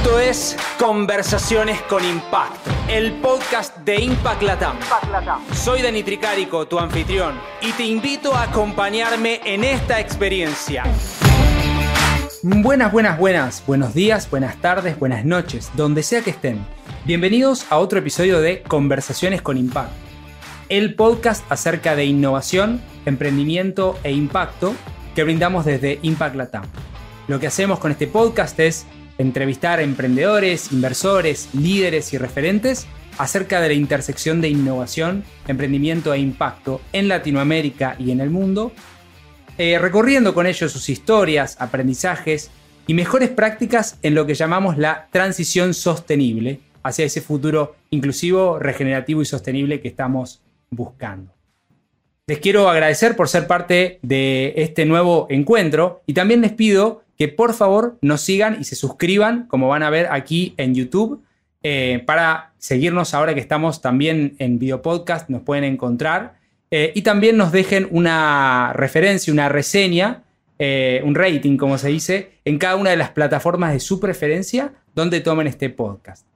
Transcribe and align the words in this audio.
Esto 0.07 0.21
es 0.21 0.57
Conversaciones 0.79 1.83
con 1.83 2.05
Impacto, 2.05 2.71
el 2.89 3.15
podcast 3.15 3.77
de 3.79 4.01
Impact 4.03 4.41
Latam. 4.43 4.77
Soy 5.53 5.83
Dani 5.83 6.05
Tricarico, 6.05 6.69
tu 6.69 6.79
anfitrión, 6.79 7.35
y 7.61 7.73
te 7.73 7.87
invito 7.87 8.33
a 8.33 8.45
acompañarme 8.45 9.41
en 9.45 9.65
esta 9.65 9.99
experiencia. 9.99 10.85
Buenas, 12.45 12.93
buenas, 12.93 13.19
buenas. 13.19 13.65
Buenos 13.67 13.95
días, 13.95 14.31
buenas 14.31 14.61
tardes, 14.61 14.97
buenas 14.97 15.25
noches, 15.25 15.73
donde 15.75 16.05
sea 16.05 16.23
que 16.23 16.31
estén. 16.31 16.65
Bienvenidos 17.05 17.67
a 17.69 17.79
otro 17.79 17.99
episodio 17.99 18.41
de 18.41 18.63
Conversaciones 18.63 19.43
con 19.43 19.57
Impacto, 19.57 19.93
el 20.69 20.95
podcast 20.95 21.45
acerca 21.51 21.97
de 21.97 22.05
innovación, 22.05 22.81
emprendimiento 23.07 23.99
e 24.05 24.13
impacto 24.13 24.73
que 25.17 25.25
brindamos 25.25 25.65
desde 25.65 25.99
Impact 26.03 26.37
Latam. 26.37 26.65
Lo 27.27 27.41
que 27.41 27.49
hacemos 27.49 27.81
con 27.81 27.91
este 27.91 28.07
podcast 28.07 28.61
es 28.61 28.87
entrevistar 29.19 29.79
a 29.79 29.83
emprendedores, 29.83 30.73
inversores, 30.73 31.49
líderes 31.55 32.13
y 32.13 32.19
referentes 32.19 32.87
acerca 33.19 33.61
de 33.61 33.69
la 33.69 33.75
intersección 33.75 34.41
de 34.41 34.49
innovación, 34.49 35.25
emprendimiento 35.49 36.13
e 36.13 36.19
impacto 36.19 36.81
en 36.93 37.09
Latinoamérica 37.09 37.97
y 37.99 38.11
en 38.11 38.21
el 38.21 38.31
mundo, 38.31 38.73
eh, 39.59 39.79
recorriendo 39.79 40.35
con 40.35 40.47
ellos 40.47 40.73
sus 40.73 40.89
historias, 40.89 41.57
aprendizajes 41.61 42.51
y 42.87 42.95
mejores 42.95 43.31
prácticas 43.31 43.99
en 44.03 44.15
lo 44.15 44.27
que 44.27 44.35
llamamos 44.35 44.77
la 44.77 45.09
transición 45.11 45.75
sostenible 45.75 46.61
hacia 46.83 47.05
ese 47.05 47.21
futuro 47.21 47.75
inclusivo, 47.91 48.59
regenerativo 48.59 49.23
y 49.23 49.25
sostenible 49.25 49.81
que 49.81 49.89
estamos 49.89 50.43
buscando. 50.71 51.33
Les 52.29 52.39
quiero 52.39 52.69
agradecer 52.69 53.17
por 53.17 53.29
ser 53.29 53.47
parte 53.47 53.99
de 54.03 54.53
este 54.57 54.85
nuevo 54.85 55.27
encuentro 55.31 56.03
y 56.07 56.13
también 56.13 56.41
les 56.41 56.53
pido 56.53 57.03
que 57.17 57.29
por 57.29 57.55
favor 57.55 57.99
nos 58.03 58.21
sigan 58.21 58.59
y 58.61 58.65
se 58.65 58.77
suscriban, 58.77 59.47
como 59.47 59.69
van 59.69 59.83
a 59.83 59.91
ver 59.91 60.09
aquí 60.11 60.55
en 60.57 60.75
YouTube, 60.75 61.23
eh, 61.63 62.03
para 62.07 62.53
seguirnos 62.59 63.15
ahora 63.15 63.35
que 63.35 63.41
estamos 63.41 63.81
también 63.81 64.37
en 64.39 64.59
video 64.59 64.83
podcast, 64.83 65.29
nos 65.29 65.43
pueden 65.43 65.65
encontrar. 65.65 66.37
Eh, 66.71 66.93
y 66.95 67.03
también 67.03 67.37
nos 67.37 67.53
dejen 67.53 67.89
una 67.91 68.73
referencia, 68.75 69.33
una 69.33 69.49
reseña, 69.49 70.25
eh, 70.59 71.01
un 71.05 71.15
rating, 71.15 71.57
como 71.57 71.79
se 71.79 71.89
dice, 71.89 72.33
en 72.45 72.59
cada 72.59 72.77
una 72.77 72.91
de 72.91 72.97
las 72.97 73.11
plataformas 73.11 73.73
de 73.73 73.81
su 73.81 73.99
preferencia 73.99 74.75
donde 74.95 75.21
tomen 75.21 75.47
este 75.47 75.71
podcast. 75.71 76.27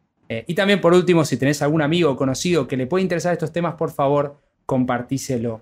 y 0.47 0.55
también, 0.55 0.81
por 0.81 0.95
último, 0.95 1.25
si 1.25 1.37
tenés 1.37 1.61
algún 1.61 1.83
amigo 1.83 2.13
o 2.13 2.17
conocido 2.17 2.69
que 2.69 2.77
le 2.77 2.87
puede 2.87 3.03
interesar 3.03 3.33
estos 3.33 3.53
temas, 3.53 3.75
por 3.75 3.91
favor, 3.91 4.39
compartíselo. 4.65 5.61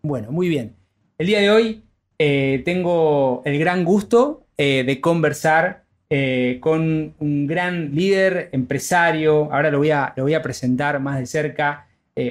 Bueno, 0.00 0.32
muy 0.32 0.48
bien. 0.48 0.74
El 1.18 1.26
día 1.26 1.40
de 1.40 1.50
hoy 1.50 1.82
eh, 2.18 2.62
tengo 2.64 3.42
el 3.44 3.58
gran 3.58 3.84
gusto 3.84 4.44
eh, 4.56 4.82
de 4.84 5.00
conversar 5.00 5.84
eh, 6.10 6.58
con 6.60 7.14
un 7.18 7.46
gran 7.46 7.94
líder, 7.94 8.48
empresario, 8.52 9.52
ahora 9.52 9.70
lo 9.70 9.78
voy 9.78 9.90
a, 9.90 10.12
lo 10.16 10.24
voy 10.24 10.34
a 10.34 10.42
presentar 10.42 11.00
más 11.00 11.18
de 11.18 11.26
cerca, 11.26 11.84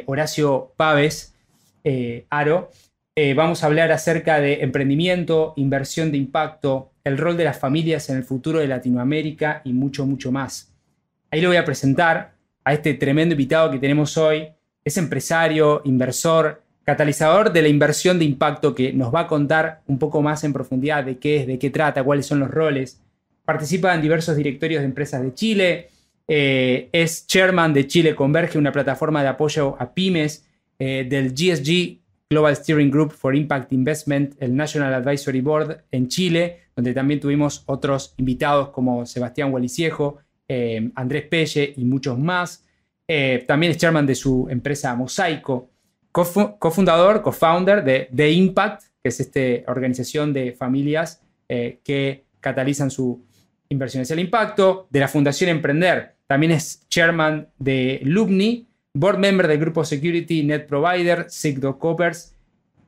Horacio 0.07 0.73
Paves 0.75 1.33
Aro. 2.29 2.71
vamos 3.37 3.63
a 3.63 3.67
hablar 3.67 3.89
acerca 3.93 4.41
de 4.41 4.55
emprendimiento, 4.55 5.53
inversión 5.55 6.11
de 6.11 6.17
impacto, 6.17 6.91
el 7.05 7.17
rol 7.17 7.37
de 7.37 7.45
las 7.45 7.57
familias 7.57 8.09
en 8.09 8.17
el 8.17 8.25
futuro 8.25 8.59
de 8.59 8.67
Latinoamérica 8.67 9.61
y 9.63 9.71
mucho, 9.71 10.05
mucho 10.05 10.29
más. 10.29 10.73
Ahí 11.31 11.39
lo 11.39 11.47
voy 11.47 11.55
a 11.55 11.63
presentar 11.63 12.33
a 12.65 12.73
este 12.73 12.95
tremendo 12.95 13.31
invitado 13.31 13.71
que 13.71 13.79
tenemos 13.79 14.17
hoy. 14.17 14.49
Es 14.83 14.97
empresario, 14.97 15.81
inversor, 15.85 16.61
catalizador 16.87 17.51
de 17.51 17.61
la 17.61 17.67
inversión 17.67 18.17
de 18.17 18.23
impacto 18.23 18.73
que 18.73 18.93
nos 18.93 19.13
va 19.13 19.21
a 19.21 19.27
contar 19.27 19.81
un 19.87 19.99
poco 19.99 20.21
más 20.21 20.45
en 20.45 20.53
profundidad 20.53 21.03
de 21.03 21.17
qué 21.17 21.41
es, 21.41 21.45
de 21.45 21.59
qué 21.59 21.69
trata, 21.69 22.01
cuáles 22.01 22.25
son 22.25 22.39
los 22.39 22.49
roles. 22.49 23.01
Participa 23.43 23.93
en 23.93 24.01
diversos 24.01 24.37
directorios 24.37 24.79
de 24.79 24.85
empresas 24.85 25.21
de 25.21 25.33
Chile. 25.33 25.89
Eh, 26.29 26.87
es 26.93 27.27
chairman 27.27 27.73
de 27.73 27.87
Chile 27.87 28.15
Converge, 28.15 28.57
una 28.57 28.71
plataforma 28.71 29.21
de 29.21 29.27
apoyo 29.27 29.75
a 29.77 29.93
pymes 29.93 30.47
eh, 30.79 31.05
del 31.09 31.33
GSG 31.33 31.99
Global 32.29 32.55
Steering 32.55 32.89
Group 32.89 33.11
for 33.11 33.35
Impact 33.35 33.73
Investment, 33.73 34.35
el 34.41 34.55
National 34.55 34.93
Advisory 34.93 35.41
Board 35.41 35.83
en 35.91 36.07
Chile, 36.07 36.61
donde 36.73 36.93
también 36.93 37.19
tuvimos 37.19 37.63
otros 37.65 38.13
invitados 38.15 38.69
como 38.69 39.05
Sebastián 39.05 39.51
Gualiciejo, 39.51 40.19
eh, 40.47 40.89
Andrés 40.95 41.25
Pelle 41.25 41.73
y 41.75 41.83
muchos 41.83 42.17
más. 42.17 42.63
también 43.45 43.71
es 43.71 43.77
chairman 43.77 44.05
de 44.05 44.15
su 44.15 44.47
empresa 44.49 44.95
Mosaico 44.95 45.69
cofundador, 46.59 47.21
co-founder 47.21 47.83
de, 47.83 48.09
The 48.15 48.31
Impact, 48.31 48.83
que 49.03 49.09
es 49.09 49.19
esta 49.19 49.71
organización 49.71 50.33
de 50.33 50.53
familias 50.53 51.21
eh, 51.47 51.79
que 51.83 52.25
catalizan 52.39 52.89
su 52.89 53.23
inversión 53.69 54.01
hacia 54.01 54.13
el 54.13 54.21
impacto, 54.21 54.87
de 54.89 54.99
la 54.99 55.07
Fundación 55.07 55.49
Emprender. 55.49 56.15
También 56.25 56.53
es 56.53 56.87
chairman 56.89 57.49
de 57.59 57.99
Lubni, 58.03 58.67
board 58.93 59.19
member 59.19 59.47
del 59.47 59.59
grupo 59.59 59.85
Security 59.85 60.43
Net 60.43 60.65
Provider, 60.65 61.25
Sigdo 61.29 61.77
Coppers. 61.77 62.35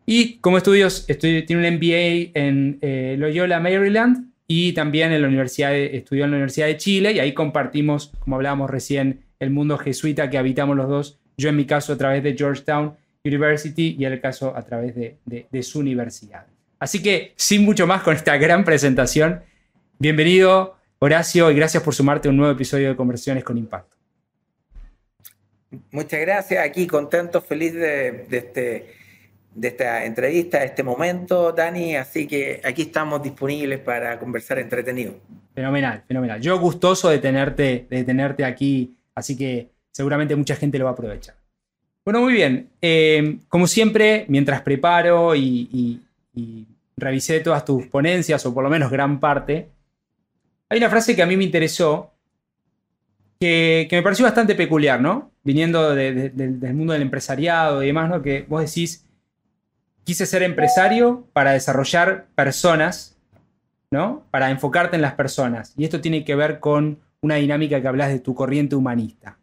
Y 0.05 0.37
como 0.39 0.57
estudios, 0.57 1.05
tiene 1.19 1.45
un 1.55 1.75
MBA 1.75 2.31
en 2.33 2.79
eh, 2.81 3.15
Loyola, 3.17 3.59
Maryland, 3.59 4.31
y 4.47 4.73
también 4.73 5.11
en 5.11 5.21
la 5.21 5.27
universidad 5.27 5.75
estudió 5.75 6.25
en 6.25 6.31
la 6.31 6.37
Universidad 6.37 6.65
de 6.65 6.77
Chile, 6.77 7.11
y 7.11 7.19
ahí 7.19 7.33
compartimos, 7.33 8.11
como 8.19 8.37
hablábamos 8.37 8.71
recién, 8.71 9.21
el 9.39 9.51
mundo 9.51 9.77
jesuita 9.77 10.31
que 10.31 10.39
habitamos 10.39 10.75
los 10.75 10.89
dos, 10.89 11.19
yo 11.37 11.49
en 11.49 11.55
mi 11.55 11.65
caso 11.65 11.93
a 11.93 11.97
través 11.97 12.23
de 12.23 12.35
Georgetown 12.35 12.95
University 13.23 13.95
y 13.99 14.05
el 14.05 14.21
caso 14.21 14.55
a 14.55 14.63
través 14.63 14.95
de, 14.95 15.63
su 15.63 15.79
universidad. 15.79 16.45
Así 16.79 17.03
que, 17.03 17.33
sin 17.35 17.65
mucho 17.65 17.85
más 17.85 18.01
con 18.03 18.15
esta 18.15 18.37
gran 18.37 18.63
presentación, 18.63 19.41
bienvenido 19.97 20.77
Horacio 20.99 21.51
y 21.51 21.55
gracias 21.55 21.83
por 21.83 21.93
sumarte 21.93 22.29
a 22.29 22.31
un 22.31 22.37
nuevo 22.37 22.53
episodio 22.53 22.89
de 22.89 22.95
Conversaciones 22.95 23.43
con 23.43 23.57
Impacto. 23.57 23.95
Muchas 25.91 26.21
gracias, 26.21 26.65
aquí 26.65 26.87
contento, 26.87 27.41
feliz 27.41 27.73
de, 27.73 28.25
este, 28.31 28.93
de 29.53 29.67
esta 29.67 30.05
entrevista, 30.05 30.59
de 30.59 30.65
este 30.65 30.83
momento, 30.83 31.51
Dani, 31.51 31.95
así 31.95 32.25
que 32.25 32.61
aquí 32.63 32.83
estamos 32.83 33.21
disponibles 33.21 33.79
para 33.79 34.17
conversar 34.17 34.59
entretenido. 34.59 35.15
Fenomenal, 35.53 36.03
fenomenal. 36.07 36.41
Yo 36.41 36.57
gustoso 36.57 37.09
de 37.09 37.19
tenerte, 37.19 37.85
de 37.89 38.03
tenerte 38.03 38.45
aquí, 38.45 38.95
así 39.13 39.37
que 39.37 39.69
seguramente 39.91 40.35
mucha 40.35 40.55
gente 40.55 40.79
lo 40.79 40.85
va 40.85 40.91
a 40.91 40.93
aprovechar. 40.93 41.38
Bueno, 42.09 42.21
muy 42.21 42.33
bien. 42.33 42.71
Eh, 42.81 43.37
como 43.49 43.67
siempre, 43.67 44.25
mientras 44.29 44.63
preparo 44.63 45.35
y, 45.35 46.01
revisé 46.97 47.39
todas 47.41 47.63
tus 47.63 47.85
ponencias, 47.85 48.43
o 48.47 48.51
por 48.51 48.63
lo 48.63 48.69
menos 48.71 48.89
gran 48.89 49.19
parte, 49.19 49.69
hay 50.69 50.79
una 50.79 50.89
frase 50.89 51.15
que 51.15 51.21
a 51.21 51.27
mí 51.27 51.37
me 51.37 51.43
interesó, 51.43 52.11
que, 53.39 53.87
me 53.91 54.01
pareció 54.01 54.25
bastante 54.25 54.55
peculiar, 54.55 54.99
¿no? 54.99 55.29
Viniendo 55.43 55.93
del 55.93 56.73
mundo 56.73 56.93
del 56.93 57.03
empresariado 57.03 57.83
y 57.83 57.85
demás, 57.85 58.09
¿no? 58.09 58.23
Que 58.23 58.43
vos 58.49 58.61
decís, 58.65 59.05
quise 60.03 60.25
ser 60.25 60.41
empresario 60.41 61.27
para 61.31 61.51
desarrollar 61.51 62.25
personas, 62.33 63.19
¿no? 63.91 64.25
Para 64.31 64.49
enfocarte 64.49 64.95
en 64.95 65.03
las 65.03 65.13
personas. 65.13 65.75
Y 65.77 65.83
esto 65.83 66.01
tiene 66.01 66.25
que 66.25 66.33
ver 66.33 66.59
con 66.59 66.97
una 67.21 67.35
dinámica 67.35 67.79
que 67.79 67.87
hablas 67.87 68.09
de 68.09 68.17
tu 68.17 68.33
corriente 68.33 68.75
humanista. 68.75 69.37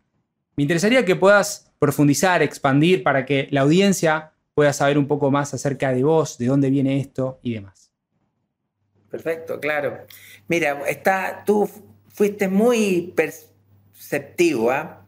Me 0.57 0.65
interesaría 0.65 1.05
que 1.05 1.15
puedas 1.15 1.66
profundizar, 1.79 2.43
expandir 2.43 3.03
para 3.03 3.25
que 3.27 3.49
la 3.51 3.63
audiencia 3.63 4.33
pueda 4.55 4.73
saber 4.73 4.99
un 4.99 5.07
poco 5.07 5.31
más 5.31 5.53
acerca 5.55 5.93
de 5.93 6.03
vos, 6.03 6.39
de 6.39 6.47
dónde 6.47 6.71
viene 6.71 6.99
esto 6.99 7.39
y 7.43 7.55
demás. 7.55 7.91
Perfecto, 9.11 9.61
claro. 9.61 10.07
Mira, 10.49 10.83
está, 10.89 11.43
tú 11.45 11.69
fuiste 12.09 12.49
muy 12.49 13.13
perceptivo 13.15 14.71
¿ah? 14.71 15.07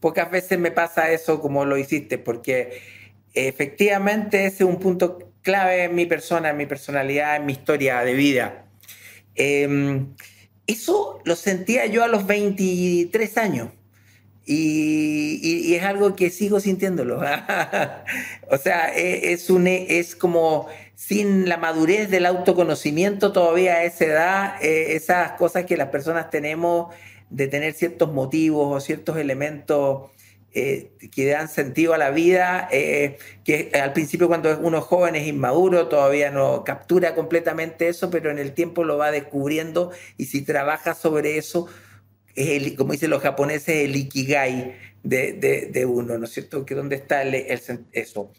pocas 0.00 0.30
veces 0.30 0.58
me 0.58 0.70
pasa 0.70 1.10
eso 1.10 1.40
como 1.40 1.64
lo 1.64 1.76
hiciste, 1.76 2.18
porque 2.18 2.80
efectivamente 3.34 4.46
ese 4.46 4.64
es 4.64 4.68
un 4.68 4.78
punto 4.78 5.32
clave 5.42 5.84
en 5.84 5.94
mi 5.94 6.06
persona, 6.06 6.50
en 6.50 6.56
mi 6.56 6.66
personalidad, 6.66 7.36
en 7.36 7.46
mi 7.46 7.52
historia 7.52 8.00
de 8.02 8.14
vida. 8.14 8.66
Em, 9.34 10.14
eso 10.66 11.20
lo 11.24 11.36
sentía 11.36 11.86
yo 11.86 12.04
a 12.04 12.08
los 12.08 12.26
23 12.26 13.38
años. 13.38 13.68
Y, 14.50 15.74
es 15.74 15.82
algo 15.82 16.16
que 16.16 16.30
sigo 16.30 16.58
sintiéndolo. 16.58 17.20
o 18.50 18.56
sea, 18.56 18.96
e, 18.96 19.32
es, 19.32 19.50
un, 19.50 19.66
es 19.66 20.16
como 20.16 20.68
sin 20.94 21.48
la 21.48 21.58
madurez 21.58 22.10
del 22.10 22.24
autoconocimiento 22.24 23.30
todavía 23.32 23.74
a 23.74 23.84
esa 23.84 24.04
edad, 24.06 24.62
eh, 24.62 24.96
esas 24.96 25.32
cosas 25.32 25.66
que 25.66 25.76
las 25.76 25.88
personas 25.88 26.30
tenemos 26.30 26.94
de 27.28 27.46
tener 27.46 27.74
ciertos 27.74 28.10
motivos 28.10 28.74
o 28.74 28.80
ciertos 28.80 29.18
elementos 29.18 30.10
eh, 30.54 30.92
que 31.14 31.26
dan 31.26 31.48
sentido 31.48 31.92
a 31.92 31.98
la 31.98 32.10
vida, 32.10 32.68
eh, 32.72 33.18
que 33.44 33.70
al 33.74 33.92
principio 33.92 34.28
cuando 34.28 34.58
uno 34.60 34.78
es 34.78 34.84
joven 34.84 35.14
es 35.14 35.26
inmaduro, 35.26 35.88
todavía 35.88 36.30
no 36.30 36.64
captura 36.64 37.14
completamente 37.14 37.88
eso, 37.88 38.08
pero 38.08 38.30
en 38.30 38.38
el 38.38 38.54
tiempo 38.54 38.82
lo 38.82 38.96
va 38.96 39.10
descubriendo 39.10 39.90
y 40.16 40.24
si 40.24 40.40
trabaja 40.40 40.94
sobre 40.94 41.36
eso, 41.36 41.68
es 42.38 42.62
el, 42.62 42.76
como 42.76 42.92
dicen 42.92 43.10
los 43.10 43.22
japoneses, 43.22 43.84
el 43.84 43.96
ikigai 43.96 44.76
de, 45.02 45.86
uno, 45.88 46.18
¿no 46.18 46.24
es 46.24 46.32
cierto? 46.32 46.64
Que 46.64 46.74
dónde 46.74 46.96
está 46.96 47.22
el, 47.22 47.34
eso. 47.92 48.30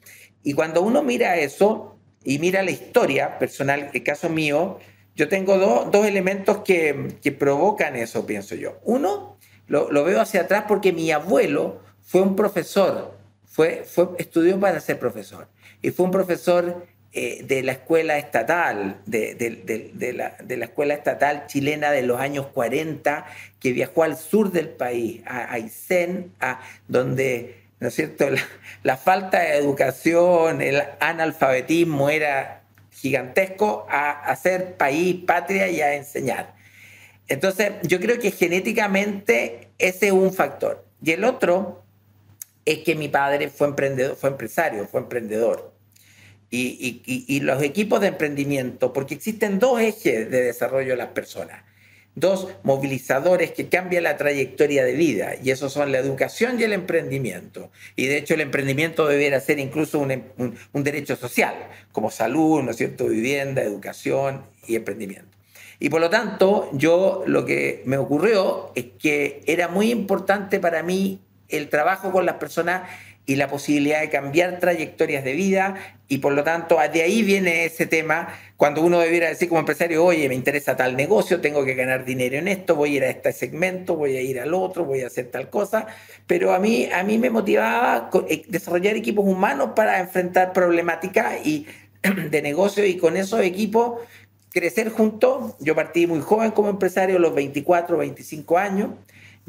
Y 0.44 0.54
cuando 0.54 0.81
uno 0.81 1.04
mira 1.04 1.38
eso 1.38 1.98
y 2.24 2.40
mira 2.40 2.63
la 2.63 2.72
historia 2.72 3.38
personal, 3.38 3.90
el 3.94 4.04
caso 4.04 4.30
mío, 4.30 4.80
yo 5.16 5.28
tengo 5.28 5.57
dos 5.57 6.06
elementos 6.06 6.60
que, 6.60 7.18
que, 7.22 7.34
provocan 7.34 7.98
eso, 7.98 8.25
pienso 8.25 8.56
yo. 8.56 8.80
Uno, 8.84 9.38
lo, 9.68 9.92
lo 9.92 10.04
veo 10.06 10.22
hacia 10.22 10.42
atrás 10.42 10.63
porque 10.68 10.94
mi 10.94 11.12
abuelo, 11.12 11.81
fue 12.01 12.22
un 12.22 12.36
profesor, 12.36 13.18
fue, 13.46 13.84
fue, 13.84 14.10
estudió 14.18 14.60
para 14.60 14.80
ser 14.80 14.98
profesor 14.98 15.48
y 15.81 15.92
fue 15.92 16.06
un 16.06 16.12
profesor 16.12 16.86
eh, 17.12 17.44
de 17.44 17.64
la 17.64 17.72
escuela 17.72 18.20
estatal, 18.20 19.02
de, 19.08 20.14
la, 20.16 20.38
la, 20.48 20.66
escuela 20.66 20.94
estatal 20.94 21.48
chilena 21.48 21.90
de 21.90 22.04
los 22.04 22.20
años 22.20 22.46
40, 22.48 23.26
que 23.60 23.74
viajó 23.74 24.04
al 24.04 24.16
sur 24.16 24.52
del 24.52 24.70
país, 24.70 25.22
a 25.26 25.52
Aysén, 25.54 26.32
a, 26.40 26.62
donde, 26.88 27.56
¿no 27.80 27.88
es 27.88 27.96
cierto?, 27.96 28.28
la, 28.84 28.96
falta 28.98 29.40
de 29.40 29.58
educación, 29.58 30.62
el 30.62 30.84
analfabetismo 31.00 32.12
era 32.12 32.62
gigantesco, 32.92 33.88
a 33.90 34.12
hacer 34.12 34.76
país, 34.76 35.24
patria 35.26 35.68
y 35.68 35.82
a 35.82 35.96
enseñar. 35.96 36.54
Entonces, 37.28 37.72
yo 37.82 38.00
creo 38.00 38.20
que 38.20 38.30
genéticamente 38.30 39.70
ese 39.80 40.08
es 40.08 40.14
un 40.14 40.32
factor. 40.32 40.86
Y 41.02 41.12
el 41.12 41.24
otro 41.24 41.84
es 42.66 42.80
que 42.80 42.94
mi 42.94 43.08
padre 43.08 43.50
fue 43.50 43.68
emprendedor, 43.68 44.16
fue 44.16 44.30
empresario, 44.30 44.86
fue 44.86 45.02
emprendedor. 45.02 45.69
Y, 46.51 47.40
los 47.42 47.62
equipos 47.62 48.01
de 48.01 48.07
emprendimiento, 48.07 48.92
porque 48.92 49.13
existen 49.13 49.60
dos 49.60 49.80
ejes 49.80 50.30
de 50.30 50.42
desarrollo 50.42 50.92
de 50.92 50.98
las 50.98 51.10
personas, 51.10 51.63
dos 52.16 52.48
movilizadores 52.63 53.51
que 53.51 53.69
cambian 53.69 54.04
la 54.04 54.18
trayectoria 54.18 54.84
de 54.84 54.94
vida, 54.94 55.34
y 55.42 55.51
esos 55.51 55.72
son 55.72 55.92
la 55.92 56.00
educación 56.00 56.60
y 56.60 56.63
el 56.63 56.74
emprendimiento. 56.74 57.72
Y 57.96 58.07
de 58.07 58.18
hecho 58.18 58.34
el 58.34 58.42
emprendimiento 58.42 59.07
debería 59.07 59.40
ser 59.40 59.60
incluso 59.60 60.00
un, 60.00 60.24
un 60.74 60.84
derecho 60.84 61.16
social, 61.16 61.56
como 61.92 62.10
salud, 62.10 62.63
¿no 62.63 62.72
es 62.72 62.78
cierto?, 62.78 63.07
vivienda, 63.07 63.62
educación 63.62 64.44
y 64.68 64.75
emprendimiento. 64.75 65.38
Y 65.80 65.90
por 65.90 66.01
lo 66.01 66.10
tanto, 66.10 66.69
yo 66.74 67.24
lo 67.25 67.46
que 67.46 67.84
me 67.86 67.98
ocurrió 67.98 68.72
es 68.75 68.86
que 69.00 69.42
era 69.46 69.69
muy 69.69 69.92
importante 69.92 70.60
para 70.60 70.84
mí 70.84 71.22
el 71.48 71.69
trabajo 71.69 72.12
con 72.12 72.25
las 72.25 72.36
personas 72.36 72.90
y 73.30 73.36
la 73.36 73.48
posibilidad 73.48 74.02
de 74.02 74.10
cambiar 74.10 74.58
trayectorias 74.58 75.24
de 75.24 75.34
vida 75.34 75.76
y 76.08 76.18
por 76.18 76.34
lo 76.34 76.44
tanto 76.44 76.80
de 76.92 77.04
ahí 77.04 77.22
viene 77.22 77.66
ese 77.66 77.86
tema 77.86 78.30
cuando 78.58 78.81
uno 78.81 78.98
debiera 78.98 79.30
decir 79.30 79.50
como 79.50 79.60
empresario, 79.60 80.04
oye, 80.04 80.28
me 80.28 80.34
interesa 80.34 80.76
tal 80.76 80.98
negocio, 80.98 81.40
tengo 81.40 81.64
que 81.64 81.76
ganar 81.76 82.06
dinero 82.06 82.40
en 82.40 82.48
esto, 82.48 82.76
voy 82.76 82.94
a 82.94 82.98
ir 82.98 83.04
a 83.04 83.10
este 83.12 83.31
segmento, 83.31 83.96
voy 83.96 84.18
a 84.18 84.22
ir 84.24 84.40
al 84.40 84.56
otro, 84.56 84.84
voy 84.84 85.02
a 85.02 85.08
hacer 85.08 85.28
tal 85.28 85.48
cosa, 85.52 85.86
pero 86.26 86.56
a 86.56 86.58
mí, 86.58 86.90
a 86.92 87.04
mí 87.04 87.20
me 87.20 87.30
motivaba 87.30 88.10
eh, 88.28 88.42
desarrollar 88.48 88.96
equipos 88.96 89.24
humanos 89.28 89.74
para 89.75 90.00
enfrentar 90.00 90.52
problemáticas 90.52 91.46
y 91.46 91.68
de 92.32 92.42
negocio 92.42 92.84
y 92.84 92.98
con 92.98 93.16
esos 93.16 93.42
equipos 93.42 94.00
crecer 94.52 94.90
juntos. 94.90 95.54
Yo 95.60 95.75
partí 95.75 96.08
muy 96.08 96.22
joven 96.22 96.50
como 96.50 96.70
empresario, 96.70 97.20
los 97.20 97.36
24, 97.36 97.96
25 97.96 98.58
años 98.58 98.90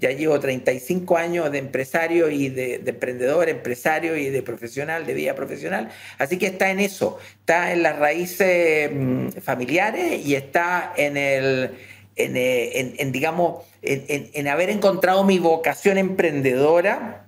ya 0.01 0.11
llevo 0.13 0.41
35 0.41 1.17
años 1.19 1.53
de 1.53 1.59
empresario 1.59 2.31
y 2.31 2.49
de, 2.49 2.83
emprendedor, 2.87 3.49
empresario 3.51 4.17
y 4.17 4.31
de 4.31 4.43
profesional, 4.43 5.07
de 5.07 5.13
vida 5.13 5.35
profesional. 5.35 5.91
Así 6.19 6.39
que 6.39 6.47
está 6.47 6.71
en 6.71 6.81
eso, 6.81 7.19
está 7.41 7.73
en 7.73 7.83
las 7.83 7.99
raíces 7.99 8.91
mm, 8.91 9.29
familiares 9.43 10.25
y 10.25 10.35
está 10.35 10.95
en 10.97 11.19
el, 11.19 11.71
en, 12.17 12.33
eh, 12.37 13.11
digamos, 13.13 13.65
en, 13.83 14.49
haber 14.49 14.71
encontrado 14.71 15.23
mi 15.23 15.39
vocación 15.39 15.99
emprendedora 15.99 17.27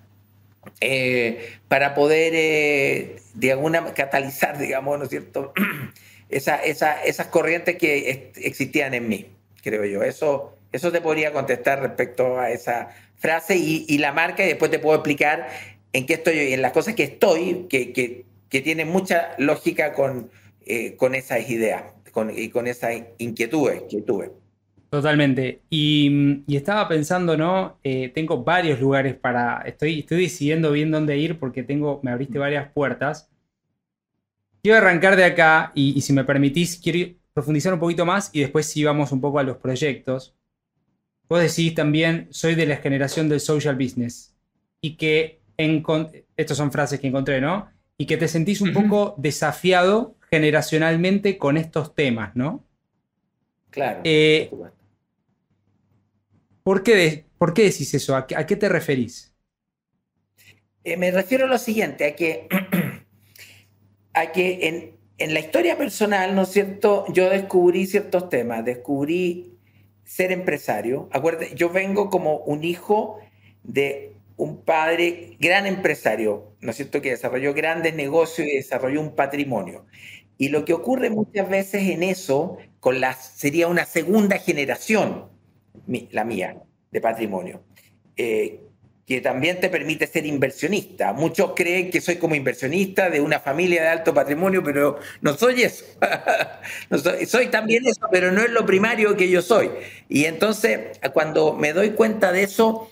eh, 0.81 1.51
para 1.69 1.95
poder 1.95 2.33
eh, 2.35 3.17
de 3.35 3.53
alguna 3.53 3.93
catalizar, 3.93 4.57
digamos, 4.57 4.99
¿no 4.99 5.05
es 5.05 5.11
cierto? 5.11 5.53
Esa, 6.31 6.57
esas 6.65 7.27
corrientes 7.27 7.77
que 7.77 8.33
existían 8.37 8.95
en 8.95 9.07
mí, 9.07 9.27
creo 9.63 9.85
yo. 9.85 10.03
Eso 10.03 10.57
eso 10.73 10.91
te 10.91 11.01
podría 11.01 11.33
contestar 11.33 11.81
respecto 11.81 12.39
a 12.39 12.51
esa 12.51 12.91
frase 13.17 13.57
y, 13.57 13.99
la 13.99 14.13
marca 14.13 14.45
y 14.45 14.49
después 14.49 14.71
te 14.71 14.79
puedo 14.79 14.97
explicar 14.97 15.49
en 15.93 16.07
qué 16.07 16.15
estoy, 16.15 16.53
en 16.53 16.63
las 16.63 16.73
cosas 16.73 16.95
que 16.95 17.05
estoy, 17.05 17.67
que, 17.69 17.93
que, 17.93 18.61
tienen 18.61 18.89
mucha 18.89 19.31
lógica 19.39 19.95
con, 19.95 20.31
eh, 20.67 20.97
con 20.97 21.15
esas 21.15 21.49
ideas 21.49 21.85
y 22.37 22.49
con 22.51 22.67
esas 22.67 22.95
inquietudes 23.19 23.85
que 23.89 24.03
tuve. 24.03 24.31
Totalmente. 24.93 25.63
Y, 25.71 26.43
y, 26.47 26.57
estaba 26.57 26.87
pensando, 26.87 27.35
¿no? 27.35 27.79
Eh, 27.83 28.11
tengo 28.15 28.45
varios 28.45 28.79
lugares 28.79 29.15
para. 29.15 29.63
Estoy, 29.63 30.01
estoy 30.01 30.21
decidiendo 30.21 30.71
bien 30.71 30.91
dónde 30.91 31.17
ir 31.17 31.39
porque 31.39 31.63
tengo, 31.63 32.01
me 32.03 32.11
abriste 32.11 32.39
varias 32.39 32.71
puertas. 32.73 33.31
Quiero 34.63 34.77
arrancar 34.77 35.17
de 35.17 35.25
acá 35.25 35.73
y, 35.75 35.97
y 35.97 36.03
si 36.03 36.13
me 36.13 36.25
permitís, 36.25 36.79
quiero 36.79 37.15
profundizar 37.33 37.73
un 37.73 37.81
poquito 37.81 38.05
más 38.05 38.29
y 38.35 38.41
después 38.41 38.67
si 38.67 38.85
vamos 38.85 39.13
un 39.13 39.23
poco 39.23 39.39
a 39.39 39.45
los 39.45 39.57
proyectos. 39.57 40.35
Vos 41.33 41.41
decís 41.41 41.75
también, 41.75 42.29
soy 42.31 42.55
de 42.55 42.67
la 42.67 42.77
generación 42.77 43.31
del 43.31 43.41
social 43.41 43.75
business. 43.75 44.35
Y 44.83 44.99
que, 44.99 45.41
en, 45.57 45.83
estas 46.37 46.59
son 46.59 46.71
frases 46.71 47.01
que 47.01 47.07
encontré, 47.07 47.41
¿no? 47.41 47.71
Y 47.97 48.05
que 48.05 48.19
te 48.19 48.29
sentís 48.29 48.61
un 48.61 48.75
poco 48.75 49.15
desafiado 49.17 50.15
generacionalmente 50.31 51.39
con 51.39 51.57
estos 51.57 51.95
temas, 51.95 52.37
¿no? 52.37 52.67
Claro. 53.71 54.03
Eh, 54.05 54.51
¿por, 56.63 56.83
qué 56.83 57.25
¿Por 57.39 57.55
qué 57.55 57.63
decís 57.63 57.95
eso? 57.95 58.15
¿A 58.15 58.27
qué, 58.27 58.57
te 58.57 58.69
referís? 58.69 59.33
Eh, 60.85 60.99
me 60.99 61.11
refiero 61.13 61.47
a 61.47 61.49
lo 61.49 61.57
siguiente, 61.57 62.05
a 62.05 62.15
que, 62.15 62.47
a 64.13 64.33
que 64.33 64.69
en, 64.69 64.97
en 65.17 65.33
la 65.33 65.41
historia 65.41 65.79
personal, 65.79 66.35
¿no 66.35 66.43
es 66.43 66.51
cierto? 66.51 67.07
Yo 67.11 67.31
descubrí 67.31 67.87
ciertos 67.87 68.29
temas, 68.29 68.67
descubrí 68.67 69.52
ser 70.13 70.31
empresario. 70.31 71.09
Acuérdate, 71.11 71.55
yo 71.55 71.71
vengo 71.71 72.11
como 72.11 72.37
un 72.37 72.65
hijo 72.65 73.19
de 73.63 74.13
un 74.37 74.59
padre 74.63 75.39
gran 75.41 75.67
empresario, 75.67 76.53
¿no 76.61 76.71
es 76.71 76.77
cierto?, 76.77 77.01
que 77.01 77.11
desarrolló 77.11 77.55
grandes 77.55 77.95
negocios 77.95 78.47
y 78.47 78.57
desarrolló 78.57 79.01
un 79.01 79.15
patrimonio. 79.15 79.87
Y 80.37 80.49
lo 80.51 80.67
que 80.67 80.75
ocurre 80.75 81.09
muchas 81.09 81.49
veces 81.49 81.89
en 81.89 82.03
eso, 82.03 82.59
con 82.79 83.01
la, 83.01 83.15
sería 83.15 83.69
una 83.69 83.87
segunda 83.87 84.37
generación, 84.37 85.31
la 86.11 86.25
mía, 86.25 86.63
de 86.91 87.01
patrimonio, 87.01 87.63
eh, 88.17 88.62
que 89.07 89.21
también 89.21 89.61
te 89.61 89.69
permite 89.69 90.07
ser 90.07 90.27
inversionista. 90.27 91.13
Muchos 91.13 91.53
creen 91.57 91.91
que 91.91 92.01
soy 92.01 92.17
como 92.17 92.35
inversionista 92.35 93.11
de 93.11 93.21
una 93.21 93.41
familia 93.41 93.83
de 93.83 93.89
alto 93.89 94.15
patrimonio, 94.15 94.63
pero 94.63 94.99
no 95.21 95.37
soy 95.37 95.63
eso. 95.63 95.85
soy, 97.27 97.49
también 97.49 97.85
eso, 97.87 98.07
pero 98.13 98.31
no 98.31 98.43
es 98.43 98.51
lo 98.51 98.65
primario 98.65 99.17
que 99.17 99.29
yo 99.29 99.43
soy. 99.43 99.71
Y 100.09 100.27
entonces, 100.27 101.01
cuando 101.13 101.55
me 101.55 101.73
doy 101.73 101.91
cuenta 101.91 102.31
de 102.31 102.45
eso, 102.45 102.89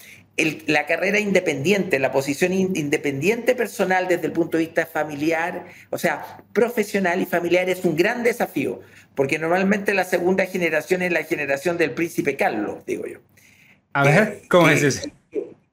la 0.67 0.87
carrera 0.87 1.21
independiente, 1.21 1.99
la 1.99 2.11
posición 2.11 2.53
independiente 2.53 3.55
personal 3.55 4.09
desde 4.09 4.27
el 4.27 4.33
punto 4.33 4.57
de 4.57 4.65
vista 4.65 4.87
familiar, 4.87 5.67
o 5.91 5.99
sea, 5.99 6.43
profesional 6.53 7.21
y 7.21 7.27
familiar 7.27 7.69
es 7.69 7.85
un 7.85 7.95
gran 7.95 8.25
desafío, 8.25 8.81
porque 9.15 9.39
normalmente 9.39 9.95
la 9.95 10.05
segunda 10.05 10.47
generación 10.47 11.03
es 11.03 11.13
la 11.13 11.23
generación 11.25 11.77
del 11.77 11.93
príncipe 11.93 12.37
Carlos, 12.37 12.85
digo 12.87 13.07
yo. 13.07 13.19
A 13.93 14.05
ver, 14.05 14.43
¿cómo 14.49 14.69
es 14.69 14.83
eso? 14.83 15.09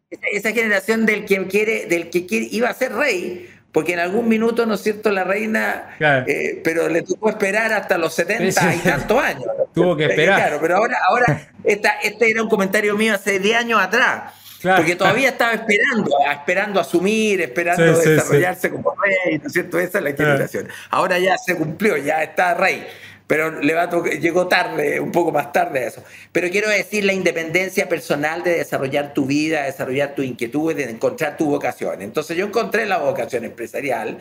Esa 0.10 0.52
generación 0.52 1.06
del 1.06 1.26
que 1.26 1.46
quiere, 1.48 1.86
del 1.86 2.10
que 2.10 2.26
quiere, 2.26 2.48
iba 2.52 2.70
a 2.70 2.74
ser 2.74 2.94
rey, 2.94 3.50
porque 3.72 3.94
en 3.94 4.00
algún 4.00 4.28
minuto, 4.30 4.66
¿no 4.66 4.76
es 4.76 4.82
cierto?, 4.82 5.12
la 5.12 5.24
reina, 5.24 5.98
eh, 6.00 6.62
pero 6.64 6.88
le 6.90 7.02
tuvo 7.02 7.28
que 7.28 7.32
esperar 7.32 7.74
hasta 7.74 7.98
los 7.98 8.14
70 8.14 8.76
y 8.76 8.80
tantos 8.80 9.22
años. 9.22 9.46
Tuvo 9.74 9.96
que 9.96 10.06
esperar. 10.06 10.40
Claro, 10.40 10.58
pero 10.60 10.78
ahora, 10.78 10.98
ahora 11.08 11.52
este 11.64 12.32
era 12.32 12.42
un 12.42 12.50
comentario 12.50 12.96
mío 12.96 13.14
hace 13.14 13.40
10 13.40 13.58
años 13.58 13.80
atrás. 13.80 14.34
Porque 14.60 14.96
todavía 14.96 15.30
estaba 15.30 15.54
esperando, 15.54 16.10
esperando 16.32 16.80
asumir, 16.80 17.42
esperando 17.42 17.84
desarrollarse 17.84 18.72
como 18.72 18.96
rey, 18.96 19.38
¿no 19.38 19.46
es 19.46 19.54
cierto? 19.54 19.80
Esa 19.80 20.00
es 20.00 20.04
la 20.04 20.14
generación. 20.14 20.68
Ahora 20.90 21.20
ya 21.20 21.38
se 21.38 21.56
cumplió, 21.56 21.96
ya 21.98 22.24
está 22.24 22.56
rey 22.56 22.88
pero 23.28 23.60
llegó 23.62 24.48
tarde, 24.48 25.02
un 25.02 25.12
poco 25.12 25.34
más 25.34 25.52
tarde 25.52 25.80
a 25.80 25.88
eso. 25.88 26.04
Pero 26.32 26.50
quiero 26.50 26.70
decir 26.70 27.04
la 27.04 27.12
independencia 27.12 27.90
personal 27.90 28.42
de 28.42 28.58
desarrollar 28.60 29.14
tu 29.14 29.26
vida, 29.26 29.64
desarrollar 29.64 30.16
tu 30.16 30.22
inquietud, 30.22 30.74
de 30.74 30.90
encontrar 30.90 31.36
tu 31.36 31.46
vocación. 31.48 32.02
Entonces 32.02 32.38
yo 32.38 32.46
encontré 32.46 32.86
la 32.86 33.00
vocación 33.00 33.44
empresarial 33.44 34.20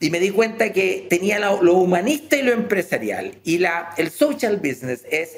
y 0.00 0.10
me 0.10 0.18
di 0.18 0.30
cuenta 0.30 0.72
que 0.72 1.06
tenía 1.08 1.38
lo, 1.38 1.62
lo 1.62 1.74
humanista 1.74 2.36
y 2.36 2.42
lo 2.42 2.52
empresarial. 2.52 3.36
Y 3.44 3.58
la, 3.58 3.90
el 3.96 4.10
social 4.10 4.56
business 4.56 5.04
es 5.08 5.36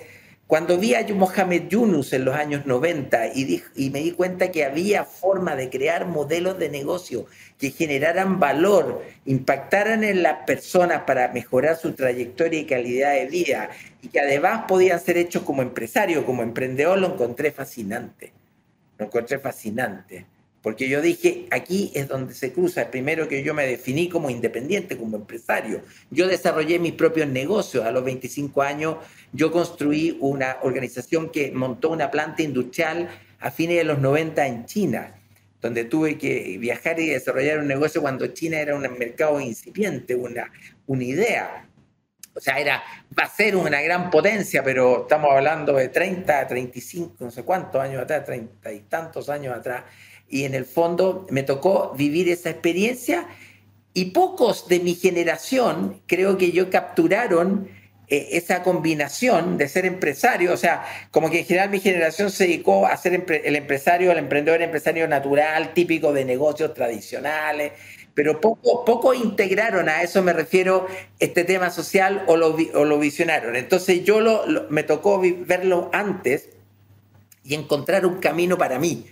cuando 0.51 0.79
vi 0.79 0.97
a 0.97 1.07
Mohamed 1.15 1.69
Yunus 1.69 2.13
en 2.13 2.25
los 2.25 2.35
años 2.35 2.67
90 2.67 3.29
y, 3.37 3.63
y, 3.77 3.91
me 3.91 4.01
di 4.01 4.11
cuenta 4.11 4.51
que 4.51 4.65
había 4.65 5.05
forma 5.05 5.55
de 5.55 5.71
crear 5.71 6.09
modelos 6.09 6.59
de 6.59 6.69
negocio 6.69 7.27
que 7.57 7.71
generaran 7.71 8.41
valor, 8.41 9.01
impactaran 9.27 10.03
en 10.03 10.25
las 10.25 10.45
personas 10.47 11.03
para 11.03 11.29
mejorar 11.29 11.77
su 11.77 11.93
trayectoria 11.93 12.59
y 12.59 12.67
calidad 12.67 13.13
de 13.13 13.27
vida 13.27 13.71
y 14.03 14.09
que 14.09 14.19
además 14.19 14.65
podían 14.67 14.99
ser 14.99 15.19
hechos 15.19 15.45
como 15.45 15.63
empresario, 15.63 16.27
como 16.27 16.43
emprendedor, 16.43 16.99
lo 16.99 17.13
encontré 17.13 17.53
fascinante. 17.53 18.33
Lo 18.99 19.07
encontré 19.07 19.39
fascinante. 19.39 20.27
Porque 20.63 20.91
yo 20.91 21.01
dije, 21.01 21.47
aquí 21.51 21.91
es 21.95 22.09
donde 22.09 22.35
se 22.35 22.53
cruza. 22.53 22.91
Primero 22.91 23.29
que 23.29 23.43
yo 23.43 23.55
me 23.55 23.67
definí 23.67 24.11
como 24.11 24.29
independiente, 24.29 24.99
como 24.99 25.17
empresario. 25.17 25.81
Yo 26.11 26.29
desarrollé 26.29 26.79
mis 26.79 26.93
propios 26.93 27.29
negocios. 27.29 27.87
A 27.87 27.93
los 27.93 28.05
25 28.05 28.61
años 28.61 28.97
yo 29.33 29.51
construí 29.51 30.17
una 30.21 30.59
organización 30.63 31.31
que 31.31 31.53
montó 31.53 31.91
una 31.91 32.11
planta 32.11 32.43
industrial 32.43 33.09
a 33.39 33.51
fines 33.51 33.79
de 33.79 33.85
los 33.85 33.99
90 33.99 34.47
en 34.47 34.67
China, 34.67 35.15
donde 35.61 35.85
tuve 35.85 36.19
que 36.19 36.57
viajar 36.59 36.99
y 37.01 37.07
desarrollar 37.07 37.59
un 37.59 37.69
negocio 37.69 38.01
cuando 38.01 38.27
China 38.29 38.59
era 38.59 38.75
un 38.75 38.83
mercado 38.99 39.41
incipiente, 39.41 40.15
una, 40.15 40.51
una 40.87 41.05
idea. 41.05 41.67
O 42.35 42.41
sea, 42.41 42.59
era, 42.59 42.83
va 43.19 43.25
a 43.25 43.29
ser 43.29 43.57
una 43.57 43.81
gran 43.83 44.11
potencia, 44.11 44.63
pero 44.63 45.03
estamos 45.03 45.33
hablando 45.33 45.75
de 45.75 45.89
30, 45.89 46.47
35, 46.47 47.17
no 47.21 47.31
sé 47.31 47.43
cuántos 47.43 47.81
años 47.81 48.03
atrás, 48.03 48.25
30 48.25 48.73
y 48.73 48.81
tantos 48.81 49.29
años 49.29 49.57
atrás 49.57 49.85
y 50.31 50.45
en 50.45 50.55
el 50.55 50.65
fondo 50.65 51.27
me 51.29 51.43
tocó 51.43 51.93
vivir 51.97 52.29
esa 52.29 52.51
experiencia 52.51 53.27
y 53.93 54.07
pocos 54.07 54.69
de 54.69 54.79
mi 54.79 54.95
generación 54.95 56.01
creo 56.07 56.39
que 56.39 56.53
yo 56.53 56.71
capturaron 56.71 57.69
eh, 58.11 58.29
esa 58.33 58.63
combinación 58.63 59.57
de 59.57 59.69
ser 59.69 59.87
empresario, 59.87 60.53
o 60.53 60.57
sea, 60.57 60.85
como 61.11 61.31
que 61.31 61.41
en 61.41 61.47
general 61.47 61.71
mi 61.71 61.81
generación 61.81 62.31
se 62.31 62.45
dedicó 62.45 62.87
a 62.87 62.97
ser 62.97 63.25
el 63.45 63.57
empresario, 63.57 64.13
el 64.13 64.19
emprendedor 64.19 64.61
empresario 64.61 65.09
natural, 65.09 65.73
típico 65.73 66.13
de 66.13 66.25
negocios 66.25 66.75
tradicionales, 66.75 67.73
pero 68.13 68.41
poco, 68.41 68.85
poco 68.85 69.15
integraron 69.15 69.89
a 69.89 70.03
eso, 70.03 70.23
me 70.23 70.33
refiero, 70.33 70.87
este 71.19 71.45
tema 71.45 71.71
social 71.71 72.25
o 72.27 72.37
lo, 72.37 72.57
o 72.75 72.85
lo 72.85 72.99
visionaron. 72.99 73.57
Entonces 73.57 74.05
yo 74.05 74.21
lo, 74.21 74.67
me 74.69 74.83
tocó 74.83 75.23
verlo 75.23 75.89
antes 75.93 76.51
y 77.45 77.55
encontrar 77.55 78.05
un 78.05 78.19
camino 78.19 78.59
para 78.59 78.79
mí 78.79 79.07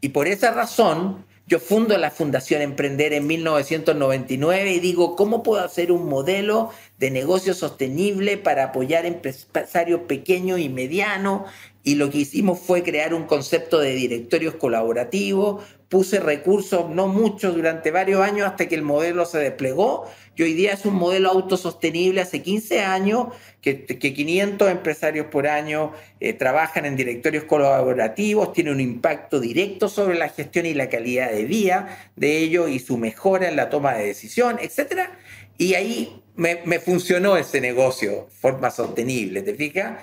y 0.00 0.10
por 0.10 0.28
esa 0.28 0.52
razón, 0.52 1.24
yo 1.46 1.58
fundo 1.58 1.96
la 1.98 2.10
Fundación 2.10 2.62
Emprender 2.62 3.12
en 3.12 3.26
1999 3.26 4.72
y 4.72 4.80
digo, 4.80 5.16
¿cómo 5.16 5.42
puedo 5.42 5.64
hacer 5.64 5.90
un 5.90 6.08
modelo 6.08 6.70
de 6.98 7.10
negocio 7.10 7.54
sostenible 7.54 8.36
para 8.36 8.64
apoyar 8.64 9.06
empresarios 9.06 10.00
pequeños 10.02 10.58
y 10.60 10.68
medianos? 10.68 11.42
Y 11.84 11.94
lo 11.94 12.10
que 12.10 12.18
hicimos 12.18 12.58
fue 12.58 12.82
crear 12.82 13.14
un 13.14 13.24
concepto 13.24 13.78
de 13.78 13.94
directorios 13.94 14.54
colaborativos, 14.56 15.64
puse 15.88 16.20
recursos, 16.20 16.90
no 16.90 17.08
muchos, 17.08 17.54
durante 17.54 17.90
varios 17.90 18.20
años 18.20 18.46
hasta 18.46 18.68
que 18.68 18.74
el 18.74 18.82
modelo 18.82 19.24
se 19.24 19.38
desplegó 19.38 20.06
y 20.38 20.42
hoy 20.44 20.52
día 20.52 20.72
es 20.72 20.84
un 20.84 20.94
modelo 20.94 21.30
autosostenible 21.30 22.20
hace 22.20 22.42
15 22.42 22.82
años 22.82 23.26
que, 23.60 23.84
que 23.86 24.14
500 24.14 24.70
empresarios 24.70 25.26
por 25.26 25.48
año 25.48 25.92
eh, 26.20 26.32
trabajan 26.32 26.84
en 26.84 26.94
directorios 26.94 27.42
colaborativos, 27.44 28.52
tiene 28.52 28.70
un 28.70 28.80
impacto 28.80 29.40
directo 29.40 29.88
sobre 29.88 30.16
la 30.16 30.28
gestión 30.28 30.66
y 30.66 30.74
la 30.74 30.88
calidad 30.88 31.32
de 31.32 31.44
vida 31.44 32.12
de 32.14 32.38
ellos 32.38 32.70
y 32.70 32.78
su 32.78 32.98
mejora 32.98 33.48
en 33.48 33.56
la 33.56 33.68
toma 33.68 33.94
de 33.94 34.06
decisión, 34.06 34.58
etc. 34.60 35.08
Y 35.56 35.74
ahí 35.74 36.22
me, 36.38 36.78
funcionó 36.78 37.36
ese 37.36 37.60
negocio, 37.60 38.28
forma 38.40 38.70
sostenible, 38.70 39.42
¿te 39.42 39.54
fijas? 39.54 40.00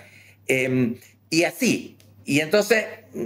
Em, 0.47 0.97
y 1.29 1.43
así. 1.43 1.97
Y 2.25 2.41
entonces 2.41 2.85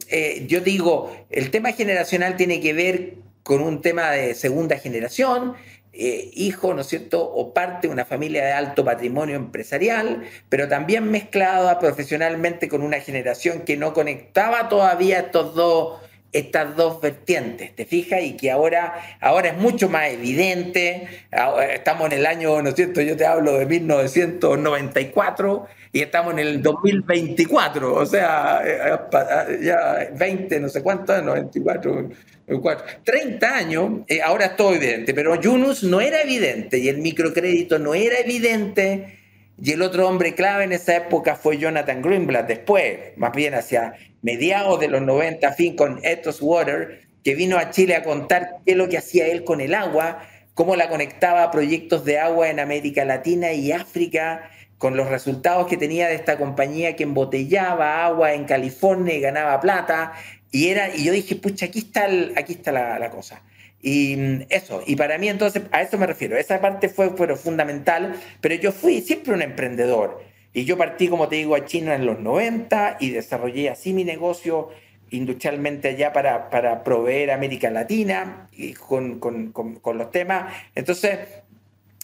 eh, 0.10 0.46
yo 0.48 0.62
digo, 0.62 1.16
el 1.32 1.50
tema 1.50 1.72
generacional 1.72 2.36
tiene 2.38 2.62
que 2.62 2.74
ver 2.74 3.14
con 3.44 3.62
un 3.62 3.82
tema 3.82 4.12
de 4.12 4.36
segunda 4.36 4.78
generación, 4.78 5.56
eh, 5.92 6.30
hijo, 6.36 6.76
¿no 6.76 6.82
es 6.82 6.88
cierto?, 6.88 7.24
o 7.24 7.52
parte 7.52 7.88
de 7.88 7.94
una 7.94 8.06
familia 8.06 8.46
de 8.46 8.52
alto 8.52 8.86
patrimonio 8.86 9.36
empresarial, 9.36 10.24
pero 10.48 10.68
también 10.68 11.10
mezclada 11.10 11.80
profesionalmente 11.80 12.70
con 12.70 12.84
una 12.84 13.00
generación 13.00 13.62
que 13.62 13.76
no 13.76 13.94
conectaba 13.94 14.70
todavía 14.70 15.20
estos 15.20 15.56
dos, 15.56 16.00
estas 16.32 16.76
dos 16.76 17.02
vertientes, 17.02 17.76
¿te 17.76 17.86
fijas? 17.86 18.22
Y 18.22 18.38
que 18.38 18.52
ahora, 18.52 19.18
ahora 19.20 19.50
es 19.50 19.58
mucho 19.58 19.90
más 19.90 20.10
evidente, 20.10 21.08
estamos 21.74 22.06
en 22.08 22.14
el 22.20 22.26
año, 22.26 22.62
¿no 22.62 22.70
es 22.70 22.76
cierto?, 22.76 23.02
yo 23.02 23.18
te 23.18 23.26
hablo 23.26 23.54
de 23.54 23.66
1994 23.66 25.68
y 25.92 26.02
estamos 26.02 26.34
en 26.34 26.40
el 26.40 26.62
2024, 26.62 27.96
o 27.96 28.06
sea, 28.06 28.62
eh, 28.64 28.96
ya 29.62 30.10
20, 30.16 30.60
no 30.60 30.70
sé 30.70 30.84
cuántos, 30.84 31.24
94 31.24 32.10
30 33.04 33.56
años, 33.56 33.92
eh, 34.08 34.22
ahora 34.22 34.46
es 34.46 34.56
todo 34.56 34.74
evidente, 34.74 35.14
pero 35.14 35.40
Yunus 35.40 35.84
no 35.84 36.02
era 36.02 36.22
evidente 36.22 36.80
y 36.80 36.90
el 36.90 36.98
microcrédito 36.98 37.80
no 37.80 37.94
era 37.94 38.20
evidente. 38.20 39.19
Y 39.62 39.72
el 39.72 39.82
otro 39.82 40.08
hombre 40.08 40.36
clave 40.36 40.64
en 40.64 40.72
esa 40.72 40.96
época 40.96 41.36
fue 41.36 41.58
Jonathan 41.58 42.02
Greenblatt, 42.02 42.48
después, 42.48 43.18
más 43.18 43.34
bien 43.34 43.54
hacia 43.54 43.94
mediados 44.22 44.80
de 44.80 44.88
los 44.88 45.02
90, 45.02 45.52
fin 45.54 45.76
con 45.76 46.00
Ethos 46.04 46.42
Water, 46.42 47.02
que 47.24 47.36
vino 47.36 47.58
a 47.58 47.70
Chile 47.70 47.96
a 47.96 48.04
contar 48.04 48.58
qué 48.66 48.72
es 48.72 48.78
lo 48.78 48.88
que 48.88 48.98
hacía 48.98 49.28
él 49.28 49.44
con 49.44 49.60
el 49.60 49.74
agua, 49.74 50.24
cómo 50.54 50.76
la 50.76 50.90
conectaba 50.90 51.44
a 51.44 51.52
proyectos 51.52 52.06
de 52.06 52.20
agua 52.20 52.50
en 52.50 52.60
América 52.60 53.06
Latina 53.06 53.52
y 53.52 53.72
África, 53.72 54.50
con 54.78 54.96
los 54.96 55.10
resultados 55.10 55.68
que 55.68 55.76
tenía 55.76 56.08
de 56.08 56.16
esta 56.16 56.38
compañía 56.38 56.96
que 56.96 57.04
embotellaba 57.04 58.06
agua 58.06 58.34
en 58.34 58.46
California 58.46 59.14
y 59.14 59.20
ganaba 59.20 59.60
plata, 59.60 60.14
y, 60.52 60.70
era, 60.70 60.96
y 60.96 61.04
yo 61.04 61.12
dije, 61.12 61.36
pucha, 61.36 61.68
aquí 61.68 61.80
está, 61.80 62.08
aquí 62.36 62.54
está 62.54 62.72
la, 62.72 63.10
cosa. 63.12 63.44
Y 63.82 64.16
mm, 64.16 64.46
eso, 64.50 64.84
y 64.86 64.96
para 64.96 65.18
mí 65.18 65.30
entonces, 65.30 65.64
a 65.72 65.82
eso 65.82 65.98
me 65.98 66.08
refiero, 66.08 66.38
esa 66.38 66.60
parte 66.62 66.90
fue, 66.90 67.12
fue 67.12 67.36
fundamental, 67.36 68.16
pero 68.42 68.56
yo 68.56 68.72
fui 68.72 69.02
siempre 69.02 69.34
un 69.34 69.42
emprendedor. 69.42 70.22
Y 70.54 70.66
yo 70.66 70.78
partí, 70.78 71.08
como 71.08 71.28
te 71.28 71.38
digo, 71.38 71.56
a 71.56 71.66
China 71.66 71.96
en 71.96 72.06
los 72.06 72.20
90 72.20 72.98
y 73.00 73.12
desarrollé 73.12 73.70
así 73.70 73.94
mi 73.94 74.04
negocio 74.04 74.70
industrialmente 75.12 75.90
allá 75.90 76.14
para, 76.14 76.50
para 76.50 76.84
proveer 76.84 77.32
a 77.32 77.36
América 77.36 77.70
Latina 77.70 78.48
y 78.52 78.74
con, 78.74 79.20
con, 79.20 79.52
con, 79.52 79.98
los 79.98 80.12
temas. 80.12 80.54
Entonces, 80.76 81.20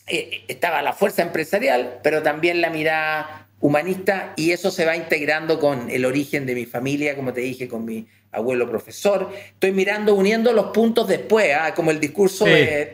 eh, 0.08 0.44
estaba 0.48 0.82
la 0.82 0.94
fuerza 0.94 1.22
empresarial, 1.22 2.00
pero 2.04 2.24
también 2.24 2.62
la 2.62 2.70
mirada 2.70 3.45
humanista 3.60 4.34
y 4.36 4.52
eso 4.52 4.72
se 4.72 4.86
va 4.86 4.96
integrando 4.96 5.60
con 5.60 5.90
el 5.90 6.06
origen 6.06 6.46
de 6.46 6.56
mi 6.56 6.66
familia, 6.66 7.16
como 7.16 7.34
te 7.34 7.42
dije, 7.42 7.68
con 7.68 7.86
mi 7.86 8.08
abuelo 8.32 8.70
profesor. 8.70 9.30
Estoy 9.54 9.72
mirando, 9.72 10.14
uniendo 10.14 10.54
los 10.54 10.68
puntos 10.68 11.08
después, 11.08 11.52
¿ah? 11.58 11.74
como 11.74 11.92
el 11.92 12.00
discurso 12.00 12.46
de, 12.46 12.90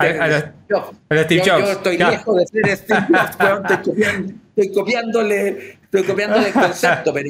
yo, 0.70 1.72
estoy 1.72 1.98
lejos 1.98 2.38
de 2.38 2.48
ser 2.48 2.78
Steve 2.78 3.08
Jobs, 3.10 3.72
estoy, 4.54 4.74
copiándole, 4.74 5.78
estoy 5.84 6.04
copiándole 6.04 6.48
el 6.48 6.54
concepto, 6.54 7.14
pero, 7.14 7.30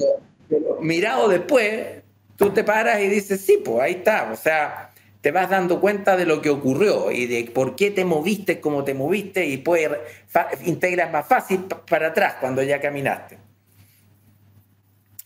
mirado 0.82 1.30
después, 1.30 2.02
tú 2.36 2.50
te 2.50 2.64
paras 2.64 3.00
y 3.02 3.08
dices, 3.08 3.42
sí, 3.42 3.62
pues 3.64 3.80
ahí 3.82 3.94
está, 3.94 4.30
o 4.32 4.36
sea, 4.36 4.91
te 5.22 5.32
vas 5.32 5.50
dando 5.50 5.80
cuenta 5.80 6.18
de 6.18 6.26
lo 6.26 6.42
que 6.42 6.50
ocurrió 6.50 7.12
y 7.12 7.28
de 7.28 7.50
por 7.52 7.76
qué 7.76 7.92
te 7.92 8.04
moviste 8.06 8.60
como 8.60 8.84
te 8.84 8.96
moviste 8.96 9.46
y 9.46 9.58
puedes 9.58 9.92
integras 10.66 11.12
más 11.12 11.28
fácil 11.28 11.66
para 11.88 12.08
atrás 12.08 12.36
cuando 12.40 12.64
ya 12.64 12.82
caminaste. 12.82 13.38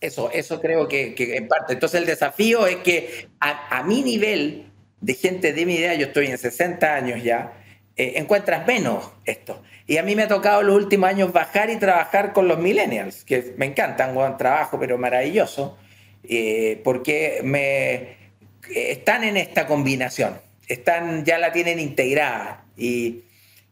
Eso, 0.02 0.30
eso 0.32 0.60
creo 0.60 0.88
que, 0.88 1.16
en 1.18 1.48
parte. 1.48 1.74
Entonces 1.74 2.02
el 2.02 2.06
desafío 2.06 2.68
es 2.68 2.78
que 2.78 3.30
a, 3.40 3.82
mi 3.84 4.04
nivel 4.04 4.66
de 5.00 5.14
gente 5.14 5.54
de 5.54 5.66
mi 5.66 5.78
edad, 5.78 5.96
yo 5.96 6.08
estoy 6.08 6.28
en 6.28 6.38
60 6.38 6.94
años 6.94 7.24
ya, 7.24 7.54
eh, 7.96 8.14
encuentras 8.18 8.68
menos 8.68 9.12
esto. 9.24 9.64
Y 9.88 9.98
a 9.98 10.04
mí 10.04 10.16
me 10.16 10.24
ha 10.24 10.28
tocado 10.28 10.62
los 10.62 10.76
últimos 10.76 11.10
años 11.10 11.32
bajar 11.32 11.70
y 11.70 11.78
trabajar 11.78 12.34
con 12.34 12.50
los 12.50 12.60
millennials, 12.60 13.24
que 13.24 13.54
me 13.58 13.68
encantan, 13.68 14.14
buen 14.14 14.36
trabajo, 14.36 14.78
pero 14.78 14.98
maravilloso, 14.98 15.78
eh, 16.24 16.82
porque 16.84 17.40
me, 17.44 18.25
están 18.74 19.24
en 19.24 19.38
esta 19.38 19.68
combinación, 19.68 20.40
están, 20.68 21.26
ya 21.26 21.38
la 21.38 21.52
tienen 21.52 21.80
integrada. 21.80 22.66
Y, 22.78 23.22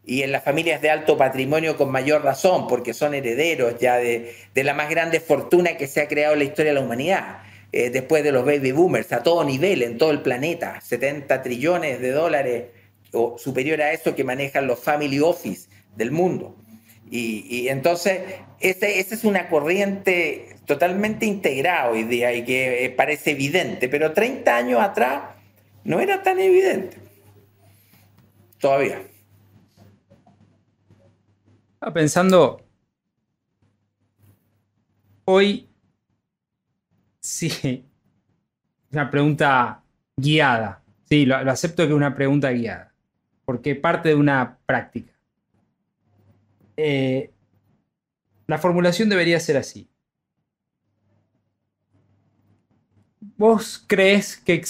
y 0.06 0.22
en 0.22 0.32
las 0.32 0.44
familias 0.44 0.82
de 0.82 0.90
alto 0.90 1.16
patrimonio 1.16 1.76
con 1.76 1.90
mayor 1.90 2.22
razón, 2.22 2.68
porque 2.68 2.92
son 2.92 3.14
herederos 3.14 3.78
ya 3.78 3.96
de, 3.96 4.34
de, 4.54 4.64
la 4.64 4.74
más 4.74 4.90
grande 4.90 5.20
fortuna 5.20 5.76
que 5.76 5.86
se 5.86 6.02
ha 6.02 6.08
creado 6.08 6.34
en 6.34 6.40
la 6.40 6.44
historia 6.44 6.72
de 6.72 6.80
la 6.80 6.84
humanidad. 6.84 7.38
eh, 7.72 7.90
después 7.90 8.22
de 8.22 8.30
los 8.30 8.44
baby 8.44 8.70
boomers, 8.70 9.12
a 9.12 9.22
todo 9.22 9.42
nivel, 9.44 9.82
en 9.82 9.98
todo 9.98 10.12
el 10.12 10.20
planeta, 10.22 10.80
70 10.80 11.42
trillones 11.42 12.00
de 12.00 12.12
dólares 12.12 12.64
o 13.12 13.36
superior 13.38 13.82
a 13.82 13.92
eso 13.92 14.14
que 14.14 14.22
manejan 14.22 14.66
los 14.66 14.78
family 14.78 15.18
office 15.20 15.68
del 15.96 16.12
mundo. 16.12 16.54
Y, 17.10 17.68
entonces, 17.68 18.20
esa 18.60 18.86
es 18.88 19.24
una 19.24 19.48
corriente 19.48 20.53
totalmente 20.66 21.26
integrada 21.26 21.90
hoy 21.90 22.00
y 22.00 22.44
que 22.44 22.84
eh, 22.84 22.90
parece 22.90 23.32
evidente, 23.32 23.88
pero 23.88 24.12
30 24.12 24.56
años 24.56 24.80
atrás 24.80 25.22
no 25.84 26.00
era 26.00 26.22
tan 26.22 26.38
evidente. 26.40 26.96
Todavía. 28.58 29.02
Pensando, 31.92 32.64
hoy 35.26 35.68
Sí, 37.24 37.86
una 38.92 39.10
pregunta 39.10 39.82
guiada. 40.14 40.82
Sí, 41.08 41.24
lo, 41.24 41.36
acepto 41.36 41.84
que 41.84 41.88
es 41.88 41.94
una 41.94 42.14
pregunta 42.14 42.50
guiada, 42.50 42.92
porque 43.46 43.74
parte 43.74 44.10
de 44.10 44.14
una 44.14 44.58
práctica. 44.66 45.14
Eh, 46.76 47.30
la 48.46 48.58
formulación 48.58 49.08
debería 49.08 49.40
ser 49.40 49.56
así. 49.56 49.88
¿Vos 53.46 53.84
crees 53.86 54.38
que, 54.38 54.62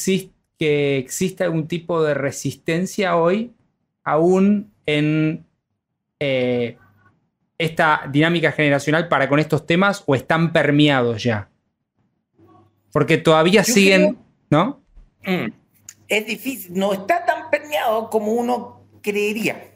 que 0.58 0.98
existe 0.98 1.44
algún 1.44 1.68
tipo 1.68 2.02
de 2.02 2.12
resistencia 2.12 3.16
hoy, 3.16 3.52
aún 4.02 4.72
en 4.84 5.46
eh, 6.18 6.76
esta 7.56 8.08
dinámica 8.10 8.50
generacional 8.50 9.06
para 9.06 9.28
con 9.28 9.38
estos 9.38 9.64
temas, 9.64 10.02
o 10.06 10.16
están 10.16 10.52
permeados 10.52 11.22
ya? 11.22 11.48
Porque 12.90 13.16
todavía 13.16 13.62
siguen, 13.62 14.18
¿no? 14.50 14.80
Mm, 15.24 15.52
es 16.08 16.26
difícil, 16.26 16.76
no 16.76 16.94
está 16.94 17.24
tan 17.24 17.50
permeado 17.50 18.10
como 18.10 18.32
uno 18.32 18.80
creería. 19.02 19.70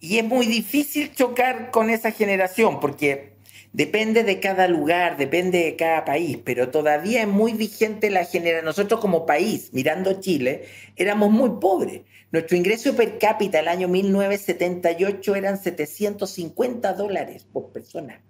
Y 0.00 0.16
es 0.16 0.24
muy 0.24 0.46
difícil 0.46 1.14
chocar 1.14 1.70
con 1.70 1.90
esa 1.90 2.12
generación 2.12 2.80
porque 2.80 3.36
depende 3.72 4.24
de 4.24 4.40
cada 4.40 4.68
lugar, 4.68 5.16
depende 5.16 5.62
de 5.64 5.76
cada 5.76 6.04
país, 6.04 6.38
pero 6.44 6.70
todavía 6.70 7.22
es 7.22 7.28
muy 7.28 7.52
vigente 7.52 8.10
la 8.10 8.24
generación. 8.24 8.64
Nosotros 8.64 9.00
como 9.00 9.26
país, 9.26 9.70
mirando 9.72 10.20
Chile, 10.20 10.64
éramos 10.96 11.30
muy 11.30 11.60
pobres. 11.60 12.02
Nuestro 12.30 12.56
ingreso 12.56 12.94
per 12.94 13.18
cápita 13.18 13.60
el 13.60 13.68
año 13.68 13.88
1978 13.88 15.34
eran 15.34 15.58
750 15.58 16.92
dólares 16.92 17.46
por 17.50 17.70
persona. 17.70 18.20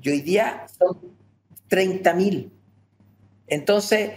Y 0.00 0.10
hoy 0.10 0.20
día 0.20 0.66
son 0.76 1.16
30 1.68 2.14
mil. 2.14 2.52
Entonces, 3.46 4.10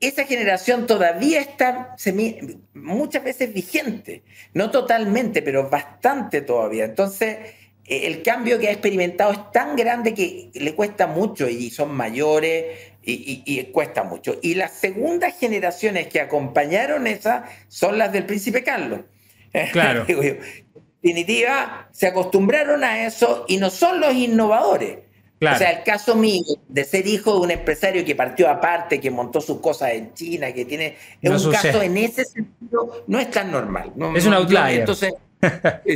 esa 0.00 0.24
generación 0.24 0.86
todavía 0.86 1.40
está 1.40 1.94
muchas 2.74 3.22
veces 3.22 3.52
vigente, 3.52 4.22
no 4.54 4.70
totalmente, 4.70 5.42
pero 5.42 5.68
bastante 5.68 6.40
todavía. 6.40 6.86
Entonces, 6.86 7.36
el 7.90 8.22
cambio 8.22 8.58
que 8.58 8.68
ha 8.68 8.72
experimentado 8.72 9.32
es 9.32 9.50
tan 9.52 9.74
grande 9.74 10.14
que 10.14 10.50
le 10.54 10.74
cuesta 10.74 11.08
mucho 11.08 11.48
y 11.48 11.70
son 11.70 11.92
mayores 11.92 12.92
y, 13.02 13.64
cuesta 13.72 14.04
mucho. 14.04 14.38
Y 14.42 14.54
las 14.54 14.72
segundas 14.72 15.36
generaciones 15.38 16.06
que 16.06 16.20
acompañaron 16.20 17.06
esa 17.06 17.44
son 17.68 17.98
las 17.98 18.12
del 18.12 18.26
príncipe 18.26 18.62
Carlos. 18.62 19.00
Claro. 19.72 20.04
en 20.08 20.40
definitiva, 21.02 21.88
se 21.90 22.06
acostumbraron 22.06 22.84
a 22.84 23.06
eso 23.06 23.44
y 23.48 23.56
no 23.56 23.70
son 23.70 24.00
los 24.00 24.14
innovadores. 24.14 24.98
O 25.42 25.56
sea, 25.56 25.70
el 25.70 25.82
caso 25.82 26.14
mío 26.14 26.44
de 26.68 26.84
ser 26.84 27.06
hijo 27.06 27.32
de 27.32 27.40
un 27.40 27.50
empresario 27.50 28.04
que 28.04 28.14
partió 28.14 28.48
aparte, 28.50 29.00
que 29.00 29.10
montó 29.10 29.40
sus 29.40 29.58
cosas 29.60 29.92
en 29.92 30.12
China, 30.12 30.52
que 30.52 30.66
tiene. 30.66 30.96
Es 31.22 31.44
un 31.44 31.52
caso 31.52 31.80
en 31.80 31.96
ese 31.96 32.26
sentido, 32.26 33.04
no 33.06 33.18
es 33.18 33.30
tan 33.30 33.50
normal. 33.50 33.90
es 34.14 34.26
un 34.26 34.34
outlier. 34.34 34.80
Entonces, 34.80 35.14
eh, 35.14 35.29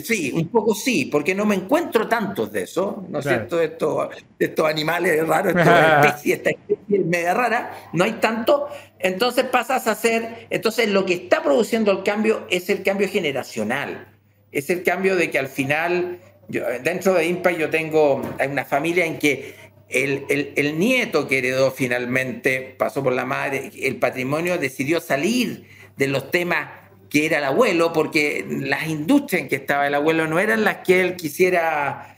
sí, 0.02 0.32
un 0.34 0.48
poco 0.48 0.74
sí, 0.74 1.06
porque 1.06 1.34
no 1.34 1.44
me 1.44 1.54
encuentro 1.54 2.08
tantos 2.08 2.52
de 2.52 2.62
eso, 2.62 3.04
¿no 3.08 3.18
es 3.18 3.24
cierto? 3.24 3.58
De 3.58 3.66
estos, 3.66 4.08
estos 4.38 4.68
animales 4.68 5.26
raros, 5.26 5.54
esta 5.56 6.06
especie, 6.06 6.34
esta 6.34 6.50
especie 6.50 6.98
media 7.00 7.34
rara, 7.34 7.90
no 7.92 8.04
hay 8.04 8.12
tanto. 8.12 8.68
Entonces 8.98 9.44
pasas 9.44 9.86
a 9.86 9.94
ser. 9.94 10.46
Entonces, 10.50 10.88
lo 10.88 11.04
que 11.04 11.14
está 11.14 11.42
produciendo 11.42 11.92
el 11.92 12.02
cambio 12.02 12.46
es 12.50 12.70
el 12.70 12.82
cambio 12.82 13.08
generacional. 13.08 14.08
Es 14.50 14.70
el 14.70 14.82
cambio 14.82 15.16
de 15.16 15.30
que 15.30 15.38
al 15.38 15.48
final 15.48 16.20
dentro 16.48 17.14
de 17.14 17.26
Impact 17.26 17.58
yo 17.58 17.70
tengo 17.70 18.22
una 18.48 18.64
familia 18.64 19.06
en 19.06 19.18
que 19.18 19.54
el, 19.88 20.78
nieto 20.78 21.28
que 21.28 21.38
heredó 21.38 21.70
finalmente, 21.70 22.74
pasó 22.76 23.02
por 23.02 23.12
la 23.12 23.24
madre, 23.24 23.70
el 23.80 23.96
patrimonio 23.96 24.58
decidió 24.58 25.00
salir 25.00 25.66
de 25.96 26.08
los 26.08 26.30
temas 26.30 26.68
que 27.14 27.26
era 27.26 27.38
el 27.38 27.44
abuelo, 27.44 27.92
porque 27.92 28.44
las 28.48 28.88
industrias 28.88 29.42
en 29.42 29.48
que 29.48 29.54
estaba 29.54 29.86
el 29.86 29.94
abuelo 29.94 30.26
no 30.26 30.40
eran 30.40 30.64
las 30.64 30.78
que 30.78 31.00
él 31.00 31.14
quisiera, 31.14 32.16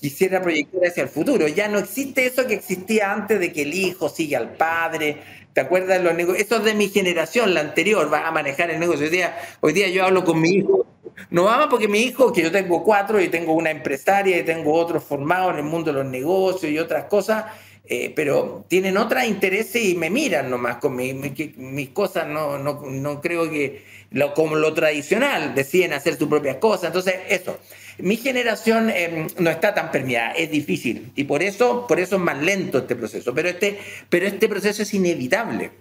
quisiera 0.00 0.40
proyectar 0.40 0.80
hacia 0.86 1.02
el 1.02 1.10
futuro. 1.10 1.46
Ya 1.46 1.68
no 1.68 1.78
existe 1.78 2.24
eso 2.24 2.46
que 2.46 2.54
existía 2.54 3.12
antes 3.12 3.38
de 3.38 3.52
que 3.52 3.60
el 3.60 3.74
hijo 3.74 4.08
siga 4.08 4.38
al 4.38 4.54
padre. 4.54 5.18
¿Te 5.52 5.60
acuerdas 5.60 6.02
los 6.02 6.14
negocios? 6.14 6.46
Eso 6.46 6.56
es 6.56 6.64
de 6.64 6.72
mi 6.72 6.88
generación, 6.88 7.52
la 7.52 7.60
anterior, 7.60 8.10
va 8.10 8.26
a 8.26 8.30
manejar 8.30 8.70
el 8.70 8.80
negocio. 8.80 9.04
Hoy 9.04 9.10
día, 9.10 9.38
hoy 9.60 9.74
día 9.74 9.88
yo 9.88 10.06
hablo 10.06 10.24
con 10.24 10.40
mi 10.40 10.48
hijo 10.48 10.86
no 11.28 11.44
vamos 11.44 11.66
porque 11.68 11.86
mi 11.86 12.00
hijo, 12.00 12.32
que 12.32 12.42
yo 12.42 12.50
tengo 12.50 12.82
cuatro 12.82 13.20
y 13.20 13.28
tengo 13.28 13.52
una 13.52 13.70
empresaria 13.70 14.38
y 14.38 14.42
tengo 14.42 14.72
otros 14.72 15.04
formados 15.04 15.52
en 15.52 15.58
el 15.58 15.64
mundo 15.64 15.92
de 15.92 16.02
los 16.02 16.10
negocios 16.10 16.72
y 16.72 16.78
otras 16.78 17.04
cosas, 17.04 17.44
eh, 17.92 18.12
pero 18.14 18.64
tienen 18.68 18.96
otros 18.96 19.24
intereses 19.24 19.84
y 19.84 19.96
me 19.96 20.10
miran 20.10 20.48
nomás 20.48 20.76
con 20.76 20.94
mis 20.94 21.88
cosas, 21.88 22.28
no, 22.28 22.56
no, 22.56 22.82
no, 22.88 23.20
creo 23.20 23.50
que 23.50 23.82
lo, 24.12 24.32
como 24.32 24.54
lo 24.54 24.72
tradicional, 24.74 25.56
deciden 25.56 25.92
hacer 25.92 26.14
sus 26.14 26.28
propias 26.28 26.58
cosas. 26.58 26.84
Entonces, 26.84 27.16
eso. 27.28 27.58
Mi 27.98 28.16
generación 28.16 28.90
em, 28.90 29.26
no 29.38 29.50
está 29.50 29.74
tan 29.74 29.90
permeada, 29.90 30.30
es 30.34 30.52
difícil 30.52 31.10
y 31.16 31.24
por 31.24 31.42
eso, 31.42 31.88
por 31.88 31.98
eso 31.98 32.14
es 32.14 32.22
más 32.22 32.40
lento 32.40 32.78
este 32.78 32.94
proceso, 32.94 33.34
pero 33.34 33.48
este, 33.48 33.80
pero 34.08 34.24
este 34.24 34.48
proceso 34.48 34.82
es 34.84 34.94
inevitable. 34.94 35.72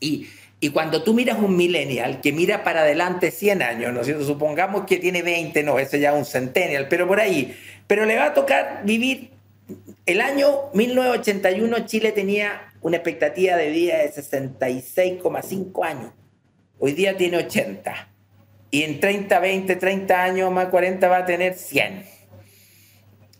Y, 0.00 0.28
y 0.60 0.68
cuando 0.68 1.02
tú 1.02 1.14
miras 1.14 1.38
un 1.38 1.56
millennial 1.56 2.20
que 2.20 2.32
mira 2.32 2.62
para 2.64 2.82
adelante 2.82 3.30
100 3.30 3.62
años, 3.62 3.94
¿no 3.94 4.02
es? 4.02 4.26
Supongamos 4.26 4.84
que 4.84 4.98
tiene 4.98 5.22
20, 5.22 5.62
no, 5.62 5.78
ese 5.78 6.00
ya 6.00 6.10
es 6.10 6.18
un 6.18 6.26
centennial, 6.26 6.86
pero 6.88 7.08
por 7.08 7.18
ahí. 7.18 7.56
Pero 7.86 8.04
le 8.04 8.16
va 8.16 8.26
a 8.26 8.34
tocar 8.34 8.82
vivir. 8.84 9.33
El 10.06 10.20
año 10.20 10.70
1981 10.74 11.86
Chile 11.86 12.12
tenía 12.12 12.72
una 12.80 12.96
expectativa 12.96 13.56
de 13.56 13.70
vida 13.70 13.98
de 13.98 14.12
66,5 14.12 15.84
años. 15.86 16.12
Hoy 16.78 16.92
día 16.92 17.16
tiene 17.16 17.38
80. 17.38 18.08
Y 18.70 18.82
en 18.82 19.00
30, 19.00 19.38
20, 19.38 19.76
30 19.76 20.22
años 20.22 20.52
más 20.52 20.66
40 20.66 21.08
va 21.08 21.18
a 21.18 21.24
tener 21.24 21.54
100. 21.54 22.04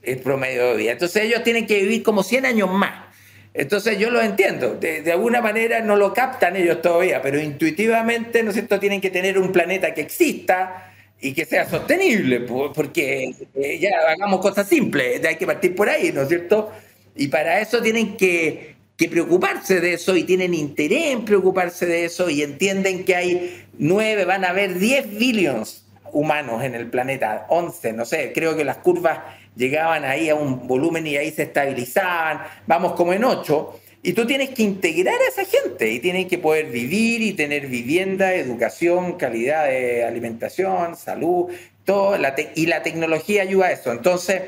El 0.03 0.19
promedio 0.21 0.71
de 0.71 0.77
vida. 0.77 0.93
Entonces 0.93 1.25
ellos 1.25 1.43
tienen 1.43 1.67
que 1.67 1.81
vivir 1.81 2.03
como 2.03 2.23
100 2.23 2.47
años 2.47 2.71
más. 2.71 3.05
Entonces 3.53 3.99
yo 3.99 4.11
lo 4.11 4.21
entiendo, 4.21 4.75
de, 4.75 5.13
alguna 5.13 5.41
manera 5.41 5.81
no 5.81 5.95
lo 5.95 6.13
captan 6.13 6.57
ellos 6.57 6.83
todavía, 6.83 7.23
pero 7.23 7.41
intuitivamente, 7.41 8.43
¿no 8.43 8.51
es 8.51 8.57
cierto?, 8.57 8.81
tienen 8.81 9.01
que 9.01 9.11
tener 9.11 9.39
un 9.39 9.53
planeta 9.53 9.95
que 9.95 10.01
exista 10.01 10.94
y 11.25 11.33
que 11.33 11.47
sea 11.47 11.67
sostenible, 11.67 12.41
porque 12.41 13.35
eh, 13.55 13.79
ya 13.79 13.93
hagamos 14.11 14.41
cosas 14.41 14.69
simples, 14.69 15.25
hay 15.25 15.37
que 15.37 15.47
partir 15.47 15.75
por 15.75 15.89
ahí, 15.89 16.13
¿no 16.13 16.21
es 16.21 16.29
cierto? 16.29 16.71
Y 17.17 17.29
para 17.29 17.61
eso 17.61 17.81
tienen 17.81 18.19
que, 18.19 18.75
que 18.95 19.09
preocuparse 19.09 19.81
de 19.81 19.95
eso 19.95 20.15
y 20.17 20.25
tienen 20.25 20.53
interés 20.53 21.07
en 21.07 21.25
preocuparse 21.25 21.87
de 21.87 22.05
eso 22.05 22.29
y 22.29 22.43
entienden 22.43 23.07
que 23.07 23.17
hay 23.17 23.65
nueve, 23.79 24.27
van 24.27 24.45
a 24.45 24.51
haber 24.51 24.79
10 24.79 25.19
billions 25.19 25.87
humanos 26.13 26.63
en 26.63 26.75
el 26.75 26.91
planeta, 26.91 27.47
11, 27.49 27.95
no 27.95 28.05
sé, 28.05 28.33
creo 28.35 28.55
que 28.55 28.65
las 28.67 28.77
curvas 28.77 29.21
llegaban 29.57 30.05
ahí 30.05 30.29
a 30.29 30.35
un 30.35 30.69
volumen 30.69 31.07
y 31.07 31.17
ahí 31.17 31.31
se 31.31 31.45
estabilizaban, 31.45 32.43
vamos 32.67 32.93
como 32.93 33.15
en 33.15 33.25
ocho, 33.25 33.81
y 34.07 34.13
tú 34.13 34.27
tienes 34.27 34.51
que 34.51 34.63
integrar 34.63 35.15
a 35.15 35.29
esa 35.29 35.47
gente 35.47 35.91
y 35.91 35.99
tienen 35.99 36.29
que 36.29 36.37
poder 36.37 36.67
vivir 36.67 37.23
y 37.23 37.33
tener 37.33 37.69
vivienda, 37.69 38.35
educación, 38.35 39.15
calidad 39.15 39.67
de 39.67 40.05
alimentación, 40.05 40.95
salud, 40.95 41.47
todo, 41.85 42.15
y 42.55 42.67
la 42.67 42.83
tecnología 42.83 43.41
ayuda 43.41 43.69
a 43.69 43.73
eso. 43.73 43.91
Entonces, 43.93 44.43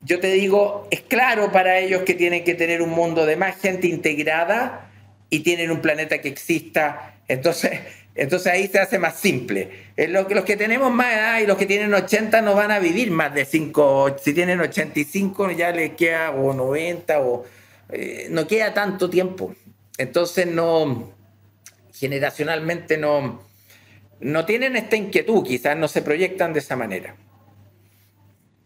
yo 0.00 0.18
te 0.18 0.32
digo, 0.32 0.88
es 0.90 1.02
claro 1.02 1.52
para 1.52 1.78
ellos 1.78 2.04
que 2.04 2.14
tienen 2.14 2.42
que 2.42 2.54
tener 2.54 2.80
un 2.80 2.88
mundo 2.88 3.26
de 3.26 3.36
más 3.36 3.60
gente 3.60 3.86
integrada 3.86 4.90
y 5.28 5.40
tienen 5.40 5.70
un 5.70 5.82
planeta 5.82 6.22
que 6.22 6.28
exista. 6.28 7.16
Entonces, 7.28 7.80
entonces 8.14 8.50
ahí 8.50 8.66
se 8.66 8.78
hace 8.78 8.98
más 8.98 9.16
simple. 9.16 9.68
Los, 10.08 10.26
que 10.44 10.56
tenemos 10.56 10.90
más 10.90 11.14
edad 11.14 11.40
y 11.40 11.46
los 11.46 11.58
que 11.58 11.66
tienen 11.66 11.92
80 11.92 12.40
no 12.40 12.54
van 12.54 12.70
a 12.70 12.78
vivir 12.78 13.10
más 13.10 13.34
de 13.34 13.44
5. 13.44 14.16
Si 14.22 14.32
tienen 14.32 14.58
85 14.58 15.50
ya 15.50 15.70
les 15.70 15.90
queda 15.96 16.30
o 16.30 16.54
90 16.54 17.20
o 17.20 17.44
eh, 17.90 18.28
no 18.30 18.46
queda 18.46 18.74
tanto 18.74 19.08
tiempo. 19.10 19.54
Entonces 19.98 20.46
no, 20.46 21.12
generacionalmente 21.92 22.98
no, 22.98 23.40
no 24.20 24.44
tienen 24.44 24.76
esta 24.76 24.96
inquietud, 24.96 25.44
quizás 25.44 25.76
no 25.76 25.88
se 25.88 26.02
proyectan 26.02 26.52
de 26.52 26.58
esa 26.58 26.76
manera. 26.76 27.16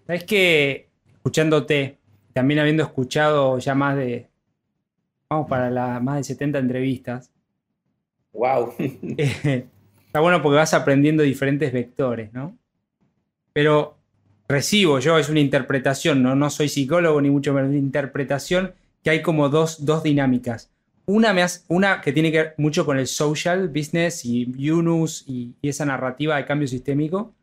Sabes 0.06 0.24
que 0.24 0.88
escuchándote, 1.14 1.98
también 2.32 2.60
habiendo 2.60 2.82
escuchado 2.82 3.58
ya 3.58 3.74
más 3.74 3.96
de 3.96 4.28
vamos 5.28 5.48
para 5.48 5.70
las 5.70 6.02
más 6.02 6.16
de 6.16 6.24
70 6.24 6.58
entrevistas. 6.58 7.30
¡Wow! 8.32 8.74
está 9.16 10.20
bueno 10.20 10.42
porque 10.42 10.56
vas 10.56 10.74
aprendiendo 10.74 11.22
diferentes 11.22 11.72
vectores, 11.72 12.32
¿no? 12.32 12.56
Pero 13.52 13.96
recibo 14.48 14.98
yo, 14.98 15.18
es 15.18 15.28
una 15.28 15.40
interpretación, 15.40 16.22
no, 16.22 16.34
no 16.34 16.50
soy 16.50 16.68
psicólogo 16.68 17.20
ni 17.20 17.30
mucho 17.30 17.52
menos, 17.52 17.70
una 17.70 17.78
interpretación 17.78 18.74
que 19.02 19.10
hay 19.10 19.22
como 19.22 19.48
dos, 19.48 19.84
dos 19.84 20.02
dinámicas. 20.02 20.70
Una, 21.06 21.32
me 21.32 21.44
una 21.68 22.00
que 22.00 22.12
tiene 22.12 22.30
que 22.30 22.38
ver 22.38 22.54
mucho 22.56 22.86
con 22.86 22.98
el 22.98 23.06
social 23.06 23.68
business 23.68 24.24
y 24.24 24.52
Yunus 24.56 25.24
y, 25.26 25.54
esa 25.62 25.84
narrativa 25.84 26.36
de 26.36 26.44
cambio 26.44 26.68
sistémico. 26.68 27.34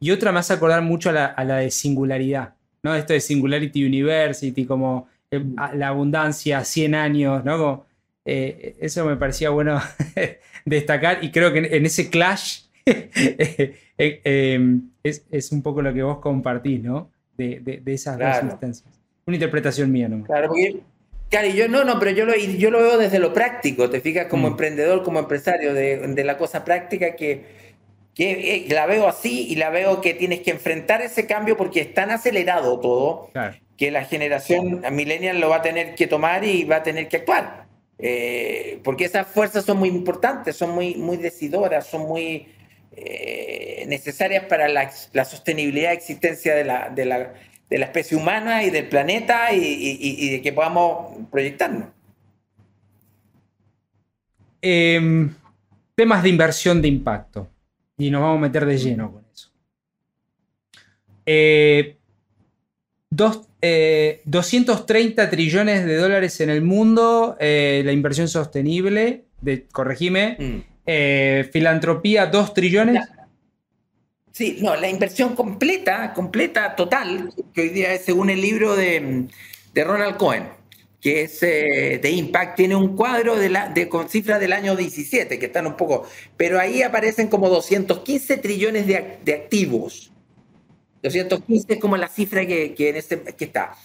Y 0.00 0.10
otra 0.10 0.32
me 0.32 0.40
hace 0.40 0.52
acordar 0.52 0.82
mucho 0.82 1.10
a 1.10 1.12
la, 1.12 1.56
de 1.56 1.70
singularidad, 1.70 2.54
¿no? 2.82 2.94
Esto 2.94 3.12
de 3.12 3.20
Singularity 3.20 3.84
University, 3.84 4.66
como 4.66 5.06
eh, 5.30 5.42
la 5.74 5.88
abundancia, 5.88 6.64
100 6.64 6.94
años, 6.94 7.44
¿no? 7.44 7.86
Eh, 8.24 8.76
eso 8.80 9.04
me 9.04 9.16
parecía 9.16 9.50
bueno 9.50 9.80
destacar 10.64 11.22
y 11.22 11.30
creo 11.30 11.52
que 11.52 11.58
en, 11.58 11.86
ese 11.86 12.08
clash 12.10 12.62
eh, 12.86 14.80
es, 15.02 15.52
un 15.52 15.62
poco 15.62 15.82
lo 15.82 15.92
que 15.94 16.02
vos 16.02 16.18
compartís, 16.18 16.82
¿no? 16.82 17.10
De, 17.36 17.82
esas 17.86 18.18
dos 18.18 18.42
instancias. 18.42 19.00
Una 19.26 19.36
interpretación 19.36 19.92
mía, 19.92 20.08
¿no? 20.08 20.24
Claro, 20.24 20.48
porque 20.48 20.82
Claro, 21.30 21.48
yo 21.48 21.68
no, 21.68 21.84
no, 21.84 21.98
pero 21.98 22.12
yo 22.12 22.26
lo, 22.26 22.36
yo 22.36 22.70
lo 22.70 22.78
veo 22.78 22.98
desde 22.98 23.18
lo 23.18 23.32
práctico, 23.32 23.90
te 23.90 24.00
fijas, 24.00 24.26
como 24.26 24.48
mm. 24.48 24.52
emprendedor, 24.52 25.02
como 25.02 25.18
empresario, 25.18 25.74
de, 25.74 26.24
la 26.24 26.38
cosa 26.38 26.64
práctica 26.64 27.16
que, 27.16 27.44
que 28.14 28.54
eh, 28.54 28.66
la 28.68 28.86
veo 28.86 29.08
así 29.08 29.48
y 29.48 29.56
la 29.56 29.70
veo 29.70 30.00
que 30.00 30.14
tienes 30.14 30.40
que 30.40 30.52
enfrentar 30.52 31.02
ese 31.02 31.26
cambio 31.26 31.56
porque 31.56 31.80
es 31.80 31.92
tan 31.92 32.10
acelerado 32.10 32.78
todo 32.78 33.30
que 33.76 33.90
la 33.90 34.04
generación 34.04 34.84
millennial 34.92 35.40
lo 35.40 35.48
va 35.48 35.56
a 35.56 35.62
tener 35.62 35.96
que 35.96 36.06
tomar 36.06 36.44
y 36.44 36.64
va 36.64 36.76
a 36.76 36.82
tener 36.82 37.08
que 37.08 37.16
actuar. 37.18 37.64
Eh, 37.98 38.80
porque 38.84 39.04
esas 39.04 39.26
fuerzas 39.26 39.64
son 39.64 39.78
muy 39.78 39.88
importantes, 39.88 40.56
son 40.56 40.70
muy, 40.70 40.94
muy 40.96 41.16
decidoras, 41.16 41.86
son 41.86 42.02
muy 42.02 42.48
eh, 42.96 43.84
necesarias 43.88 44.44
para 44.44 44.68
la, 44.68 44.92
la 45.12 45.24
sostenibilidad 45.24 45.90
de 45.90 45.94
existencia 45.94 46.54
de 46.54 46.64
la, 46.64 46.90
de 46.90 47.04
la 47.04 47.34
de 47.68 47.78
la 47.78 47.86
especie 47.86 48.16
humana 48.16 48.62
y 48.62 48.70
del 48.70 48.88
planeta 48.88 49.52
y, 49.52 50.30
de 50.30 50.42
que 50.42 50.52
podamos 50.52 51.16
proyectarnos. 51.30 51.88
Em, 54.60 55.34
temas 55.94 56.22
de 56.22 56.28
inversión 56.28 56.80
de 56.80 56.88
impacto. 56.88 57.48
Y 57.96 58.10
nos 58.10 58.22
vamos 58.22 58.38
a 58.38 58.40
meter 58.40 58.66
de 58.66 58.78
lleno 58.78 59.12
con 59.12 59.24
eso. 59.32 59.50
230 64.24 65.22
eh, 65.22 65.26
trillones 65.28 65.86
de 65.86 65.96
dólares 65.96 66.40
en 66.40 66.50
el 66.50 66.62
mundo, 66.62 67.36
eh, 67.40 67.82
la 67.84 67.92
inversión 67.92 68.28
sostenible, 68.28 69.24
de, 69.40 69.66
corregime, 69.66 70.36
mm. 70.38 70.56
eh, 70.86 71.48
filantropía 71.52 72.26
2 72.26 72.54
trillones. 72.54 73.02
Sí, 74.34 74.58
no, 74.60 74.74
la 74.74 74.90
inversión 74.90 75.36
completa, 75.36 76.12
completa, 76.12 76.74
total, 76.74 77.32
que 77.54 77.60
hoy 77.60 77.68
día 77.68 77.94
es 77.94 78.04
según 78.04 78.30
el 78.30 78.40
libro 78.40 78.74
de, 78.74 79.28
Ronald 79.76 80.16
Cohen, 80.16 80.48
que 81.00 81.22
es 81.22 81.40
eh, 81.44 82.00
de 82.02 82.10
Impact, 82.10 82.56
tiene 82.56 82.74
un 82.74 82.96
cuadro 82.96 83.36
de, 83.36 83.48
la, 83.48 83.68
de 83.68 83.88
con 83.88 84.08
cifras 84.08 84.40
del 84.40 84.52
año 84.52 84.74
17, 84.74 85.38
que 85.38 85.46
están 85.46 85.68
un 85.68 85.76
poco, 85.76 86.08
pero 86.36 86.58
ahí 86.58 86.82
aparecen 86.82 87.28
como 87.28 87.48
215 87.48 88.38
trillones 88.38 88.88
de, 88.88 89.32
activos. 89.32 90.10
215 91.04 91.74
es 91.74 91.78
como 91.78 91.96
la 91.96 92.08
cifra 92.08 92.44
que, 92.44 92.74
que, 92.74 92.88
en 92.88 92.96
este, 92.96 93.20
que 93.20 93.44
está. 93.44 93.76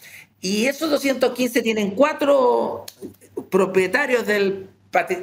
Y 0.42 0.66
esos 0.66 0.90
215 0.90 1.62
tienen 1.62 1.92
cuatro 1.92 2.88
propietarios 3.52 4.26
del, 4.26 4.68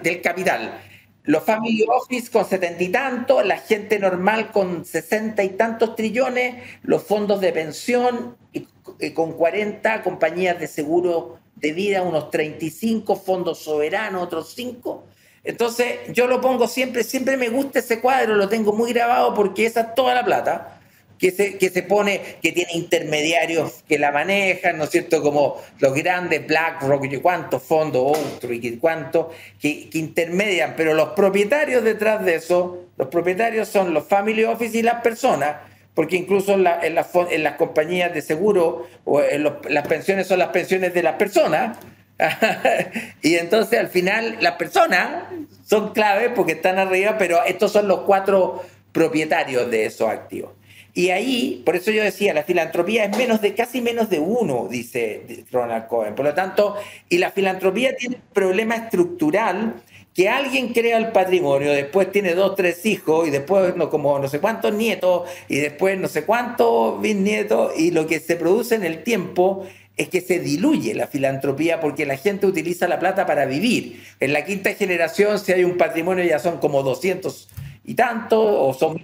del 0.05 0.21
capital 0.21 0.81
los 1.27 1.43
family 1.43 1.85
office 1.89 2.31
con 2.31 2.45
setenta 2.45 2.83
y 2.83 2.89
tantos, 2.89 3.45
la 3.45 3.59
gente 3.59 3.99
normal 3.99 4.53
con 4.53 4.85
sesenta 4.85 5.43
y 5.43 5.51
tantos 5.51 5.97
trillones, 5.97 6.62
los 6.83 7.03
fondos 7.03 7.41
de 7.41 7.53
pensión 7.53 8.37
y, 8.53 8.67
con 9.12 9.33
40 9.33 10.03
compañías 10.03 10.59
de 10.59 10.69
seguro 10.69 11.39
de 11.57 11.73
vida, 11.73 12.03
unos 12.03 12.31
35 12.31 13.17
fondos 13.17 13.59
soberanos, 13.59 14.23
otros 14.23 14.53
5. 14.55 15.05
Entonces 15.43 15.99
yo 16.12 16.29
lo 16.29 16.41
pongo 16.41 16.69
siempre, 16.69 17.03
siempre 17.03 17.37
me 17.37 17.49
gusta 17.49 17.81
ese 17.81 18.01
cuadro, 18.01 18.37
lo 18.37 18.49
tengo 18.49 18.73
muy 18.73 18.93
grabado 18.93 19.35
porque 19.35 19.67
esa 19.67 19.81
es 19.81 19.95
toda 19.95 20.15
la 20.15 20.25
plata 20.25 20.76
que 21.18 21.31
se, 21.31 21.59
que 21.59 21.70
se 21.70 21.83
pone, 21.83 22.20
que 22.42 22.52
tiene 22.52 22.72
intermediarios 22.74 23.85
que 23.88 23.98
la 23.98 24.12
manejan, 24.12 24.79
¿no 24.79 24.85
es 24.85 24.90
cierto? 24.90 25.22
Como 25.22 25.62
los 25.79 25.94
grandes 25.94 26.46
BlackRock, 26.46 27.07
cuántos 27.22 27.62
fondos, 27.62 28.18
y 28.42 28.76
cuántos, 28.76 29.29
que, 29.61 29.88
que, 29.88 29.98
intermedian, 29.98 30.74
pero 30.76 30.94
los 30.94 31.11
propietarios 31.11 31.83
detrás 31.85 32.24
de 32.24 32.35
eso, 32.35 32.85
los 32.96 33.09
propietarios 33.09 33.68
son 33.68 33.94
los 33.94 34.07
family 34.07 34.44
office 34.44 34.79
y 34.79 34.83
las 34.83 35.02
personas, 35.02 35.57
porque 35.94 36.16
incluso 36.16 36.52
en, 36.52 36.64
la, 36.64 36.81
en, 36.83 36.94
las 36.94 37.57
compañías 37.57 38.12
de 38.12 38.20
seguro, 38.20 38.87
o 39.05 39.22
las 39.68 39.87
pensiones 39.87 40.26
son 40.26 40.38
las 40.38 40.48
pensiones 40.48 40.92
de 40.92 41.02
las 41.02 41.14
personas, 41.16 41.79
y 43.22 43.37
entonces 43.37 43.79
al 43.79 43.88
final 43.88 44.38
las 44.40 44.57
personas 44.57 45.24
son 45.64 45.92
clave 45.92 46.31
porque 46.31 46.52
están 46.52 46.79
arriba, 46.79 47.16
pero 47.18 47.42
estos 47.44 47.72
son 47.72 47.88
los 47.88 48.00
cuatro 48.00 48.62
propietarios 48.92 49.70
de 49.70 49.87
esos 49.87 50.09
activos. 50.09 50.52
Y 50.97 51.11
ahí, 51.11 51.63
por 51.67 51.77
eso 51.77 51.91
yo 51.91 52.03
decía, 52.03 52.33
la 52.33 52.43
filantropía 52.43 53.05
es 53.05 53.19
menos 53.19 53.43
de, 53.43 53.55
casi 53.55 53.83
menos 53.83 54.09
de 54.09 54.19
uno, 54.19 54.67
dice 54.71 55.45
Ronald 55.53 55.89
Cohen. 55.89 56.15
Por 56.15 56.25
lo 56.25 56.33
tanto, 56.33 56.75
y 57.11 57.19
la 57.19 57.31
filantropía 57.33 57.95
tiene 57.95 58.17
un 58.17 58.23
problema 58.33 58.77
estructural 58.77 59.75
que 60.15 60.31
alguien 60.31 60.73
crea 60.73 60.97
el 60.97 61.13
patrimonio, 61.13 61.71
después 61.73 62.11
tiene 62.11 62.33
dos, 62.33 62.57
tres 62.57 62.87
hijos 62.87 63.29
y 63.29 63.31
después 63.31 63.77
no, 63.77 63.91
como 63.91 64.19
no 64.19 64.27
sé 64.27 64.41
cuántos 64.41 64.73
nietos 64.73 65.29
y 65.51 65.57
después 65.57 65.99
no 65.99 66.09
sé 66.09 66.25
cuántos 66.25 66.99
bisnietos 67.03 67.79
y 67.79 67.91
lo 67.91 68.07
que 68.07 68.19
se 68.19 68.37
produce 68.37 68.77
en 68.77 68.85
el 68.85 69.03
tiempo 69.03 69.67
es 69.99 70.09
que 70.09 70.23
se 70.23 70.39
diluye 70.39 70.95
la 70.95 71.09
filantropía 71.09 71.79
porque 71.79 72.07
la 72.07 72.17
gente 72.17 72.47
utiliza 72.47 72.89
la 72.89 72.99
plata 72.99 73.27
para 73.27 73.45
vivir. 73.45 74.03
En 74.19 74.33
la 74.33 74.47
quinta 74.47 74.73
generación, 74.73 75.39
si 75.39 75.53
hay 75.53 75.63
un 75.63 75.77
patrimonio, 75.77 76.25
ya 76.25 76.39
son 76.39 76.57
como 76.57 76.83
200 76.83 77.49
y 77.85 77.95
tanto, 77.95 78.67
o 78.67 78.73
son 78.73 78.99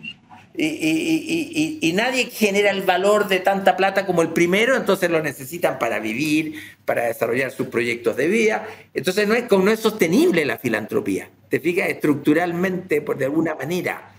y, 0.55 1.93
nadie 1.95 2.27
genera 2.27 2.71
el 2.71 2.83
valor 2.83 3.29
de 3.29 3.41
tanta 3.41 3.77
plata 3.77 4.05
como 4.05 4.23
el 4.23 4.31
primero, 4.31 4.77
entonces 4.77 5.11
lo 5.11 5.23
necesitan 5.23 5.79
para 5.79 5.99
vivir, 5.99 6.55
para 6.85 7.05
desarrollar 7.05 7.51
sus 7.51 7.69
proyectos 7.69 8.17
de 8.17 8.29
vida. 8.29 8.67
Entonces 8.93 9.27
no 9.27 9.35
es, 9.35 9.51
no 9.51 9.71
es 9.71 9.81
sostenible 9.81 10.45
la 10.45 10.59
filantropía, 10.59 11.31
te 11.49 11.61
fijas, 11.61 11.89
estructuralmente, 11.89 13.01
por 13.01 13.17
de 13.17 13.27
alguna 13.27 13.55
manera, 13.55 14.13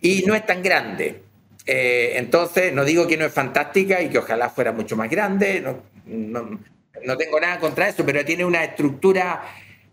y 0.00 0.22
no 0.26 0.34
es 0.34 0.46
tan 0.46 0.62
grande. 0.62 1.22
Eh, 1.64 2.14
entonces, 2.16 2.72
no 2.72 2.84
digo 2.84 3.06
que 3.06 3.16
no 3.16 3.24
es 3.24 3.32
fantástica 3.32 4.02
y 4.02 4.08
que 4.08 4.18
ojalá 4.18 4.50
fuera 4.50 4.72
mucho 4.72 4.96
más 4.96 5.08
grande, 5.08 5.60
no, 6.04 7.16
tengo 7.16 7.40
nada 7.40 7.58
contra 7.58 7.88
eso, 7.88 8.04
pero 8.04 8.24
tiene 8.24 8.44
una 8.44 8.64
estructura 8.64 9.42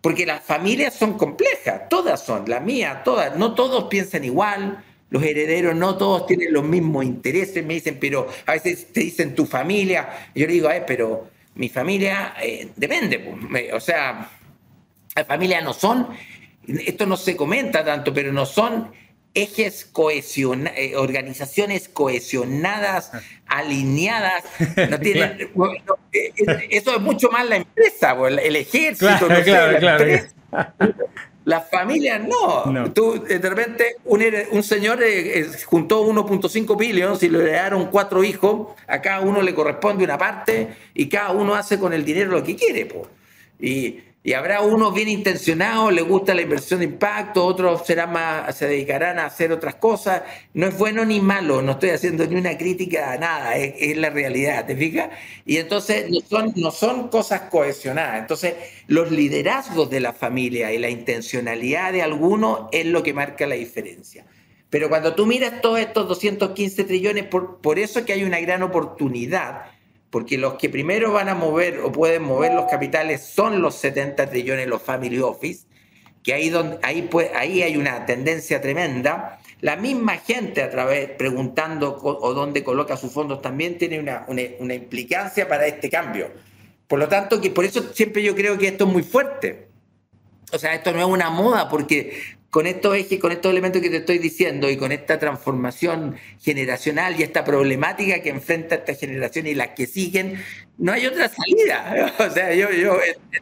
porque 0.01 0.25
las 0.25 0.43
familias 0.43 0.93
son 0.93 1.17
complejas, 1.17 1.89
todas 1.89 2.23
son, 2.23 2.49
la 2.49 2.59
mía, 2.59 3.01
todas, 3.03 3.35
no 3.35 3.53
todos 3.53 3.85
piensan 3.85 4.23
igual, 4.23 4.83
los 5.09 5.23
herederos 5.23 5.75
no 5.75 5.97
todos 5.97 6.27
tienen 6.27 6.53
los 6.53 6.63
mismos 6.63 7.03
intereses, 7.03 7.65
me 7.65 7.73
dicen, 7.75 7.97
pero 7.99 8.27
a 8.45 8.53
veces 8.53 8.93
te 8.93 9.01
dicen 9.01 9.35
tu 9.35 9.45
familia, 9.45 10.29
yo 10.35 10.45
le 10.45 10.53
digo, 10.53 10.69
pero 10.85 11.29
mi 11.55 11.67
familia 11.67 12.35
eh, 12.41 12.69
depende, 12.75 13.19
pues, 13.19 13.73
o 13.73 13.79
sea, 13.79 14.29
las 15.15 15.27
familias 15.27 15.63
no 15.63 15.73
son, 15.73 16.07
esto 16.67 17.05
no 17.05 17.17
se 17.17 17.35
comenta 17.35 17.83
tanto, 17.83 18.13
pero 18.13 18.31
no 18.31 18.45
son 18.45 18.91
ejes 19.33 19.85
cohesionados, 19.85 20.77
eh, 20.77 20.95
organizaciones 20.95 21.87
cohesionadas, 21.87 23.11
alineadas, 23.47 24.43
no 24.89 24.99
tienen, 24.99 25.49
eh, 26.11 26.33
eso 26.69 26.95
es 26.95 27.01
mucho 27.01 27.29
más 27.29 27.47
la 27.47 27.57
empresa, 27.57 28.15
el, 28.27 28.55
ejército, 28.55 29.27
Las 31.45 31.69
familias 31.69 32.21
no. 32.27 32.91
Tú, 32.91 33.23
de 33.23 33.39
repente, 33.39 33.95
un, 34.05 34.23
un 34.51 34.63
señor 34.63 34.99
juntó 35.65 36.05
1.5 36.05 36.77
billones 36.77 37.23
y 37.23 37.29
le 37.29 37.39
heredaron 37.39 37.87
cuatro 37.87 38.23
hijos. 38.23 38.75
A 38.87 39.01
cada 39.01 39.21
uno 39.21 39.41
le 39.41 39.55
corresponde 39.55 40.03
una 40.03 40.17
parte 40.17 40.75
y 40.93 41.07
cada 41.07 41.31
uno 41.31 41.55
hace 41.55 41.79
con 41.79 41.93
el 41.93 42.05
dinero 42.05 42.31
lo 42.31 42.43
que 42.43 42.55
quiere. 42.55 42.85
pues 42.85 43.07
Y, 43.59 44.01
y 44.21 44.33
habrá 44.33 44.61
unos 44.61 44.93
bien 44.93 45.07
intencionados, 45.07 45.93
les 45.93 46.05
gusta 46.05 46.33
la 46.33 46.41
inversión 46.41 46.79
de 46.79 46.85
impacto, 46.87 47.45
otros 47.45 47.85
serán 47.85 48.11
más, 48.11 48.53
se 48.57 48.67
dedicarán 48.67 49.17
a 49.17 49.25
hacer 49.25 49.53
otras 49.53 49.75
cosas. 49.75 50.23
No 50.53 50.67
es 50.67 50.77
bueno 50.77 51.05
ni 51.05 51.21
malo, 51.21 51.61
no 51.61 51.73
estoy 51.73 51.91
haciendo 51.91 52.27
ni 52.27 52.35
una 52.35 52.57
crítica 52.57 53.13
a 53.13 53.17
nada, 53.17 53.55
es, 53.55 53.95
la 53.95 54.09
realidad, 54.09 54.65
¿te 54.65 54.75
fijas? 54.75 55.09
Y 55.45 55.55
entonces 55.55 56.09
no 56.09 56.19
son, 56.19 56.51
no 56.57 56.71
son 56.71 57.07
cosas 57.07 57.43
cohesionadas. 57.49 58.19
Entonces, 58.19 58.55
los 58.87 59.09
liderazgos 59.09 59.89
de 59.89 60.01
la 60.01 60.11
familia 60.11 60.73
y 60.73 60.79
la 60.79 60.89
intencionalidad 60.89 61.93
de 61.93 62.01
algunos 62.01 62.67
es 62.73 62.85
lo 62.87 63.01
que 63.03 63.13
marca 63.13 63.47
la 63.47 63.55
diferencia. 63.55 64.25
Pero 64.69 64.89
cuando 64.89 65.15
tú 65.15 65.25
miras 65.27 65.61
todos 65.61 65.79
estos 65.79 66.09
215 66.09 66.83
trillones, 66.83 67.23
por, 67.23 67.61
por 67.61 67.79
eso 67.79 67.99
es 67.99 68.05
que 68.05 68.13
hay 68.13 68.23
una 68.25 68.41
gran 68.41 68.63
oportunidad 68.63 69.78
porque 70.09 70.37
los 70.37 70.55
que 70.55 70.69
primero 70.69 71.11
van 71.11 71.29
a 71.29 71.35
mover 71.35 71.79
o 71.79 71.91
pueden 71.91 72.23
mover 72.23 72.53
los 72.53 72.65
capitales 72.65 73.21
son 73.21 73.61
los 73.61 73.75
70 73.75 74.29
trillones, 74.29 74.67
los 74.67 74.81
family 74.81 75.19
office, 75.19 75.67
que 76.23 76.33
ahí, 76.33 76.49
donde, 76.49 76.79
ahí, 76.81 77.03
pues, 77.03 77.29
ahí 77.35 77.61
hay 77.61 77.77
una 77.77 78.05
tendencia 78.05 78.59
tremenda. 78.59 79.39
La 79.61 79.75
misma 79.75 80.17
gente 80.17 80.63
a 80.63 80.69
través, 80.69 81.09
preguntando 81.11 81.97
o 82.01 82.33
dónde 82.33 82.63
coloca 82.63 82.97
sus 82.97 83.11
fondos, 83.11 83.41
también 83.41 83.77
tiene 83.77 83.99
una, 83.99 84.25
una, 84.27 84.73
implicancia 84.73 85.47
para 85.47 85.67
este 85.67 85.89
cambio. 85.89 86.31
Por 86.87 86.97
lo 86.97 87.07
tanto, 87.07 87.39
que 87.39 87.51
por 87.51 87.65
eso 87.65 87.93
siempre 87.93 88.23
yo 88.23 88.35
creo 88.35 88.57
que 88.57 88.67
esto 88.67 88.85
es 88.85 88.91
muy 88.91 89.03
fuerte. 89.03 89.67
O 90.51 90.57
sea, 90.57 90.73
esto 90.73 90.91
no 90.91 90.99
es 90.99 91.05
una 91.05 91.29
moda, 91.29 91.69
porque 91.69 92.38
con 92.49 92.65
estos 92.65 92.95
ejes, 92.95 93.19
con 93.19 93.31
estos 93.31 93.51
elementos 93.51 93.81
que 93.81 93.89
te 93.89 93.97
estoy 93.97 94.17
diciendo 94.17 94.69
y 94.69 94.77
con 94.77 94.91
esta 94.91 95.19
transformación 95.19 96.15
generacional 96.39 97.19
y 97.19 97.23
esta 97.23 97.43
problemática 97.43 98.21
que 98.21 98.29
enfrenta 98.29 98.75
esta 98.75 98.95
generación 98.95 99.47
y 99.47 99.53
las 99.53 99.69
que 99.69 99.85
siguen, 99.85 100.41
no 100.77 100.91
hay 100.91 101.05
otra 101.05 101.29
salida. 101.29 102.15
O 102.19 102.29
sea, 102.31 102.53
yo, 102.53 102.71
yo, 102.71 102.97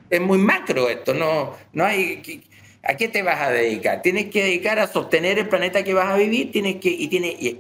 es, 0.10 0.22
muy 0.22 0.38
macro 0.38 0.90
esto, 0.90 1.14
no, 1.14 1.56
no 1.74 1.86
hay... 1.86 2.44
¿A 2.84 2.96
qué 2.96 3.10
te 3.10 3.22
vas 3.22 3.42
a 3.42 3.52
dedicar? 3.52 4.02
Tienes 4.02 4.28
que 4.28 4.44
dedicar 4.44 4.80
a 4.80 4.88
sostener 4.88 5.40
el 5.40 5.50
planeta 5.50 5.84
que 5.84 5.94
vas 5.94 6.08
a 6.08 6.16
vivir, 6.16 6.52
tienes 6.54 6.78
que, 6.78 6.90
y, 6.90 7.08
tiene, 7.10 7.36
y, 7.38 7.60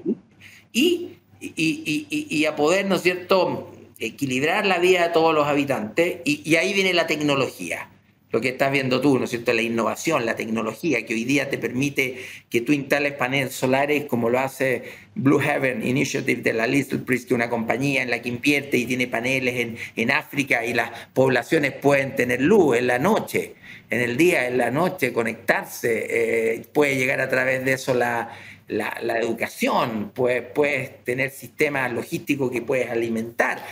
y, 0.71 1.17
y, 1.41 2.27
y 2.29 2.45
a 2.45 2.55
poder, 2.55 2.85
¿no 2.85 2.95
es 2.95 3.01
cierto?, 3.01 3.73
equilibrar 3.99 4.65
la 4.65 4.77
vida 4.77 5.07
de 5.07 5.09
todos 5.09 5.33
los 5.33 5.45
habitantes, 5.45 6.19
y 6.23 6.55
ahí 6.55 6.73
viene 6.73 6.93
la 6.93 7.07
tecnología 7.07 7.89
lo 8.31 8.41
que 8.41 8.49
estás 8.49 8.71
viendo 8.71 8.99
tú, 8.99 9.17
¿no 9.17 9.23
es 9.23 9.29
cierto? 9.29 9.53
La 9.53 9.61
innovación, 9.61 10.25
la 10.25 10.35
tecnología 10.35 11.05
que 11.05 11.13
hoy 11.13 11.23
día 11.23 11.49
te 11.49 11.57
permite 11.57 12.17
que 12.49 12.61
tú 12.61 12.73
instales 12.73 13.13
paneles 13.13 13.53
solares 13.53 14.05
como 14.05 14.29
lo 14.29 14.39
hace 14.39 14.83
Blue 15.15 15.39
Heaven 15.39 15.85
Initiative 15.85 16.41
de 16.41 16.53
la 16.53 16.67
Little 16.67 16.99
Priest, 16.99 17.29
que 17.29 17.33
una 17.33 17.49
compañía 17.49 18.03
en 18.03 18.09
la 18.09 18.21
que 18.21 18.29
invierte 18.29 18.77
y 18.77 18.85
tiene 18.85 19.07
paneles 19.07 19.55
en, 19.55 19.77
en 19.95 20.11
África 20.11 20.65
y 20.65 20.73
las 20.73 20.91
poblaciones 21.13 21.71
pueden 21.71 22.15
tener 22.15 22.41
luz 22.41 22.77
en 22.77 22.87
la 22.87 22.99
noche, 22.99 23.55
en 23.89 24.01
el 24.01 24.17
día, 24.17 24.47
en 24.47 24.57
la 24.57 24.71
noche, 24.71 25.13
conectarse, 25.13 26.07
eh, 26.09 26.65
puede 26.73 26.97
llegar 26.97 27.21
a 27.21 27.29
través 27.29 27.63
de 27.63 27.73
eso 27.73 27.93
la, 27.93 28.29
la, 28.67 28.97
la, 29.01 29.17
educación, 29.19 30.11
puedes, 30.13 30.41
puedes 30.41 31.03
tener 31.05 31.31
sistemas 31.31 31.93
logísticos 31.93 32.51
que 32.51 32.61
puedes 32.61 32.89
alimentar, 32.89 33.63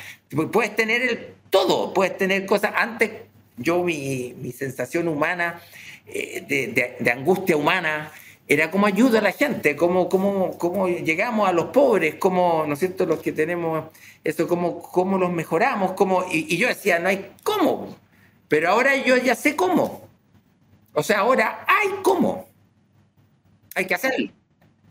puedes 0.54 0.74
tener 0.78 1.02
el, 1.02 1.28
todo, 1.50 1.94
puedes 1.94 2.18
tener 2.18 2.46
cosas 2.46 2.72
antes 2.76 3.12
yo, 3.58 3.84
mi, 3.84 4.34
sensación 4.58 5.08
humana, 5.08 5.62
eh, 6.08 6.96
de, 7.00 7.12
angustia 7.12 7.58
humana, 7.58 8.12
era 8.48 8.70
cómo 8.70 8.86
ayuda 8.86 9.20
a 9.20 9.22
la 9.22 9.32
gente, 9.32 9.76
cómo, 9.76 10.08
cómo, 10.08 10.58
cómo 10.58 10.88
llegamos 10.88 11.50
a 11.50 11.52
los 11.52 11.66
pobres, 11.66 12.16
cómo, 12.16 12.66
¿no 12.68 12.74
es 12.74 12.80
cierto?, 12.80 13.06
los 13.06 13.20
que 13.20 13.32
tenemos 13.32 13.86
eso, 14.24 14.48
cómo, 14.48 14.82
cómo 14.82 15.18
los 15.18 15.32
mejoramos, 15.32 15.94
cómo, 15.94 16.26
y, 16.32 16.54
y 16.54 16.58
yo 16.58 16.68
decía, 16.68 17.00
no 17.00 17.10
hay 17.10 17.32
cómo, 17.44 17.96
pero 18.48 18.70
ahora 18.70 18.96
yo 18.96 19.18
ya 19.18 19.36
sé 19.36 19.56
cómo. 19.56 20.08
O 20.94 21.04
sea, 21.04 21.20
ahora 21.20 21.66
hay 21.68 21.90
cómo. 22.04 22.48
Hay 23.76 23.86
que 23.86 23.96
hacerlo. 23.96 24.32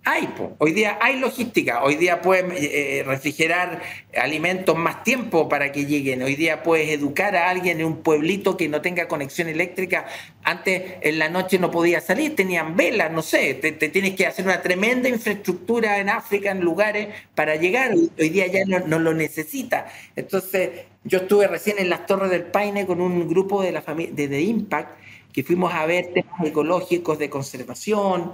Hay, 0.07 0.29
hoy 0.59 0.73
día 0.73 0.99
hay 1.01 1.19
logística, 1.19 1.83
hoy 1.83 1.97
día 1.97 2.21
puedes 2.21 2.45
eh, 2.61 3.03
refrigerar 3.07 3.81
alimentos 4.15 4.77
más 4.77 5.03
tiempo 5.03 5.49
para 5.49 5.73
que 5.73 5.87
lleguen, 5.87 6.23
hoy 6.23 6.37
día 6.37 6.63
puedes 6.63 6.91
educar 6.91 7.35
a 7.35 7.49
alguien 7.49 7.81
en 7.81 7.87
un 7.87 8.03
pueblito 8.03 8.59
que 8.59 8.69
no 8.69 8.83
tenga 8.83 9.09
conexión 9.09 9.49
eléctrica, 9.49 10.05
antes 10.43 10.97
en 11.01 11.19
la 11.19 11.31
noche 11.31 11.59
no 11.59 11.71
podía 11.71 12.03
salir, 12.03 12.37
tenían 12.37 12.77
velas, 12.77 13.13
no 13.13 13.23
sé, 13.23 13.55
te, 13.55 13.73
tienes 13.73 14.15
que 14.15 14.27
hacer 14.27 14.45
una 14.45 14.61
tremenda 14.61 15.09
infraestructura 15.09 15.99
en 15.99 16.11
África, 16.11 16.51
en 16.51 16.61
lugares 16.61 17.09
para 17.35 17.57
llegar, 17.57 17.95
hoy 17.95 18.29
día 18.29 18.47
ya 18.47 18.67
no, 18.67 18.99
lo 18.99 19.15
necesita. 19.15 19.87
Entonces, 20.17 20.83
yo 21.05 21.21
estuve 21.21 21.47
recién 21.47 21.79
en 21.79 21.89
las 21.89 22.05
Torres 22.05 22.31
del 22.31 22.45
Paine 22.45 22.85
con 22.85 23.01
un 23.01 23.27
grupo 23.27 23.63
de 23.63 23.73
la 23.73 23.81
familia 23.81 24.29
de 24.29 24.43
Impact, 24.43 24.99
que 25.33 25.43
fuimos 25.43 25.73
a 25.73 25.87
ver 25.87 26.13
temas 26.13 26.47
ecológicos 26.47 27.19
de 27.19 27.31
conservación, 27.31 28.33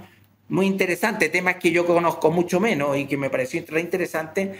muy 0.51 0.65
interesante, 0.65 1.29
temas 1.29 1.55
que 1.55 1.71
yo 1.71 1.85
conozco 1.85 2.29
mucho 2.29 2.59
menos 2.59 2.97
y 2.97 3.05
que 3.05 3.15
me 3.15 3.29
pareció 3.29 3.63
re 3.69 3.79
interesante. 3.79 4.51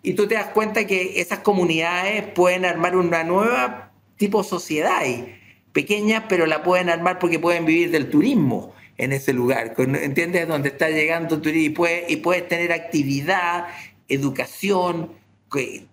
Y 0.00 0.14
tú 0.14 0.28
te 0.28 0.36
das 0.36 0.46
cuenta 0.46 0.86
que 0.86 1.20
esas 1.20 1.40
comunidades 1.40 2.22
pueden 2.22 2.64
armar 2.64 2.94
una 2.94 3.24
nueva 3.24 3.90
tipo 4.16 4.44
sociedad, 4.44 5.04
y 5.04 5.34
pequeña, 5.72 6.28
pero 6.28 6.46
la 6.46 6.62
pueden 6.62 6.88
armar 6.88 7.18
porque 7.18 7.40
pueden 7.40 7.64
vivir 7.64 7.90
del 7.90 8.08
turismo 8.10 8.74
en 8.96 9.12
ese 9.12 9.32
lugar, 9.32 9.74
¿entiendes? 9.76 10.46
Donde 10.46 10.68
está 10.68 10.88
llegando 10.88 11.40
turismo 11.40 11.86
y 12.06 12.16
puedes, 12.16 12.42
y 12.42 12.48
tener 12.48 12.70
actividad, 12.70 13.66
educación, 14.08 15.10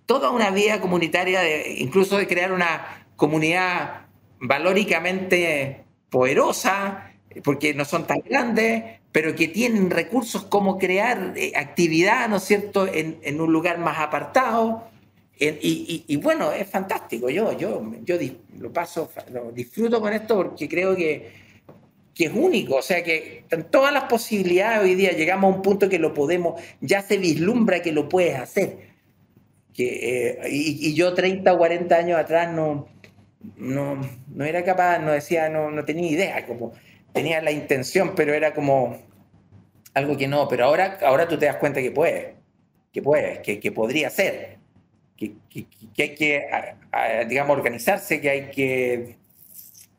toda 0.06 0.30
una 0.30 0.52
vida 0.52 0.80
comunitaria, 0.82 1.42
de, 1.42 1.78
incluso 1.80 2.18
de 2.20 2.28
crear 2.28 2.52
una 2.52 3.08
comunidad 3.16 4.02
valóricamente 4.40 5.84
poderosa, 6.12 7.12
porque 7.44 7.74
no 7.74 7.86
son 7.86 8.06
tan 8.06 8.20
grandes, 8.20 8.97
pero 9.18 9.34
que 9.34 9.48
tienen 9.48 9.90
recursos 9.90 10.44
como 10.44 10.78
crear 10.78 11.34
eh, 11.36 11.52
actividad, 11.56 12.30
¿no 12.30 12.36
es 12.36 12.44
cierto?, 12.44 12.86
en, 12.86 13.42
un 13.42 13.52
lugar 13.52 13.80
más 13.80 13.98
apartado. 13.98 14.84
y, 15.40 16.16
bueno, 16.18 16.52
es 16.52 16.70
fantástico. 16.70 17.28
Yo, 17.28 17.58
yo, 17.58 17.82
yo 18.06 18.16
lo 18.60 18.72
paso, 18.72 19.10
lo 19.34 19.52
disfruto 19.52 20.00
con 20.02 20.14
esto 20.14 20.36
porque 20.36 20.70
creo 20.70 20.96
que, 20.96 21.32
que 22.14 22.26
es 22.26 22.32
único. 22.32 22.76
O 22.76 22.84
sea, 22.84 23.04
que 23.04 23.46
todas 23.72 23.92
las 23.92 24.04
posibilidades 24.04 24.84
hoy 24.84 24.94
día 24.94 25.14
llegamos 25.14 25.52
a 25.52 25.56
un 25.56 25.64
punto 25.64 25.90
que 25.90 25.98
lo 25.98 26.14
podemos, 26.14 26.62
ya 26.80 27.02
se 27.02 27.18
vislumbra 27.18 27.82
que 27.82 27.94
lo 27.94 28.08
puedes 28.08 28.38
hacer. 28.38 28.78
Que, 29.74 30.36
eh, 30.44 30.50
y, 30.52 30.94
yo 30.94 31.16
30 31.16 31.54
o 31.54 31.58
40 31.58 31.96
años 31.96 32.20
atrás 32.20 32.54
no, 32.54 32.88
no, 33.56 34.00
no 34.28 34.46
era 34.46 34.64
capaz, 34.64 35.00
no 35.00 35.12
decía, 35.12 35.50
no, 35.50 35.72
no 35.72 35.86
tenía 35.86 36.08
idea. 36.08 36.46
Como, 36.46 36.74
tenía 37.18 37.42
la 37.42 37.52
intención, 37.52 38.14
pero 38.16 38.34
era 38.34 38.54
como 38.54 38.98
algo 39.94 40.16
que 40.16 40.28
no. 40.28 40.48
Pero 40.48 40.66
ahora, 40.66 41.00
ahora 41.02 41.28
tú 41.28 41.38
te 41.38 41.48
das 41.48 41.58
cuenta 41.58 41.82
que 41.82 41.92
puede, 41.92 42.36
que 42.94 43.02
puede, 43.02 43.42
que, 43.42 43.60
que 43.60 43.72
podría 43.72 44.10
ser, 44.10 44.58
que, 45.16 45.34
que, 45.50 46.04
hay 46.04 46.16
que, 46.16 46.48
digamos, 47.28 47.58
organizarse, 47.58 48.22
que 48.22 48.30
hay 48.30 48.50
que 48.52 49.16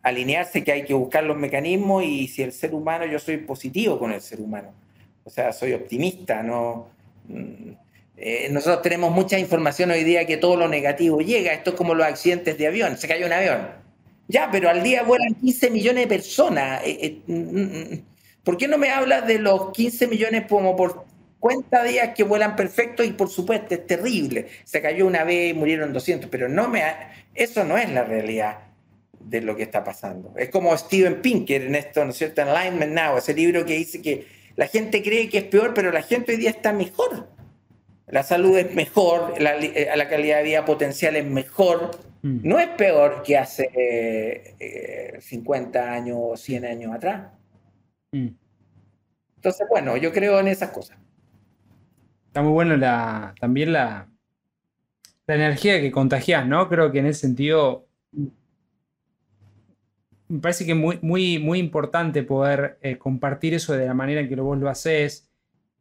alinearse, 0.03 0.63
que 0.63 0.73
hay 0.73 0.85
que 0.85 0.95
buscar 0.95 1.25
los 1.25 1.37
mecanismos 1.37 2.05
y 2.05 2.29
si 2.29 2.43
el 2.43 2.53
ser 2.53 2.73
humano, 2.73 3.05
yo 3.05 3.19
soy 3.19 3.39
positivo 3.39 3.99
con 3.99 4.13
el 4.13 4.21
ser 4.21 4.41
humano. 4.41 4.73
O 5.25 5.31
sea, 5.31 5.53
soy 5.53 5.73
optimista, 5.73 6.43
no... 6.43 6.89
Mm, 7.27 7.73
eh, 8.21 8.49
nosotros 8.51 8.83
tenemos 8.83 9.13
mucha 9.13 9.39
información 9.39 9.93
hoy 9.93 10.03
día 10.03 10.27
que 10.27 10.37
todo 10.37 10.57
lo 10.57 10.69
negativo 10.69 11.21
llega. 11.21 11.53
Esto 11.53 11.71
es 11.71 11.77
como 11.77 11.95
los 11.95 12.05
accidentes 12.05 12.59
de 12.59 12.67
avión. 12.67 12.97
Se 12.97 13.07
cayó 13.07 13.27
un 13.27 13.33
avión 13.33 13.88
ya, 14.29 14.51
pero 14.53 14.69
al 14.69 14.83
día 14.83 15.03
vuelan 15.03 15.35
15 15.35 15.71
millones 15.71 16.05
de 16.05 16.15
personas. 16.15 16.83
Eh, 16.85 16.99
eh, 17.01 17.19
mm, 17.27 17.33
mm, 17.33 17.95
mm. 17.95 18.05
¿Por 18.45 18.57
qué 18.59 18.69
no 18.69 18.79
me 18.79 18.91
hablas 18.91 19.27
de 19.27 19.39
los 19.39 19.73
15 19.73 20.07
millones 20.07 20.45
como 20.49 20.77
por 20.77 21.07
cuenta 21.41 21.83
días 21.83 22.15
que 22.15 22.25
vuelan 22.25 22.57
perfecto 22.57 23.03
y 23.03 23.13
por 23.13 23.31
supuesto 23.31 23.75
es 23.75 23.87
terrible? 23.87 24.49
Se 24.65 24.83
cayó 24.83 25.07
una 25.07 25.25
vez 25.25 25.51
y 25.51 25.55
murieron 25.55 25.93
200, 25.93 26.29
pero 26.31 26.49
no 26.49 26.69
me 26.69 26.83
eso 27.35 27.65
no 27.65 27.79
es 27.79 27.91
la 27.91 28.05
realidad 28.05 28.59
de 29.19 29.41
lo 29.41 29.57
que 29.57 29.63
está 29.63 29.83
pasando. 29.83 30.35
Es 30.37 30.51
como 30.51 30.77
Steven 30.77 31.23
Pinker 31.23 31.63
en 31.63 31.75
esto, 31.75 32.05
¿no 32.05 32.11
es 32.11 32.19
cierto? 32.19 32.43
Alignment 32.43 32.93
Now, 32.93 33.17
ese 33.19 33.33
libro 33.33 33.65
que 33.65 33.75
dice 33.75 34.03
que 34.03 34.27
la 34.57 34.67
gente 34.67 35.03
cree 35.03 35.29
que 35.29 35.39
es 35.39 35.45
peor, 35.45 35.73
pero 35.73 35.91
la 35.91 36.03
gente 36.03 36.33
hoy 36.33 36.39
día 36.39 36.51
está 36.51 36.73
mejor. 36.73 37.29
La 38.09 38.23
salud 38.23 38.59
es 38.59 38.75
mejor, 38.75 39.41
la, 39.41 39.57
eh, 39.57 39.91
la 39.95 40.09
calidad 40.09 40.39
de 40.39 40.45
vida 40.45 40.65
potencial 40.65 41.17
es 41.17 41.25
mejor, 41.25 41.91
Mm. 42.23 42.41
No 42.43 42.59
es 42.59 42.69
peor 42.71 43.23
que 43.23 43.37
hace 43.37 44.57
50 45.21 45.79
eh, 45.79 45.89
años 45.89 46.19
o 46.21 46.37
100 46.37 46.65
años 46.65 46.95
atrás. 46.95 47.33
Mm. 48.13 48.29
Entonces, 49.37 49.67
bueno, 49.71 49.97
yo 49.97 50.13
creo 50.13 50.41
en 50.41 50.49
esas 50.49 50.71
cosas. 50.71 50.99
Está 52.27 52.43
muy 52.43 52.53
bueno 52.53 52.77
la, 52.77 53.35
también 53.41 53.73
la, 53.73 54.09
la 55.27 55.35
energía 55.35 55.81
que 55.81 55.91
contagias, 55.91 56.47
¿no? 56.47 56.69
Creo 56.69 56.91
que 56.91 56.99
en 56.99 57.07
ese 57.07 57.21
sentido 57.21 57.87
me 60.29 60.41
parece 60.41 60.67
que 60.67 60.73
es 60.73 60.77
muy, 60.77 60.99
muy, 61.03 61.39
muy 61.39 61.59
importante 61.59 62.23
poder 62.23 62.79
eh, 62.83 62.99
compartir 62.99 63.55
eso 63.55 63.73
de 63.73 63.87
la 63.87 63.95
manera 63.95 64.21
en 64.21 64.29
que 64.29 64.37
vos 64.37 64.59
lo 64.59 64.69
haces 64.69 65.31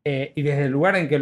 eh, 0.04 0.32
y 0.36 0.42
desde 0.42 0.66
el 0.66 0.72
lugar 0.72 0.96
en, 0.96 1.10
que 1.10 1.16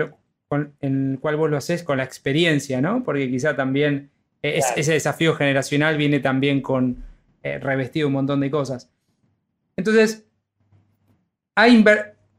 en 0.81 1.11
el 1.13 1.19
cual 1.19 1.35
vos 1.35 1.49
lo 1.49 1.57
haces 1.57 1.83
con 1.83 1.97
la 1.97 2.03
experiencia, 2.03 2.81
¿no? 2.81 3.03
Porque 3.03 3.29
quizá 3.29 3.55
también 3.55 4.11
ese 4.49 4.93
desafío 4.93 5.35
generacional 5.35 5.97
viene 5.97 6.19
también 6.19 6.61
con 6.61 7.03
eh, 7.43 7.59
revestido 7.59 8.07
un 8.07 8.13
montón 8.13 8.39
de 8.39 8.49
cosas. 8.49 8.89
Entonces, 9.77 10.25
hay, 11.53 11.83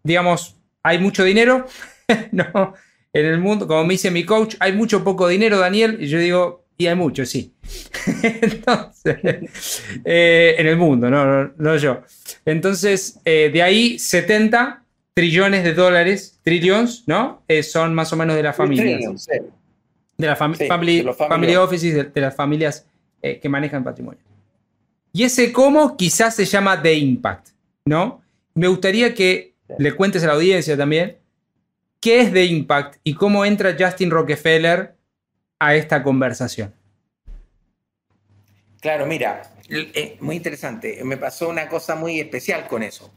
digamos, 0.03 0.57
hay 0.83 0.99
mucho 0.99 1.25
dinero, 1.25 1.67
¿no? 2.33 2.75
En 3.13 3.27
el 3.27 3.39
mundo, 3.39 3.67
como 3.67 3.85
me 3.85 3.95
dice 3.95 4.11
mi 4.11 4.25
coach, 4.25 4.57
hay 4.61 4.73
mucho 4.73 5.05
poco 5.05 5.29
dinero, 5.29 5.59
Daniel, 5.59 5.99
y 6.01 6.07
yo 6.07 6.19
digo, 6.19 6.67
y 6.77 6.87
hay 6.87 6.95
mucho, 6.97 7.25
sí. 7.25 7.55
Entonces, 8.23 9.83
eh, 10.05 10.57
en 10.59 10.67
el 10.67 10.77
mundo, 10.77 11.09
no, 11.09 11.53
no, 11.57 11.77
yo. 11.77 12.03
Entonces, 12.45 13.21
eh, 13.25 13.51
de 13.53 13.63
ahí 13.63 13.99
70 13.99 14.83
trillones 15.15 15.65
de 15.65 15.73
dólares, 15.73 16.41
trillones, 16.43 17.05
¿no? 17.07 17.45
son 17.63 17.95
más 17.95 18.13
o 18.13 18.17
menos 18.17 18.37
de 18.37 18.43
la 18.43 18.53
familia. 18.53 18.99
De 20.19 20.27
la 20.27 20.37
family, 20.37 20.67
family, 20.67 21.57
offices, 21.57 22.13
de, 22.13 22.21
las 22.21 22.35
familias 22.35 22.87
eh, 23.21 23.39
que 23.39 23.49
manejan 23.49 23.85
patrimonio. 23.85 24.21
Y 25.13 25.25
ese 25.25 25.53
cómo 25.53 25.97
quizás 25.97 26.35
se 26.35 26.45
llama 26.45 26.81
The 26.81 26.95
Impact, 26.95 27.49
¿no? 27.85 28.23
Me 28.55 28.69
gustaría 28.69 29.15
que 29.15 29.55
le 29.79 29.93
cuentes 29.93 30.25
a 30.25 30.29
la 30.29 30.33
audiencia 30.35 30.77
también 30.77 31.17
qué 32.01 32.21
es 32.21 32.33
The 32.33 32.45
Impact 32.45 32.99
y 33.03 33.15
cómo 33.15 33.45
entra 33.45 33.77
Justin 33.79 34.11
Rockefeller 34.11 34.95
a 35.59 35.75
esta 35.75 36.03
conversación. 36.03 36.73
Claro, 38.81 39.07
mira, 39.07 39.43
eh, 39.69 40.17
muy 40.21 40.37
interesante. 40.37 41.03
Me 41.05 41.17
pasó 41.17 41.49
una 41.49 41.69
cosa 41.69 41.97
muy 41.97 42.21
especial 42.21 42.69
con 42.69 42.83
eso. 42.83 43.13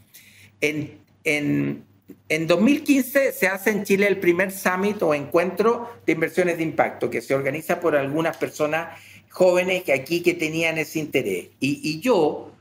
En, 0.61 0.99
en, 1.23 1.85
en 2.27 2.47
2015 2.47 3.31
se 3.31 3.47
hace 3.47 3.71
en 3.71 3.83
Chile 3.83 4.07
el 4.07 4.19
primer 4.19 4.51
summit 4.51 5.01
o 5.01 5.13
encuentro 5.13 5.89
de 6.05 6.13
inversiones 6.13 6.57
de 6.57 6.63
impacto 6.63 7.09
que 7.09 7.21
se 7.21 7.33
organiza 7.33 7.79
por 7.79 7.95
algunas 7.95 8.37
personas 8.37 8.99
jóvenes 9.29 9.83
que 9.83 9.93
aquí 9.93 10.21
que 10.21 10.33
tenían 10.33 10.77
ese 10.77 10.99
interés. 10.99 11.49
Y, 11.59 11.99
yo, 11.99 12.51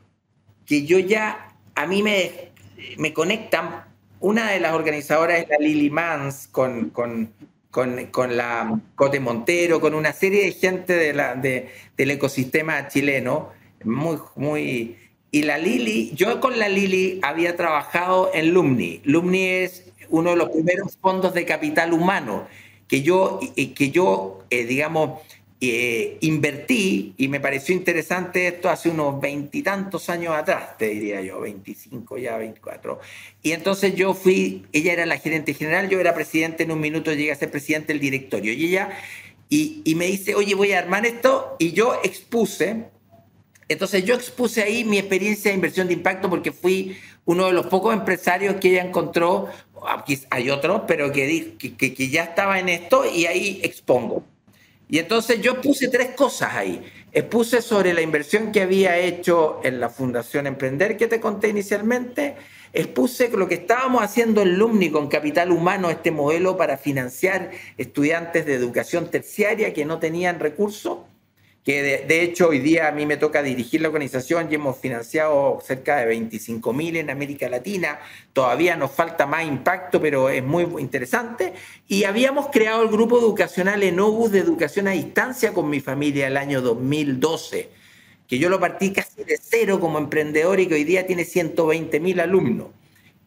que 0.66 0.84
yo 0.84 0.98
ya, 0.98 1.54
a 1.74 1.86
mí 1.86 2.02
me, 2.02 2.50
me 2.96 3.12
conectan, 3.12 3.84
una 4.20 4.50
de 4.50 4.60
las 4.60 4.74
organizadoras 4.74 5.40
es 5.40 5.48
la 5.48 5.58
Lily 5.58 5.90
Mans 5.90 6.48
con, 6.50 6.90
con, 6.90 7.32
con, 7.70 8.06
con 8.06 8.36
la 8.36 8.80
Cote 8.94 9.20
Montero, 9.20 9.80
con 9.80 9.94
una 9.94 10.12
serie 10.12 10.44
de 10.44 10.52
gente 10.52 10.94
de 10.94 11.12
la, 11.12 11.34
de, 11.34 11.70
del 11.96 12.10
ecosistema 12.10 12.88
chileno, 12.88 13.52
muy, 13.84 14.18
muy 14.34 14.96
y 15.30 15.42
la 15.42 15.58
Lili, 15.58 16.10
yo 16.14 16.40
con 16.40 16.58
la 16.58 16.68
Lili 16.68 17.20
había 17.22 17.56
trabajado 17.56 18.30
en 18.32 18.52
Lumni. 18.54 19.00
Lumni 19.04 19.44
es 19.44 19.84
uno 20.08 20.30
de 20.30 20.36
los 20.36 20.48
primeros 20.50 20.96
fondos 20.96 21.34
de 21.34 21.44
capital 21.44 21.92
humano 21.92 22.46
que 22.88 23.02
yo, 23.02 23.38
que 23.54 23.90
yo 23.90 24.44
eh, 24.50 24.64
digamos, 24.64 25.20
eh, 25.60 26.18
invertí 26.20 27.14
y 27.16 27.28
me 27.28 27.40
pareció 27.40 27.74
interesante 27.74 28.46
esto 28.46 28.70
hace 28.70 28.88
unos 28.88 29.20
veintitantos 29.20 30.08
años 30.08 30.34
atrás, 30.34 30.78
te 30.78 30.86
diría 30.88 31.20
yo, 31.20 31.40
25 31.40 32.16
ya, 32.16 32.38
24. 32.38 33.00
Y 33.42 33.52
entonces 33.52 33.94
yo 33.94 34.14
fui, 34.14 34.66
ella 34.72 34.92
era 34.92 35.04
la 35.04 35.18
gerente 35.18 35.52
general, 35.54 35.88
yo 35.88 36.00
era 36.00 36.14
presidente, 36.14 36.62
en 36.62 36.70
un 36.70 36.80
minuto 36.80 37.12
llegué 37.12 37.32
a 37.32 37.34
ser 37.34 37.50
presidente 37.50 37.92
del 37.92 38.00
directorio. 38.00 38.52
Y 38.52 38.66
ella, 38.66 38.90
y, 39.50 39.82
y 39.84 39.94
me 39.96 40.06
dice, 40.06 40.34
oye, 40.34 40.54
voy 40.54 40.72
a 40.72 40.78
armar 40.78 41.04
esto, 41.04 41.56
y 41.58 41.72
yo 41.72 42.00
expuse 42.02 42.84
entonces 43.68 44.04
yo 44.04 44.14
expuse 44.14 44.62
ahí 44.62 44.84
mi 44.84 44.98
experiencia 44.98 45.50
de 45.50 45.56
inversión 45.56 45.86
de 45.88 45.94
impacto 45.94 46.30
porque 46.30 46.52
fui 46.52 46.96
uno 47.26 47.46
de 47.46 47.52
los 47.52 47.66
pocos 47.66 47.92
empresarios 47.92 48.56
que 48.56 48.70
ella 48.70 48.82
encontró, 48.82 49.48
hay 50.30 50.50
otros, 50.50 50.82
pero 50.88 51.12
que, 51.12 51.56
que, 51.58 51.94
que 51.94 52.08
ya 52.08 52.24
estaba 52.24 52.58
en 52.58 52.70
esto 52.70 53.04
y 53.04 53.26
ahí 53.26 53.60
expongo. 53.62 54.24
Y 54.88 54.98
entonces 54.98 55.42
yo 55.42 55.60
puse 55.60 55.88
tres 55.88 56.14
cosas 56.14 56.54
ahí. 56.54 56.82
Expuse 57.12 57.60
sobre 57.60 57.92
la 57.92 58.00
inversión 58.00 58.52
que 58.52 58.62
había 58.62 58.96
hecho 58.98 59.60
en 59.62 59.80
la 59.80 59.90
Fundación 59.90 60.46
Emprender 60.46 60.96
que 60.96 61.06
te 61.06 61.20
conté 61.20 61.48
inicialmente. 61.48 62.36
Expuse 62.72 63.28
lo 63.30 63.48
que 63.48 63.56
estábamos 63.56 64.02
haciendo 64.02 64.40
en 64.40 64.56
LUMNI 64.56 64.90
con 64.90 65.08
Capital 65.08 65.52
Humano, 65.52 65.90
este 65.90 66.10
modelo 66.10 66.56
para 66.56 66.78
financiar 66.78 67.50
estudiantes 67.76 68.46
de 68.46 68.54
educación 68.54 69.10
terciaria 69.10 69.74
que 69.74 69.84
no 69.84 69.98
tenían 69.98 70.40
recursos 70.40 71.00
que 71.64 71.82
de, 71.82 72.22
hecho 72.22 72.48
hoy 72.48 72.60
día 72.60 72.88
a 72.88 72.92
mí 72.92 73.04
me 73.04 73.16
toca 73.16 73.42
dirigir 73.42 73.82
la 73.82 73.88
organización 73.88 74.48
y 74.50 74.54
hemos 74.54 74.78
financiado 74.78 75.60
cerca 75.62 75.96
de 75.96 76.06
25 76.06 76.72
mil 76.72 76.96
en 76.96 77.10
América 77.10 77.48
Latina. 77.48 77.98
Todavía 78.32 78.74
nos 78.76 78.90
falta 78.92 79.26
más 79.26 79.44
impacto, 79.44 80.00
pero 80.00 80.30
es 80.30 80.42
muy 80.42 80.64
interesante. 80.80 81.52
Y 81.86 82.04
habíamos 82.04 82.48
creado 82.48 82.82
el 82.82 82.88
grupo 82.88 83.18
educacional 83.18 83.82
Enobus 83.82 84.32
de 84.32 84.38
educación 84.38 84.88
a 84.88 84.92
distancia 84.92 85.52
con 85.52 85.68
mi 85.68 85.80
familia 85.80 86.26
el 86.26 86.38
año 86.38 86.62
2012, 86.62 87.68
que 88.26 88.38
yo 88.38 88.48
lo 88.48 88.58
partí 88.58 88.92
casi 88.92 89.24
de 89.24 89.38
cero 89.40 89.78
como 89.78 89.98
emprendedor 89.98 90.60
y 90.60 90.68
que 90.68 90.74
hoy 90.74 90.84
día 90.84 91.06
tiene 91.06 91.24
120 91.24 92.00
mil 92.00 92.20
alumnos 92.20 92.68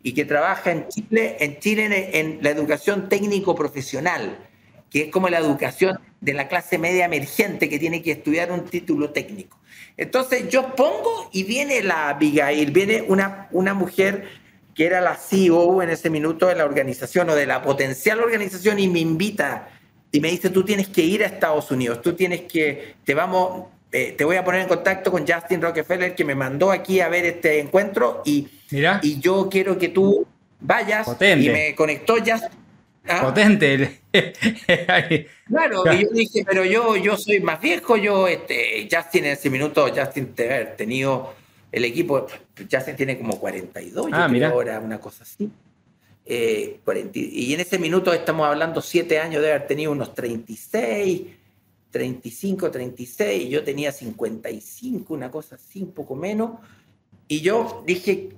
y 0.01 0.13
que 0.13 0.25
trabaja 0.25 0.71
en 0.71 0.87
Chile, 0.87 1.37
en 1.39 1.59
Chile 1.59 2.39
la 2.41 2.49
educación 2.49 3.07
técnico 3.07 3.53
profesional 3.53 4.47
que 4.91 5.03
es 5.03 5.11
como 5.11 5.29
la 5.29 5.39
educación 5.39 5.99
de 6.21 6.33
la 6.33 6.47
clase 6.47 6.77
media 6.77 7.05
emergente 7.05 7.67
que 7.67 7.79
tiene 7.79 8.01
que 8.01 8.11
estudiar 8.11 8.51
un 8.51 8.65
título 8.65 9.09
técnico. 9.09 9.59
Entonces 9.97 10.47
yo 10.49 10.75
pongo 10.75 11.29
y 11.33 11.43
viene 11.43 11.81
la 11.81 12.09
Abigail, 12.09 12.71
viene 12.71 13.03
una, 13.07 13.47
una 13.51 13.73
mujer 13.73 14.29
que 14.73 14.85
era 14.85 15.01
la 15.01 15.15
CEO 15.15 15.81
en 15.81 15.89
ese 15.89 16.09
minuto 16.09 16.47
de 16.47 16.55
la 16.55 16.63
organización 16.63 17.29
o 17.29 17.35
de 17.35 17.45
la 17.45 17.61
potencial 17.61 18.19
organización 18.19 18.79
y 18.79 18.87
me 18.87 18.99
invita 18.99 19.67
y 20.11 20.19
me 20.19 20.29
dice, 20.29 20.49
tú 20.49 20.63
tienes 20.63 20.87
que 20.89 21.01
ir 21.01 21.23
a 21.23 21.25
Estados 21.25 21.71
Unidos, 21.71 22.01
tú 22.01 22.13
tienes 22.13 22.41
que, 22.41 22.95
te 23.03 23.13
vamos, 23.13 23.67
eh, 23.91 24.13
te 24.17 24.23
voy 24.23 24.35
a 24.35 24.43
poner 24.43 24.61
en 24.61 24.67
contacto 24.67 25.11
con 25.11 25.25
Justin 25.27 25.61
Rockefeller 25.61 26.15
que 26.15 26.23
me 26.23 26.35
mandó 26.35 26.71
aquí 26.71 26.99
a 26.99 27.09
ver 27.09 27.25
este 27.25 27.59
encuentro 27.59 28.21
y, 28.25 28.47
y 29.01 29.19
yo 29.19 29.49
quiero 29.49 29.77
que 29.77 29.89
tú 29.89 30.27
vayas 30.59 31.07
y 31.19 31.49
me 31.49 31.73
conectó 31.75 32.15
Justin 32.17 32.60
¿Ah? 33.07 33.21
Potente. 33.23 34.01
claro, 35.47 35.83
y 35.93 36.03
yo 36.03 36.09
dije, 36.11 36.43
pero 36.45 36.63
yo, 36.65 36.95
yo 36.95 37.17
soy 37.17 37.39
más 37.39 37.59
viejo, 37.59 37.97
yo, 37.97 38.27
este, 38.27 38.87
Justin 38.91 39.25
en 39.25 39.31
ese 39.31 39.49
minuto, 39.49 39.87
Justin 39.93 40.33
haber 40.37 40.75
tenido 40.75 41.33
el 41.71 41.85
equipo, 41.85 42.27
Justin 42.71 42.95
tiene 42.95 43.17
como 43.17 43.39
42, 43.39 44.09
ah, 44.11 44.29
yo 44.31 44.47
ahora, 44.47 44.79
una 44.79 44.99
cosa 44.99 45.23
así. 45.23 45.49
Eh, 46.25 46.79
y 47.13 47.53
en 47.53 47.59
ese 47.59 47.79
minuto 47.79 48.13
estamos 48.13 48.45
hablando 48.45 48.81
siete 48.81 49.19
años 49.19 49.41
de 49.41 49.49
haber 49.49 49.67
tenido 49.67 49.91
unos 49.91 50.13
36, 50.13 51.21
35, 51.89 52.69
36, 52.69 53.43
y 53.43 53.49
yo 53.49 53.63
tenía 53.63 53.91
55, 53.91 55.13
una 55.13 55.31
cosa 55.31 55.55
así, 55.55 55.81
un 55.81 55.91
poco 55.91 56.15
menos. 56.15 56.51
Y 57.27 57.41
yo 57.41 57.83
dije, 57.85 58.29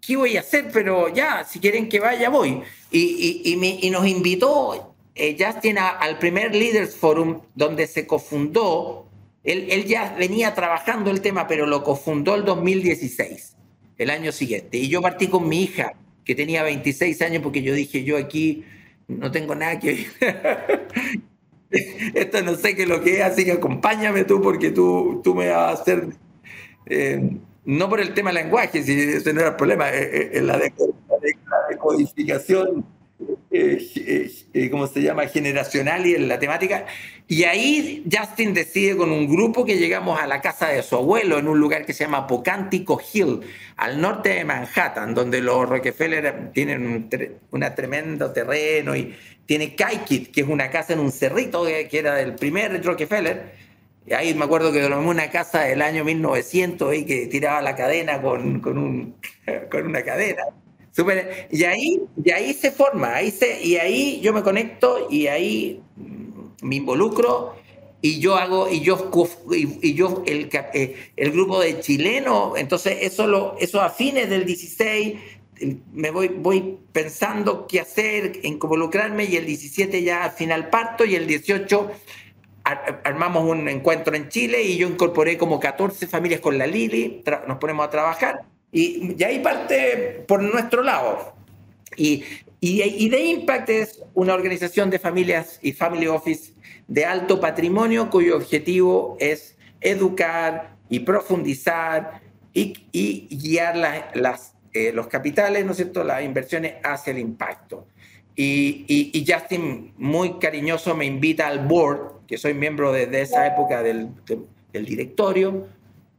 ¿qué 0.00 0.16
voy 0.16 0.36
a 0.36 0.40
hacer? 0.40 0.70
Pero 0.72 1.08
ya, 1.12 1.44
si 1.44 1.58
quieren 1.58 1.88
que 1.88 2.00
vaya, 2.00 2.28
voy. 2.28 2.62
Y, 2.90 3.44
y, 3.44 3.78
y, 3.82 3.90
nos 3.90 4.06
invitó 4.06 4.94
eh, 5.14 5.36
Justin 5.38 5.78
al 5.78 6.18
primer 6.18 6.54
Leaders 6.54 6.96
Forum 6.96 7.40
donde 7.54 7.86
se 7.86 8.06
cofundó. 8.06 9.06
Él, 9.44 9.66
él, 9.70 9.84
ya 9.84 10.14
venía 10.18 10.54
trabajando 10.54 11.10
el 11.10 11.20
tema, 11.20 11.46
pero 11.46 11.66
lo 11.66 11.82
cofundó 11.82 12.34
el 12.34 12.44
2016, 12.44 13.56
el 13.98 14.10
año 14.10 14.32
siguiente. 14.32 14.78
Y 14.78 14.88
yo 14.88 15.00
partí 15.00 15.28
con 15.28 15.48
mi 15.48 15.62
hija, 15.62 15.94
que 16.24 16.34
tenía 16.34 16.62
26 16.62 17.22
años, 17.22 17.42
porque 17.42 17.62
yo 17.62 17.74
dije, 17.74 18.04
yo 18.04 18.18
aquí 18.18 18.64
no 19.08 19.30
tengo 19.30 19.54
nada 19.54 19.78
que 19.78 20.06
Esto 21.70 22.42
no 22.42 22.56
sé 22.56 22.74
qué 22.74 22.82
es 22.82 22.88
lo 22.88 23.00
que 23.00 23.18
es, 23.18 23.22
así 23.22 23.44
que 23.44 23.52
acompáñame 23.52 24.24
tú, 24.24 24.42
porque 24.42 24.70
tú, 24.70 25.20
tú 25.22 25.34
me 25.34 25.48
vas 25.48 25.78
a 25.78 25.82
hacer... 25.82 26.08
Eh, 26.86 27.38
no 27.64 27.88
por 27.88 28.00
el 28.00 28.14
tema 28.14 28.30
del 28.32 28.44
lenguaje, 28.44 28.82
si 28.82 28.92
ese 28.92 29.32
no 29.32 29.40
era 29.40 29.50
el 29.50 29.56
problema, 29.56 29.90
eh, 29.90 30.30
eh, 30.32 30.40
la, 30.40 30.58
decodificación, 31.68 32.86
eh, 33.50 34.68
¿cómo 34.70 34.86
se 34.86 35.02
llama?, 35.02 35.26
generacional 35.26 36.06
y 36.06 36.14
en 36.14 36.28
la 36.28 36.38
temática. 36.38 36.86
Y 37.28 37.44
ahí 37.44 38.04
Justin 38.10 38.54
decide 38.54 38.96
con 38.96 39.12
un 39.12 39.28
grupo 39.28 39.64
que 39.64 39.76
llegamos 39.76 40.20
a 40.20 40.26
la 40.26 40.40
casa 40.40 40.68
de 40.68 40.82
su 40.82 40.96
abuelo 40.96 41.38
en 41.38 41.48
un 41.48 41.60
lugar 41.60 41.84
que 41.84 41.92
se 41.92 42.04
llama 42.04 42.26
Pocántico 42.26 43.00
Hill, 43.12 43.40
al 43.76 44.00
norte 44.00 44.30
de 44.30 44.44
Manhattan, 44.44 45.14
donde 45.14 45.40
los 45.40 45.68
Rockefeller 45.68 46.50
tienen 46.52 46.86
un, 46.86 47.60
tremendo 47.74 48.32
terreno 48.32 48.96
y 48.96 49.14
tiene 49.46 49.74
Kaikit, 49.74 50.30
que 50.32 50.40
es 50.40 50.48
una 50.48 50.70
casa 50.70 50.94
en 50.94 51.00
un 51.00 51.12
cerrito 51.12 51.64
que, 51.64 51.88
que 51.88 51.98
era 51.98 52.14
del 52.14 52.34
primer 52.34 52.84
Rockefeller 52.84 53.69
ahí 54.14 54.34
me 54.34 54.44
acuerdo 54.44 54.72
que 54.72 54.80
dormí 54.80 55.06
una 55.06 55.30
casa 55.30 55.60
del 55.62 55.82
año 55.82 56.04
1900 56.04 56.94
y 56.94 57.04
que 57.04 57.26
tiraba 57.26 57.62
la 57.62 57.76
cadena 57.76 58.20
con, 58.20 58.60
con, 58.60 58.78
un, 58.78 59.14
con 59.70 59.86
una 59.86 60.02
cadena. 60.02 60.42
Super, 60.92 61.48
y, 61.50 61.64
ahí, 61.64 62.02
y 62.22 62.30
ahí 62.32 62.52
se 62.52 62.72
forma, 62.72 63.14
ahí 63.14 63.30
se, 63.30 63.62
y 63.62 63.76
ahí 63.76 64.20
yo 64.20 64.32
me 64.32 64.42
conecto 64.42 65.06
y 65.08 65.28
ahí 65.28 65.80
me 66.62 66.76
involucro 66.76 67.54
y 68.02 68.18
yo 68.18 68.36
hago, 68.36 68.68
y 68.68 68.80
yo, 68.80 69.10
y, 69.52 69.94
yo 69.94 70.24
el, 70.26 70.48
eh, 70.74 70.96
el 71.16 71.30
grupo 71.30 71.60
de 71.60 71.78
chilenos, 71.80 72.58
entonces 72.58 72.98
eso, 73.02 73.26
lo, 73.28 73.56
eso 73.60 73.80
a 73.80 73.90
fines 73.90 74.28
del 74.28 74.44
16 74.44 75.14
me 75.92 76.10
voy, 76.10 76.28
voy 76.28 76.78
pensando 76.92 77.66
qué 77.66 77.80
hacer, 77.80 78.40
en 78.42 78.54
involucrarme 78.54 79.24
y 79.24 79.36
el 79.36 79.46
17 79.46 80.02
ya 80.02 80.24
al 80.24 80.32
final 80.32 80.70
parto 80.70 81.04
y 81.04 81.14
el 81.14 81.26
18 81.26 81.90
armamos 83.04 83.44
un 83.44 83.68
encuentro 83.68 84.14
en 84.14 84.28
Chile 84.28 84.62
y 84.62 84.76
yo 84.76 84.88
incorporé 84.88 85.36
como 85.38 85.60
14 85.60 86.06
familias 86.06 86.40
con 86.40 86.58
la 86.58 86.66
Lili, 86.66 87.22
nos 87.46 87.58
ponemos 87.58 87.86
a 87.86 87.90
trabajar 87.90 88.42
y, 88.72 89.14
y, 89.18 89.24
ahí 89.24 89.40
parte 89.40 90.24
por 90.26 90.42
nuestro 90.42 90.82
lado. 90.82 91.34
Y, 91.96 92.24
y, 92.60 92.82
y 92.82 93.10
The 93.10 93.24
Impact 93.24 93.68
es 93.70 94.02
una 94.14 94.34
organización 94.34 94.90
de 94.90 94.98
familias 94.98 95.58
y 95.62 95.72
family 95.72 96.06
office 96.06 96.52
de 96.86 97.04
alto 97.04 97.40
patrimonio 97.40 98.10
cuyo 98.10 98.36
objetivo 98.36 99.16
es 99.20 99.56
educar 99.80 100.76
y 100.88 101.00
profundizar 101.00 102.20
y, 102.52 102.74
y 102.92 103.36
guiar 103.36 103.76
las, 104.14 104.54
eh, 104.72 104.92
los 104.92 105.06
capitales, 105.06 105.64
¿no 105.64 105.72
es 105.72 105.78
cierto?, 105.78 106.04
las 106.04 106.22
inversiones 106.22 106.74
hacia 106.82 107.12
el 107.12 107.18
impacto. 107.18 107.86
y, 108.36 109.24
Justin, 109.28 109.92
muy 109.98 110.38
cariñoso, 110.38 110.96
me 110.96 111.04
invita 111.04 111.46
al 111.46 111.66
board, 111.66 112.19
que 112.30 112.38
soy 112.38 112.54
miembro 112.54 112.92
desde 112.92 113.22
esa 113.22 113.44
época 113.44 113.82
del, 113.82 114.10
directorio. 114.72 115.66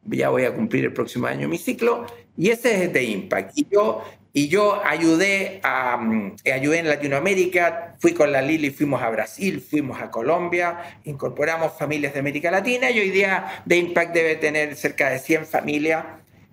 Ya 0.04 0.28
voy 0.28 0.44
a 0.44 0.54
cumplir 0.54 0.84
el 0.84 0.92
próximo 0.92 1.26
año 1.26 1.48
mi 1.48 1.58
ciclo. 1.58 2.06
Y 2.36 2.50
ese 2.50 2.84
es 2.84 2.92
The 2.92 3.02
Impact. 3.02 3.54
Y 3.56 3.68
yo, 3.72 4.04
y 4.34 4.50
yo 4.50 4.84
ayudé, 4.84 5.62
a, 5.64 5.96
mm, 5.96 6.36
ayudé 6.54 6.80
en 6.80 6.90
Latinoamérica, 6.90 7.96
fui 8.00 8.14
con 8.14 8.30
la 8.34 8.42
Lili, 8.42 8.72
fuimos 8.72 9.02
a 9.02 9.10
Brasil, 9.10 9.62
fuimos 9.62 10.02
a 10.02 10.12
Colombia, 10.12 11.00
incorporamos 11.06 11.78
familias 11.80 12.14
de 12.14 12.20
América 12.20 12.52
Latina 12.52 12.92
y 12.92 13.00
hoy 13.00 13.10
día 13.10 13.64
The 13.66 13.78
Impact 13.78 14.14
debe 14.14 14.36
tener 14.36 14.76
cerca 14.76 15.12
de 15.12 15.20
100 15.20 15.46
familias 15.46 16.04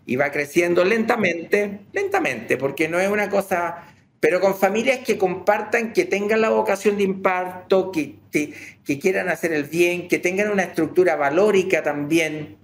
y 0.06 0.14
va 0.14 0.30
creciendo 0.30 0.84
lentamente, 0.84 1.80
lentamente, 1.92 2.58
porque 2.58 2.88
no 2.88 3.00
es 3.00 3.10
una 3.10 3.28
cosa, 3.28 3.88
pero 4.20 4.40
con 4.40 4.56
familias 4.56 5.00
que 5.00 5.16
compartan, 5.16 5.92
que 5.92 6.04
tengan 6.04 6.40
la 6.40 6.50
vocación 6.50 6.96
de 6.96 7.04
impacto, 7.04 7.92
que, 7.92 8.16
que, 8.32 8.98
quieran 8.98 9.28
hacer 9.28 9.52
el 9.52 9.64
bien, 9.64 10.08
que 10.08 10.18
tengan 10.18 10.50
una 10.50 10.64
estructura 10.64 11.16
valórica 11.16 11.82
también, 11.82 12.56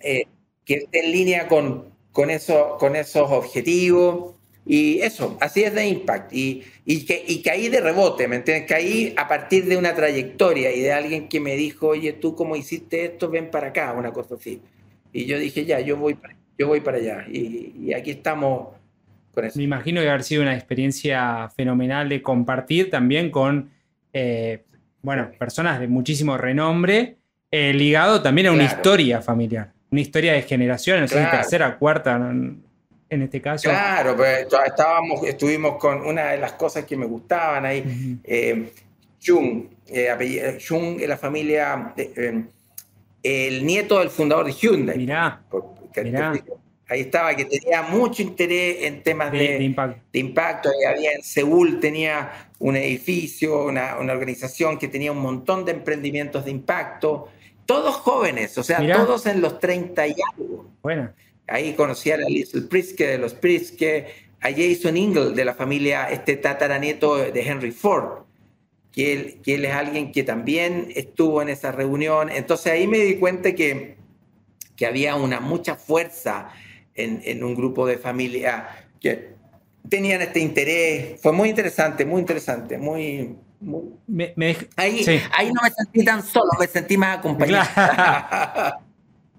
eh, 0.00 0.26
que 0.64 0.74
esté 0.74 1.04
en 1.04 1.12
línea 1.12 1.48
con, 1.48 1.84
con, 2.12 2.30
eso, 2.30 2.76
con 2.78 2.96
esos 2.96 3.30
objetivos. 3.30 4.34
Y 4.68 5.00
eso, 5.00 5.38
así 5.40 5.62
es 5.62 5.74
de 5.74 5.86
Impact. 5.86 6.32
Y, 6.32 6.64
y, 6.84 7.06
que, 7.06 7.24
y 7.26 7.40
caí 7.40 7.68
de 7.68 7.80
rebote, 7.80 8.26
¿me 8.26 8.36
entiendes? 8.36 8.68
Caí 8.68 9.14
a 9.16 9.28
partir 9.28 9.66
de 9.66 9.76
una 9.76 9.94
trayectoria 9.94 10.72
y 10.74 10.80
de 10.80 10.92
alguien 10.92 11.28
que 11.28 11.40
me 11.40 11.56
dijo, 11.56 11.88
oye, 11.88 12.12
tú 12.12 12.34
cómo 12.34 12.56
hiciste 12.56 13.04
esto, 13.04 13.30
ven 13.30 13.50
para 13.50 13.68
acá, 13.68 13.92
una 13.92 14.12
cosa 14.12 14.34
así. 14.34 14.60
Y 15.12 15.24
yo 15.24 15.38
dije, 15.38 15.64
ya, 15.64 15.80
yo 15.80 15.96
voy 15.96 16.14
para, 16.14 16.36
yo 16.58 16.68
voy 16.68 16.80
para 16.80 16.98
allá. 16.98 17.26
Y, 17.30 17.94
aquí 17.94 18.10
estamos. 18.10 18.75
Me 19.54 19.62
imagino 19.62 20.00
que 20.00 20.08
haber 20.08 20.22
sido 20.22 20.42
una 20.42 20.54
experiencia 20.54 21.50
fenomenal 21.56 22.08
de 22.08 22.22
compartir 22.22 22.90
también 22.90 23.30
con, 23.30 23.70
eh, 24.12 24.64
bueno, 25.02 25.30
personas 25.38 25.78
de 25.80 25.88
muchísimo 25.88 26.36
renombre, 26.36 27.16
eh, 27.50 27.72
ligado 27.72 28.22
también 28.22 28.48
a 28.48 28.52
una 28.52 28.64
historia 28.64 29.22
familiar 29.22 29.76
una 29.90 30.00
historia 30.00 30.32
de 30.34 30.42
generaciones, 30.42 31.10
tercera, 31.10 31.78
cuarta, 31.78 32.16
en 32.16 33.22
este 33.22 33.40
caso. 33.40 33.68
Claro, 33.68 34.16
pues 34.16 34.46
estábamos, 34.66 35.24
estuvimos 35.24 35.76
con 35.76 36.04
una 36.04 36.32
de 36.32 36.38
las 36.38 36.52
cosas 36.52 36.84
que 36.84 36.96
me 36.96 37.06
gustaban 37.06 37.64
ahí, 37.64 38.18
eh, 38.24 38.72
Jung, 39.24 39.64
eh, 39.88 40.58
Jung 40.66 41.00
la 41.00 41.16
familia, 41.16 41.94
eh, 41.96 42.44
el 43.22 43.66
nieto 43.66 44.00
del 44.00 44.10
fundador 44.10 44.46
de 44.46 44.52
Hyundai. 44.52 44.98
Mirá, 44.98 45.40
Ahí 46.88 47.00
estaba, 47.00 47.34
que 47.34 47.44
tenía 47.44 47.82
mucho 47.82 48.22
interés 48.22 48.84
en 48.84 49.02
temas 49.02 49.32
de, 49.32 49.74
impacto. 50.12 50.70
Y 50.80 50.84
había 50.84 51.12
en 51.12 51.22
Seúl, 51.22 51.80
tenía 51.80 52.50
un 52.60 52.76
edificio, 52.76 53.64
una, 53.64 53.98
una, 53.98 54.12
organización 54.12 54.78
que 54.78 54.86
tenía 54.86 55.10
un 55.10 55.18
montón 55.18 55.64
de 55.64 55.72
emprendimientos 55.72 56.44
de 56.44 56.52
impacto 56.52 57.28
todos 57.66 57.96
jóvenes, 57.96 58.56
o 58.56 58.62
sea, 58.62 58.78
todos 58.94 59.26
en 59.26 59.40
los 59.40 59.58
30 59.58 60.06
y 60.06 60.14
algo. 60.32 60.70
Bueno. 60.82 61.12
Ahí 61.48 61.74
conocí 61.74 62.10
a 62.10 62.16
Liesl 62.16 62.66
Priske 62.66 63.06
de 63.06 63.18
los 63.18 63.34
Priske, 63.34 64.06
a 64.40 64.50
Jason 64.50 64.96
Ingle 64.96 65.30
de 65.30 65.44
la 65.44 65.54
familia, 65.54 66.10
este 66.10 66.36
tataranieto 66.36 67.16
de 67.16 67.40
Henry 67.40 67.70
Ford, 67.72 68.24
que 68.92 69.12
él, 69.12 69.40
que 69.42 69.56
él 69.56 69.64
es 69.64 69.72
alguien 69.72 70.12
que 70.12 70.22
también 70.22 70.88
estuvo 70.94 71.42
en 71.42 71.48
esa 71.48 71.70
reunión. 71.72 72.30
Entonces 72.30 72.72
ahí 72.72 72.86
me 72.86 72.98
di 72.98 73.16
cuenta 73.16 73.54
que, 73.54 73.96
que 74.76 74.86
había 74.86 75.14
una 75.14 75.40
mucha 75.40 75.76
fuerza 75.76 76.50
en, 76.96 77.20
en 77.24 77.44
un 77.44 77.54
grupo 77.54 77.86
de 77.86 77.98
familia 77.98 78.68
que 79.00 79.36
tenían 79.88 80.22
este 80.22 80.40
interés. 80.40 81.20
Fue 81.20 81.32
muy 81.32 81.48
interesante, 81.48 82.04
muy 82.04 82.20
interesante, 82.20 82.78
muy, 82.78 83.36
ahí, 84.76 85.52
no 85.52 85.62
me 85.62 85.70
sentí 85.70 86.04
tan 86.04 86.22
solo, 86.22 86.50
me 86.58 86.66
sentí 86.66 86.96
más 86.96 87.18
acompañado. 87.18 87.66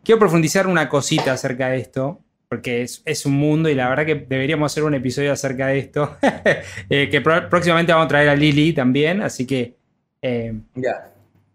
Quiero 0.04 0.20
profundizar 0.20 0.68
una 0.68 0.88
cosita 0.88 1.34
acerca 1.34 1.70
de 1.70 1.80
esto, 1.80 2.22
porque 2.48 2.82
es, 2.82 3.26
un 3.26 3.34
mundo 3.34 3.70
y 3.70 3.76
la 3.76 3.90
verdad 3.90 4.06
que 4.06 4.16
deberíamos 4.16 4.72
hacer 4.72 4.84
un 4.84 4.94
episodio 4.94 5.34
acerca 5.34 5.68
de 5.68 5.80
esto, 5.80 6.18
eh, 6.90 7.10
que 7.10 7.22
próximamente 7.22 7.92
vamos 7.92 8.06
a 8.06 8.10
traer 8.10 8.30
a 8.30 8.36
Lili 8.36 8.74
también, 8.74 9.22
así 9.22 9.46
que... 9.46 9.76
Eh, 10.22 10.54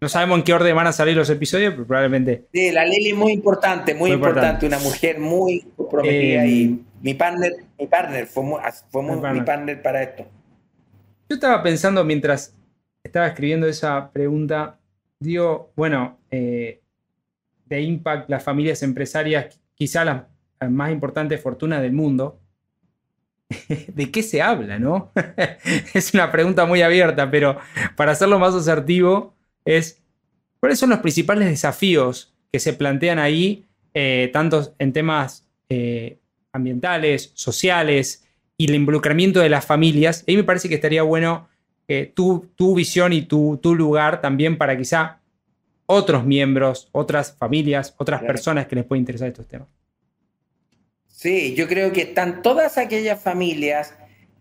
no 0.03 0.09
sabemos 0.09 0.37
en 0.37 0.43
qué 0.43 0.53
orden 0.53 0.75
van 0.75 0.87
a 0.87 0.91
salir 0.91 1.15
los 1.15 1.29
episodios, 1.29 1.73
pero 1.73 1.87
probablemente... 1.87 2.45
Sí, 2.53 2.71
la 2.71 2.85
Lili 2.85 3.11
es 3.11 3.15
muy 3.15 3.31
importante, 3.31 3.95
muy, 3.95 4.11
importante. 4.11 4.67
una 4.67 4.77
mujer 4.79 5.17
muy 5.17 5.61
comprometida 5.77 6.45
y 6.45 6.63
eh, 6.65 6.77
mi 7.01 7.13
partner, 7.13 7.53
mi 7.79 7.87
partner 7.87 8.27
fue, 8.27 8.43
mi 8.43 9.41
partner 9.41 9.81
para 9.81 10.03
esto. 10.03 10.25
Yo 11.29 11.35
estaba 11.35 11.63
pensando 11.63 12.03
mientras 12.03 12.53
estaba 13.01 13.27
escribiendo 13.27 13.65
esa 13.65 14.11
pregunta, 14.11 14.77
digo, 15.19 15.71
bueno, 15.75 16.19
eh, 16.29 16.81
de 17.65 17.81
Impact, 17.81 18.29
las 18.29 18.43
familias 18.43 18.83
empresarias, 18.83 19.57
quizá 19.73 20.03
las, 20.03 20.23
más 20.69 20.91
importantes 20.91 21.41
fortunas 21.41 21.81
del 21.81 21.93
mundo, 21.93 22.41
¿de 23.87 24.11
qué 24.11 24.21
se 24.21 24.41
habla, 24.41 24.79
no? 24.79 25.13
es 25.93 26.13
una 26.13 26.29
pregunta 26.29 26.65
muy 26.65 26.81
abierta, 26.81 27.31
pero 27.31 27.57
para 27.95 28.11
hacerlo 28.11 28.37
más 28.37 28.53
asertivo 28.53 29.33
es, 29.65 30.01
¿cuáles 30.59 30.79
son 30.79 30.89
los 30.89 30.99
principales 30.99 31.47
desafíos 31.47 32.33
que 32.51 32.59
se 32.59 32.73
plantean 32.73 33.19
ahí, 33.19 33.65
eh, 33.93 34.29
tanto 34.31 34.75
en 34.77 34.93
temas 34.93 35.47
eh, 35.69 36.19
ambientales, 36.51 37.31
sociales, 37.33 38.23
y 38.57 38.65
el 38.65 38.75
involucramiento 38.75 39.39
de 39.39 39.49
las 39.49 39.65
familias. 39.65 40.23
Ahí 40.27 40.37
me 40.37 40.43
parece 40.43 40.69
que 40.69 40.75
estaría 40.75 41.03
bueno 41.03 41.47
eh, 41.87 42.11
tu, 42.13 42.51
tu, 42.55 42.75
visión 42.75 43.11
y 43.11 43.23
tu, 43.23 43.57
tu, 43.61 43.75
lugar 43.75 44.21
también 44.21 44.57
para 44.57 44.77
quizá 44.77 45.19
otros 45.85 46.25
miembros, 46.25 46.89
otras 46.91 47.35
familias, 47.37 47.93
otras 47.97 48.21
personas 48.21 48.67
que 48.67 48.75
les 48.75 48.85
pueden 48.85 49.01
interesar 49.01 49.27
estos 49.27 49.47
temas. 49.47 49.67
Sí, 51.07 51.55
yo 51.55 51.67
creo 51.67 51.91
que 51.91 52.01
están 52.01 52.41
todas 52.41 52.77
aquellas 52.77 53.21
familias 53.21 53.95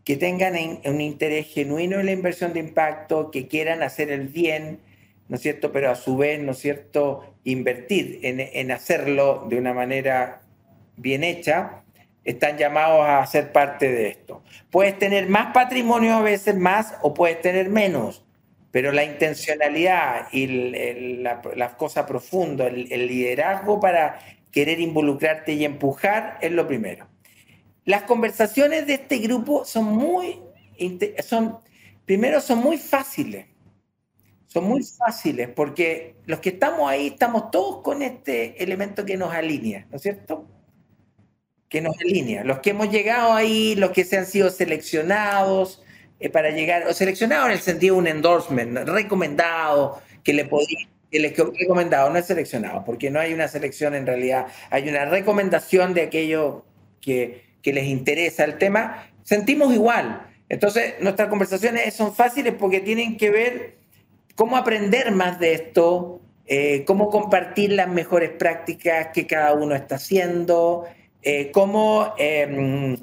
que 0.05 0.17
tengan 0.17 0.55
un 0.85 1.01
interés 1.01 1.47
genuino 1.47 2.01
en 2.01 2.07
la 2.07 2.13
inversión 2.13 2.53
de 2.53 2.61
impacto, 2.61 3.31
que 3.31 3.47
quieran 3.47 3.83
hacer 3.83 4.11
el 4.11 4.29
bien, 4.29 4.81
¿no 5.29 5.37
es 5.37 5.43
cierto? 5.43 5.73
Pero 5.73 5.91
a 5.91 5.95
su 5.95 6.17
vez, 6.17 6.41
¿no 6.41 6.53
es 6.53 6.59
cierto?, 6.59 7.35
invertir 7.45 8.21
en, 8.23 8.41
en 8.41 8.71
hacerlo 8.71 9.47
de 9.49 9.59
una 9.59 9.75
manera 9.75 10.43
bien 10.97 11.25
hecha 11.25 11.83
están 12.25 12.57
llamados 12.57 13.05
a 13.07 13.27
ser 13.27 13.53
parte 13.53 13.91
de 13.91 14.09
esto. 14.09 14.43
Puedes 14.71 14.99
tener 14.99 15.29
más 15.29 15.53
patrimonio 15.53 16.15
a 16.15 16.23
veces 16.23 16.57
más 16.57 16.95
o 17.03 17.15
puedes 17.15 17.41
tener 17.41 17.69
menos, 17.69 18.25
pero 18.71 18.93
la 18.93 19.05
intencionalidad 19.05 20.29
y 20.33 20.47
la, 21.19 21.77
cosa 21.77 22.07
profunda, 22.07 22.67
el, 22.69 23.07
liderazgo 23.07 23.81
para 23.81 24.19
querer 24.51 24.81
involucrarte 24.81 25.53
y 25.53 25.65
empujar 25.65 26.39
es 26.41 26.53
lo 26.53 26.67
primero. 26.67 27.07
Las 27.85 28.03
conversaciones 28.03 28.87
de 28.87 28.95
este 28.95 29.19
grupo 29.19 29.65
son 29.65 29.85
muy, 29.87 30.41
son, 31.23 31.59
primero 32.07 32.41
son 32.41 32.61
muy 32.61 32.79
fáciles, 32.79 33.47
son 34.53 34.65
muy 34.65 34.83
fáciles 34.83 35.49
porque 35.49 36.17
los 36.27 36.41
que 36.41 36.51
estamos 36.51 36.91
ahí 36.91 37.07
estamos 37.07 37.51
todos 37.51 37.83
con 37.83 38.03
este 38.03 38.63
elemento 38.63 39.05
que 39.07 39.17
nos 39.17 39.33
alinea, 39.33 39.87
¿no 39.91 39.97
es 39.97 40.03
cierto? 40.03 40.47
que 41.73 41.81
nos 41.81 41.99
alinea. 41.99 42.45
Los 42.45 42.59
que 42.59 42.71
hemos 42.71 42.91
llegado 42.91 43.33
ahí, 43.33 43.75
los 43.77 43.93
que 43.93 44.05
se 44.05 44.19
han 44.19 44.27
sido 44.27 44.51
seleccionados 44.51 45.83
eh, 46.21 46.29
para 46.29 46.51
llegar, 46.51 46.87
o 46.87 46.93
seleccionados 46.93 47.47
en 47.47 47.53
el 47.53 47.61
sentido 47.61 47.95
de 47.95 48.01
un 48.03 48.07
endorsement, 48.09 48.77
recomendado, 48.87 50.03
que 50.23 50.35
le 50.35 50.47
que 51.11 51.19
le 51.19 51.31
recomendado, 51.31 52.11
no 52.11 52.19
es 52.19 52.27
seleccionado, 52.27 52.85
porque 52.85 53.11
no 53.11 53.21
hay 53.21 53.33
una 53.33 53.49
selección 53.49 53.95
en 53.95 54.07
realidad, 54.07 54.49
hay 54.69 54.87
una 54.87 55.07
recomendación 55.07 55.95
de 55.95 56.03
aquello 56.03 56.67
que, 57.01 57.43
que 57.63 57.73
les 57.73 57.85
interesa 57.85 58.45
el 58.45 58.59
tema, 58.59 59.11
sentimos 59.23 59.73
igual. 59.73 60.27
Entonces, 60.51 60.97
nuestras 61.01 61.29
conversaciones 61.29 61.95
son 61.95 62.15
fáciles 62.15 62.53
porque 62.59 62.81
tienen 62.81 63.17
que 63.17 63.31
ver 63.31 63.82
cómo 64.35 64.57
aprender 64.57 65.13
más 65.13 65.39
de 65.39 65.55
esto, 65.55 66.21
eh, 66.47 66.85
cómo 66.87 67.11
compartir 67.11 67.73
las 67.73 67.89
mejores 67.89 68.31
prácticas 68.31 69.09
que 69.15 69.27
cada 69.27 69.55
uno 69.55 69.75
está 69.75 69.97
haciendo, 69.97 70.85
eh, 71.23 71.51
cómo, 71.53 72.15
em, 72.19 72.97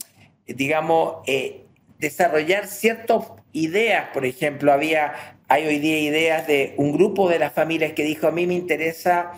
digamos, 0.45 1.17
eh, 1.27 1.65
desarrollar 1.99 2.67
ciertas 2.67 3.25
ideas, 3.53 4.09
por 4.13 4.25
ejemplo, 4.25 4.71
había, 4.71 5.13
hay 5.47 5.65
hoy 5.67 5.80
día 5.80 5.99
ideas 5.99 6.47
de 6.47 6.73
un 6.77 6.91
grupo 6.91 7.30
de 7.30 7.39
las 7.39 7.53
familias 7.53 7.93
que 7.93 8.03
dijo, 8.03 8.27
a 8.27 8.32
mí 8.32 8.45
me 8.47 8.55
interesa 8.55 9.32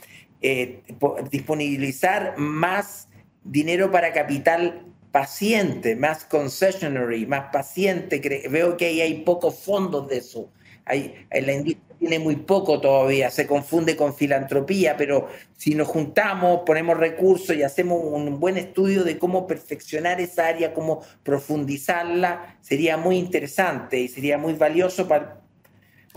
disponibilizar 1.29 2.33
más 2.37 3.07
dinero 3.43 3.91
para 3.91 4.11
capital 4.11 4.91
paciente, 5.11 5.95
más 5.95 6.25
concessionary, 6.25 7.25
más 7.25 7.51
paciente. 7.51 8.19
Veo 8.49 8.77
que 8.77 8.85
ahí 8.87 9.01
hay 9.01 9.13
pocos 9.21 9.59
fondos 9.59 10.07
de 10.07 10.17
eso. 10.17 10.49
Hay, 10.86 11.27
la 11.32 11.53
industria 11.53 11.91
tiene 12.01 12.17
muy 12.17 12.36
poco 12.36 12.82
todavía, 12.82 13.29
se 13.29 13.45
confunde 13.45 13.95
con 13.95 14.15
filantropía, 14.15 14.97
pero 14.97 15.27
si 15.55 15.75
nos 15.75 15.88
juntamos, 15.88 16.61
ponemos 16.65 16.97
recursos 16.97 17.55
y 17.55 17.61
hacemos 17.61 18.01
un 18.03 18.39
buen 18.39 18.57
estudio 18.57 19.03
de 19.03 19.19
cómo 19.19 19.45
perfeccionar 19.45 20.19
esa 20.19 20.47
área, 20.47 20.73
cómo 20.73 21.03
profundizarla, 21.21 22.57
sería 22.59 22.97
muy 22.97 23.17
interesante 23.17 23.99
y 23.99 24.07
sería 24.07 24.39
muy 24.39 24.53
valioso 24.53 25.07
para, 25.07 25.41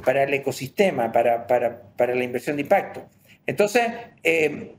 para 0.03 0.23
el 0.23 0.33
ecosistema, 0.33 1.13
para, 1.13 1.47
para, 1.47 1.83
para 1.83 2.15
la 2.15 2.25
inversión 2.25 2.57
de 2.57 2.63
impacto. 2.63 3.07
Entonces, 3.47 3.83
eh, 4.23 4.77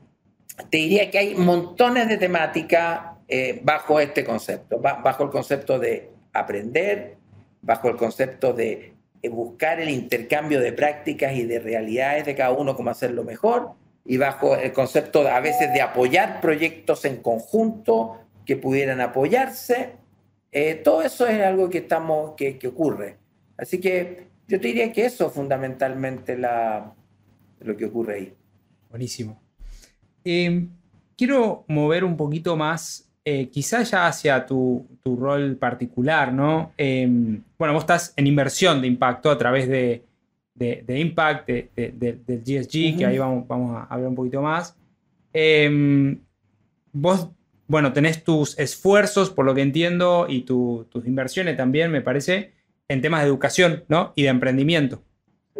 te 0.70 0.76
diría 0.76 1.08
que 1.08 1.18
hay 1.18 1.34
montones 1.36 2.08
de 2.08 2.16
temática 2.16 3.18
eh, 3.28 3.60
bajo 3.62 4.00
este 4.00 4.24
concepto, 4.24 4.80
bajo 4.80 5.22
el 5.22 5.30
concepto 5.30 5.78
de 5.78 6.10
aprender, 6.32 7.16
bajo 7.62 7.88
el 7.88 7.96
concepto 7.96 8.52
de 8.52 8.72
eh, 8.72 8.95
buscar 9.28 9.80
el 9.80 9.90
intercambio 9.90 10.60
de 10.60 10.72
prácticas 10.72 11.34
y 11.34 11.44
de 11.44 11.58
realidades 11.58 12.26
de 12.26 12.34
cada 12.34 12.50
uno, 12.50 12.76
cómo 12.76 12.90
hacerlo 12.90 13.24
mejor, 13.24 13.72
y 14.04 14.16
bajo 14.16 14.56
el 14.56 14.72
concepto 14.72 15.26
a 15.26 15.40
veces 15.40 15.72
de 15.72 15.80
apoyar 15.80 16.40
proyectos 16.40 17.04
en 17.04 17.16
conjunto 17.16 18.20
que 18.44 18.56
pudieran 18.56 19.00
apoyarse. 19.00 19.92
Eh, 20.52 20.74
todo 20.76 21.02
eso 21.02 21.26
es 21.26 21.42
algo 21.42 21.68
que, 21.68 21.78
estamos, 21.78 22.34
que, 22.36 22.58
que, 22.58 22.68
ocurre. 22.68 23.16
Así 23.56 23.80
que 23.80 24.28
yo 24.48 24.60
te 24.60 24.68
diría 24.68 24.92
que 24.92 25.04
eso 25.04 25.26
es 25.26 25.32
fundamentalmente 25.32 26.38
la, 26.38 26.94
lo 27.60 27.76
que 27.76 27.86
ocurre 27.86 28.14
ahí. 28.14 28.34
Buenísimo. 28.88 29.40
Em, 30.24 30.70
quiero 31.16 31.64
mover 31.68 32.04
un 32.04 32.16
poquito 32.16 32.56
más, 32.56 33.05
eh, 33.28 33.48
quizás 33.48 33.90
ya 33.90 34.06
hacia 34.06 34.46
tu, 34.46 34.86
rol 35.04 35.56
particular, 35.56 36.32
¿no? 36.32 36.72
Em, 36.76 37.42
bueno, 37.58 37.74
vos 37.74 37.82
estás 37.82 38.14
en 38.14 38.28
inversión 38.28 38.80
de 38.80 38.86
impacto 38.86 39.32
a 39.32 39.36
través 39.36 39.68
de, 39.68 40.04
Impact, 40.86 41.48
del 41.48 42.42
GSG, 42.44 42.96
que 42.96 43.04
ahí 43.04 43.18
vamos, 43.18 43.48
vamos, 43.48 43.76
a 43.76 43.92
hablar 43.92 44.10
un 44.10 44.14
poquito 44.14 44.40
más. 44.42 44.76
Em, 45.32 46.20
vos, 46.92 47.28
bueno, 47.66 47.92
tenés 47.92 48.22
tus 48.22 48.56
esfuerzos, 48.60 49.30
por 49.30 49.44
lo 49.44 49.56
que 49.56 49.62
entiendo, 49.62 50.26
y 50.28 50.42
tus 50.42 50.86
inversiones 51.04 51.56
también, 51.56 51.90
me 51.90 52.02
parece, 52.02 52.52
en 52.86 53.00
temas 53.00 53.22
de 53.22 53.26
educación, 53.26 53.82
¿no? 53.88 54.12
Y 54.14 54.22
de 54.22 54.28
emprendimiento. 54.28 55.02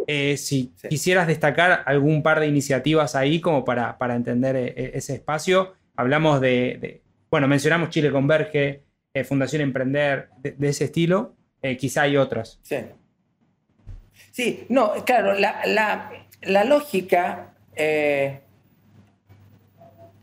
Eh, 0.07 0.37
si 0.37 0.73
quisieras 0.89 1.27
destacar 1.27 1.83
algún 1.85 2.23
par 2.23 2.39
de 2.39 2.47
iniciativas 2.47 3.17
ahí 3.17 3.41
como 3.41 3.64
para, 3.64 3.99
para 3.99 4.14
entender 4.14 4.55
eh, 4.55 4.93
ese 4.95 5.14
espacio, 5.14 5.75
hablamos 5.97 6.41
de, 6.41 7.03
bueno, 7.37 7.49
mencionamos 7.49 7.91
Chile 7.91 8.11
Converge, 8.11 8.82
Fundación 9.28 9.61
Emprender, 9.61 10.30
de, 10.39 10.68
ese 10.70 10.84
estilo, 10.84 11.34
quizá 11.78 12.03
hay 12.03 12.16
otras. 12.16 12.59
Sí. 12.62 12.76
Sí, 14.32 14.64
no, 14.70 15.05
claro, 15.05 15.34
la, 15.34 16.64
lógica, 16.64 17.53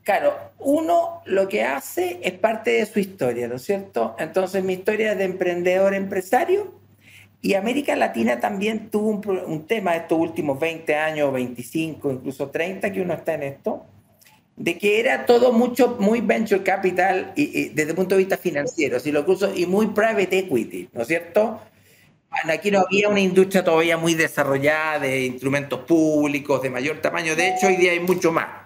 claro, 0.02 0.54
uno 0.58 1.22
lo 1.26 1.48
que 1.48 1.62
hace 1.62 2.20
es 2.24 2.34
parte 2.34 2.72
de 2.72 2.88
su 2.88 3.00
historia, 3.00 3.48
¿no 3.48 3.58
es 3.58 3.62
cierto? 3.62 4.16
Entonces 4.18 4.64
mi 4.64 4.74
historia 4.74 5.14
de 5.14 5.26
emprendedor 5.26 5.94
empresario 5.94 6.74
y 7.44 7.54
América 7.54 7.96
Latina 7.96 8.40
también 8.40 8.90
tuvo 8.90 9.22
un, 9.46 9.68
tema 9.68 9.96
estos 9.96 10.18
últimos 10.18 10.60
20 10.60 10.96
años, 10.96 11.32
25, 11.32 12.12
incluso 12.12 12.50
30 12.50 12.92
que 12.92 13.02
uno 13.02 13.14
está 13.14 13.36
en 13.36 13.44
esto, 13.44 13.86
de 14.56 14.78
que 14.78 15.00
era 15.00 15.26
todo 15.26 15.52
mucho, 15.52 15.98
muy 16.00 16.22
venture 16.22 16.64
capital 16.64 17.34
y, 17.36 17.70
desde 17.70 17.92
el 17.92 17.96
punto 17.96 18.16
de 18.16 18.20
vista 18.20 18.38
financiero, 18.38 19.00
si 19.00 19.12
lo 19.12 19.26
curso, 19.26 19.54
y 19.56 19.66
muy 19.66 19.88
private 19.88 20.40
equity, 20.40 20.90
¿no 20.94 21.02
es 21.02 21.08
cierto? 21.08 21.62
Aquí 22.50 22.72
no 22.72 22.80
había 22.80 23.10
una 23.10 23.20
industria 23.20 23.64
todavía 23.64 23.98
muy 23.98 24.16
desarrollada 24.16 25.00
de 25.00 25.26
instrumentos 25.26 25.82
públicos 25.82 26.62
de 26.62 26.70
mayor 26.70 27.00
tamaño. 27.00 27.36
De 27.36 27.50
hecho, 27.50 27.68
hoy 27.68 27.76
día 27.78 27.92
hay 27.92 28.00
mucho 28.00 28.32
más 28.32 28.64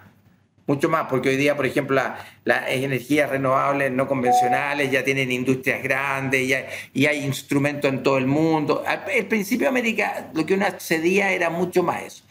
mucho 0.68 0.90
más, 0.90 1.06
porque 1.08 1.30
hoy 1.30 1.36
día, 1.36 1.56
por 1.56 1.64
ejemplo, 1.64 2.00
las 2.44 2.68
energías 2.68 3.30
renovables 3.30 3.90
no 3.90 4.06
convencionales 4.06 4.90
ya 4.90 5.02
tienen 5.02 5.32
industrias 5.32 5.82
grandes 5.82 6.42
y 6.42 6.52
hay, 6.52 6.64
y 6.92 7.06
hay 7.06 7.24
instrumentos 7.24 7.90
en 7.90 8.02
todo 8.02 8.18
el 8.18 8.26
mundo. 8.26 8.84
Al, 8.86 9.26
principio 9.26 9.64
de 9.64 9.68
América 9.70 10.30
lo 10.34 10.44
que 10.44 10.54
uno 10.54 10.66
accedía 10.66 11.32
era 11.32 11.48
mucho 11.48 11.82
más 11.82 12.02
eso. 12.02 12.24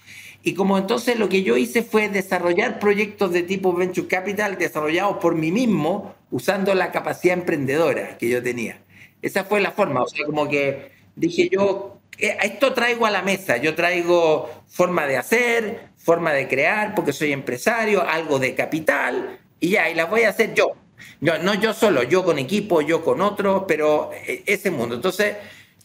Y 0.48 0.54
como 0.54 0.78
entonces 0.78 1.20
lo 1.20 1.28
que 1.28 1.44
yo 1.44 1.58
hice 1.58 1.84
fue 1.84 2.08
desarrollar 2.08 2.80
proyectos 2.80 3.34
de 3.34 3.44
tipo 3.44 3.74
Venture 3.74 4.08
Capital 4.08 4.58
desarrollados 4.58 5.18
por 5.18 5.36
mí 5.36 5.52
mismo 5.52 6.16
usando 6.32 6.74
la 6.74 6.94
capacidad 6.94 7.38
emprendedora 7.38 8.18
que 8.18 8.30
yo 8.30 8.42
tenía. 8.42 8.80
Esa 9.22 9.44
fue 9.44 9.60
la 9.60 9.72
forma, 9.72 10.04
o 10.04 10.08
sea, 10.08 10.26
como 10.26 10.48
que 10.48 10.94
dije 11.18 11.50
yo, 11.52 12.00
eh, 12.18 12.38
esto 12.44 12.72
traigo 12.72 13.06
a 13.06 13.12
la 13.12 13.24
mesa, 13.24 13.58
yo 13.58 13.76
traigo 13.76 14.50
forma 14.70 15.06
de 15.06 15.18
hacer, 15.18 15.90
forma 15.98 16.32
de 16.32 16.48
crear, 16.48 16.96
porque 16.96 17.12
soy 17.12 17.34
empresario, 17.34 18.08
algo 18.08 18.40
de 18.40 18.56
capital, 18.56 19.40
y 19.60 19.72
ya, 19.72 19.90
y 19.90 19.96
las 19.96 20.10
voy 20.10 20.22
a 20.22 20.30
hacer 20.30 20.54
yo. 20.54 20.78
No, 21.20 21.38
no 21.40 21.56
yo 21.56 21.74
solo, 21.74 22.04
yo 22.04 22.24
con 22.24 22.40
equipo, 22.40 22.80
yo 22.80 23.04
con 23.04 23.20
otros, 23.20 23.66
pero 23.68 24.12
eh, 24.14 24.44
ese 24.46 24.72
mundo. 24.72 24.96
Entonces, 24.96 25.36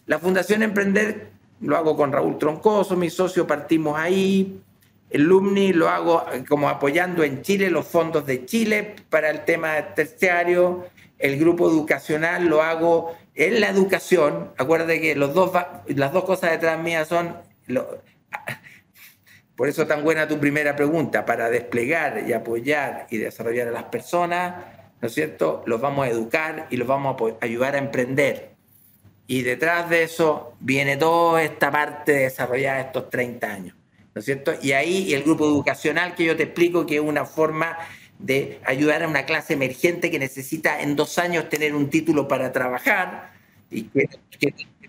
la 0.05 0.19
Fundación 0.19 0.63
Emprender 0.63 1.32
lo 1.63 1.77
hago 1.77 1.95
con 1.95 2.11
Raúl 2.11 2.37
Troncoso, 2.37 2.95
mi 2.95 3.09
socio, 3.09 3.47
partimos 3.47 3.97
ahí. 3.97 4.61
El 5.09 5.23
LUMNI 5.23 5.73
lo 5.73 5.89
hago 5.89 6.25
eh, 6.31 6.43
como 6.47 6.69
apoyando 6.69 7.23
en 7.23 7.41
Chile 7.41 7.69
los 7.69 7.87
fondos 7.87 8.25
de 8.25 8.45
Chile 8.45 8.95
para 9.09 9.29
el 9.29 9.45
tema 9.45 9.93
terciario. 9.95 10.85
El 11.17 11.39
grupo 11.39 11.69
educacional 11.69 12.45
lo 12.45 12.61
hago 12.61 13.15
en 13.35 13.61
la 13.61 13.69
educación. 13.69 14.51
Acuérdate 14.57 14.99
que 14.99 15.15
los 15.15 15.33
dos, 15.33 15.51
las 15.87 16.11
dos 16.11 16.25
cosas 16.25 16.51
detrás 16.51 16.79
mías 16.79 17.07
son 17.07 17.37
por 19.55 19.69
eso 19.69 19.87
tan 19.87 20.03
buena 20.03 20.27
tu 20.27 20.39
primera 20.39 20.75
pregunta, 20.75 21.25
para 21.25 21.49
desplegar 21.49 22.25
y 22.27 22.33
apoyar 22.33 23.07
y 23.09 23.17
desarrollar 23.17 23.69
a 23.69 23.71
las 23.71 23.83
personas, 23.83 24.65
¿no 24.99 25.07
es 25.07 25.13
cierto? 25.13 25.63
Los 25.65 25.79
vamos 25.79 26.05
a 26.07 26.09
educar 26.09 26.67
y 26.69 26.77
los 26.77 26.87
vamos 26.87 27.15
a 27.21 27.45
ayudar 27.45 27.75
a 27.75 27.77
emprender. 27.77 28.52
Y 29.27 29.41
detrás 29.41 29.89
de 29.89 30.03
eso 30.03 30.53
viene 30.59 30.97
toda 30.97 31.43
esta 31.43 31.71
parte 31.71 32.11
de 32.11 32.19
desarrollar 32.23 32.79
estos 32.79 33.09
30 33.09 33.47
años, 33.47 33.75
¿no 34.13 34.19
es 34.19 34.25
cierto? 34.25 34.53
Y 34.61 34.73
ahí 34.73 35.13
el 35.13 35.23
grupo 35.23 35.45
educacional 35.45 36.13
que 36.15 36.25
yo 36.25 36.35
te 36.35 36.43
explico 36.43 36.85
que 36.85 36.95
es 36.95 37.01
una 37.01 37.25
forma 37.25 37.77
de 38.19 38.59
ayudar 38.65 39.03
a 39.03 39.07
una 39.07 39.25
clase 39.25 39.53
emergente 39.53 40.11
que 40.11 40.19
necesita 40.19 40.81
en 40.81 40.95
dos 40.95 41.17
años 41.17 41.49
tener 41.49 41.75
un 41.75 41.89
título 41.89 42.27
para 42.27 42.51
trabajar 42.51 43.33
y 43.69 43.83
que, 43.83 44.07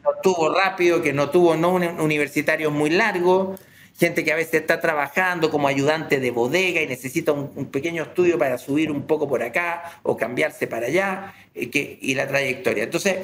no 0.03 0.11
tuvo 0.23 0.55
rápido, 0.55 1.01
que 1.01 1.13
no 1.13 1.31
tuvo 1.31 1.57
no 1.57 1.73
un 1.73 1.83
universitario 1.83 2.71
muy 2.71 2.91
largo, 2.91 3.57
gente 3.99 4.23
que 4.23 4.33
a 4.33 4.37
veces 4.37 4.61
está 4.61 4.81
trabajando 4.81 5.51
como 5.51 5.67
ayudante 5.69 6.21
de 6.21 6.31
bodega 6.31 6.83
y 6.83 6.87
necesita 6.87 7.33
un, 7.33 7.67
pequeño 7.71 8.03
estudio 8.03 8.39
para 8.39 8.59
subir 8.59 8.91
un 8.91 9.07
poco 9.07 9.29
por 9.29 9.43
acá 9.43 10.01
o 10.03 10.17
cambiarse 10.17 10.67
para 10.67 10.89
allá, 10.89 11.35
eh, 11.55 11.71
que, 11.71 11.99
y 12.03 12.15
la 12.15 12.29
trayectoria. 12.29 12.85
Entonces, 12.85 13.17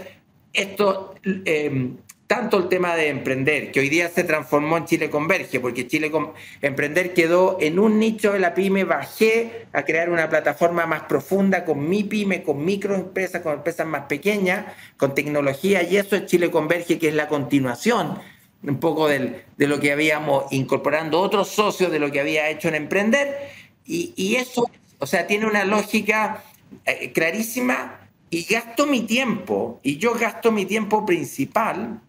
esto, 0.53 1.15
em, 1.25 1.97
tanto 2.27 2.59
el 2.59 2.69
tema 2.69 2.95
de 2.95 3.09
emprender, 3.09 3.73
que 3.73 3.81
hoy 3.81 3.89
día 3.89 4.09
se 4.09 4.23
transformó 4.23 4.77
en 4.77 4.85
Chile 4.85 5.11
Converge, 5.11 5.59
porque 5.59 5.89
Chile 5.89 6.13
Emprender 6.63 7.13
quedó 7.13 7.59
en 7.61 7.79
un 7.79 7.99
nicho 7.99 8.33
de 8.33 8.39
la 8.39 8.55
pyme, 8.55 8.85
bajé 8.85 9.67
a 9.73 9.85
crear 9.85 10.11
una 10.11 10.29
plataforma 10.29 10.87
más 10.87 11.03
profunda 11.03 11.65
con 11.65 11.89
mi 11.89 12.05
pyme, 12.05 12.43
con 12.43 12.65
microempresas, 12.65 13.43
con 13.43 13.55
empresas 13.55 13.87
más 13.87 14.03
pequeñas, 14.03 14.67
con 14.97 15.15
tecnología, 15.15 15.83
y 15.83 15.97
eso 15.97 16.15
es 16.15 16.27
Chile 16.27 16.51
Converge, 16.51 16.99
que 16.99 17.09
es 17.09 17.15
la 17.15 17.27
continuación 17.27 18.19
un 18.63 18.79
poco 18.79 19.09
de 19.09 19.43
lo 19.57 19.81
que 19.81 19.93
habíamos 19.93 20.53
incorporando 20.53 21.21
otros 21.21 21.49
socios 21.49 21.91
de 21.91 21.99
lo 21.99 22.13
que 22.13 22.21
había 22.21 22.49
hecho 22.51 22.69
en 22.69 22.75
Emprender. 22.75 23.37
Y, 23.87 24.37
eso, 24.37 24.71
o 24.99 25.07
sea, 25.07 25.27
tiene 25.27 25.47
una 25.47 25.65
lógica 25.65 26.45
eh, 26.85 27.11
clarísima 27.13 28.00
y 28.31 28.45
gasto 28.45 28.87
mi 28.87 29.03
tiempo, 29.03 29.81
y 29.83 29.99
yo 29.99 30.15
gasto 30.15 30.53
mi 30.53 30.65
tiempo 30.65 31.05
principal 31.05 32.01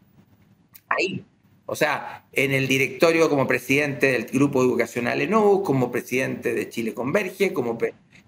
ahí. 0.88 1.26
O 1.66 1.76
sea, 1.76 2.26
en 2.34 2.52
el 2.52 2.68
directorio 2.68 3.30
como 3.30 3.48
presidente 3.48 4.12
del 4.12 4.26
Grupo 4.26 4.62
Educacional 4.62 5.22
ENU, 5.22 5.64
como 5.64 5.92
presidente 5.92 6.54
de 6.54 6.70
Chile 6.70 6.94
Converge, 6.94 7.54
como, 7.54 7.78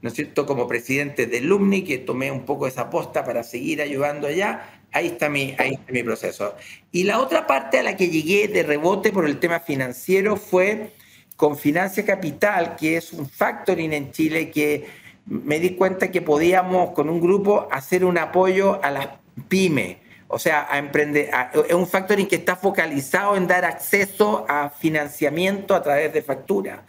¿no 0.02 0.10
es 0.10 0.16
cierto? 0.16 0.46
como 0.46 0.68
presidente 0.68 1.26
de 1.28 1.42
LUMNI, 1.42 1.84
que 1.84 1.98
tomé 1.98 2.32
un 2.32 2.46
poco 2.46 2.68
esa 2.68 2.90
posta 2.90 3.24
para 3.24 3.44
seguir 3.44 3.82
ayudando 3.82 4.28
allá, 4.28 4.82
Ahí 4.94 5.08
está, 5.08 5.28
mi, 5.28 5.56
ahí 5.58 5.72
está 5.72 5.92
mi 5.92 6.04
proceso. 6.04 6.56
Y 6.92 7.04
la 7.04 7.20
otra 7.20 7.48
parte 7.48 7.80
a 7.80 7.84
la 7.84 7.98
que 7.98 8.10
llegué 8.10 8.48
de 8.48 8.62
rebote 8.62 9.12
por 9.12 9.26
el 9.26 9.40
tema 9.40 9.60
financiero 9.60 10.38
fue 10.38 10.92
con 11.36 11.58
Financia 11.58 12.06
Capital, 12.06 12.76
que 12.76 12.98
es 12.98 13.12
un 13.12 13.28
factoring 13.28 13.92
en 13.92 14.12
Chile 14.12 14.52
que 14.52 14.86
me 15.26 15.60
di 15.60 15.76
cuenta 15.76 16.12
que 16.12 16.22
podíamos 16.22 16.92
con 16.92 17.10
un 17.10 17.22
grupo 17.22 17.68
hacer 17.72 18.06
un 18.06 18.18
apoyo 18.18 18.84
a 18.84 18.92
las 18.92 19.08
pymes. 19.48 19.98
O 20.28 20.40
sea, 20.40 20.68
a 20.70 20.80
emprender, 20.80 21.30
es 21.68 21.76
un 21.76 21.86
factoring 21.86 22.28
que 22.28 22.38
está 22.38 22.56
focalizado 22.56 23.36
en 23.36 23.46
dar 23.46 23.66
acceso 23.66 24.46
a 24.50 24.70
financiamiento 24.70 25.76
a 25.76 25.84
través 25.84 26.12
de 26.12 26.24
factura 26.24 26.84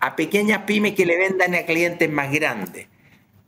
a 0.00 0.16
pequeñas 0.16 0.62
pymes 0.62 0.94
que 0.94 1.06
le 1.06 1.16
vendan 1.16 1.54
a 1.54 1.62
clientes 1.62 2.10
más 2.10 2.30
grandes. 2.32 2.86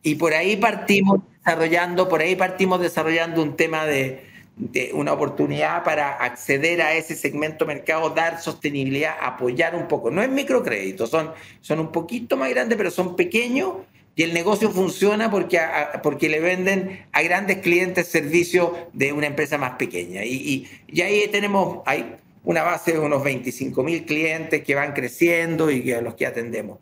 Y 0.02 0.14
por 0.16 0.34
ahí 0.34 0.56
partimos 0.56 1.20
desarrollando, 1.38 2.08
por 2.08 2.20
ahí 2.20 2.36
partimos 2.36 2.80
desarrollando 2.80 3.42
un 3.42 3.56
tema 3.56 3.84
de, 3.84 4.24
de 4.56 4.90
una 4.94 5.12
oportunidad 5.12 5.84
para 5.84 6.16
acceder 6.16 6.82
a 6.82 6.94
ese 6.94 7.14
segmento 7.14 7.66
mercado, 7.66 8.10
dar 8.10 8.40
sostenibilidad, 8.40 9.14
apoyar 9.20 9.74
un 9.74 9.88
poco. 9.88 10.10
No 10.10 10.22
es 10.22 10.30
microcrédito, 10.30 11.06
son, 11.06 11.32
son 11.60 11.80
un 11.80 11.92
poquito 11.92 12.36
más 12.36 12.50
grandes, 12.50 12.76
pero 12.76 12.90
son 12.90 13.14
pequeños 13.14 13.74
y 14.20 14.22
el 14.22 14.34
negocio 14.34 14.70
funciona 14.70 15.30
porque, 15.30 15.58
porque 16.02 16.28
le 16.28 16.40
venden 16.40 17.06
a 17.10 17.22
grandes 17.22 17.60
clientes 17.60 18.06
servicios 18.06 18.70
de 18.92 19.14
una 19.14 19.26
empresa 19.26 19.56
más 19.56 19.76
pequeña. 19.76 20.26
Y, 20.26 20.68
y, 20.92 21.00
ahí 21.00 21.26
tenemos 21.32 21.78
hay 21.86 22.16
una 22.44 22.62
base 22.62 22.92
de 22.92 22.98
unos 22.98 23.24
25 23.24 23.82
mil 23.82 24.04
clientes 24.04 24.62
que 24.62 24.74
van 24.74 24.92
creciendo 24.92 25.70
y 25.70 25.82
que 25.82 25.94
a 25.94 26.02
los 26.02 26.16
que 26.16 26.26
atendemos. 26.26 26.80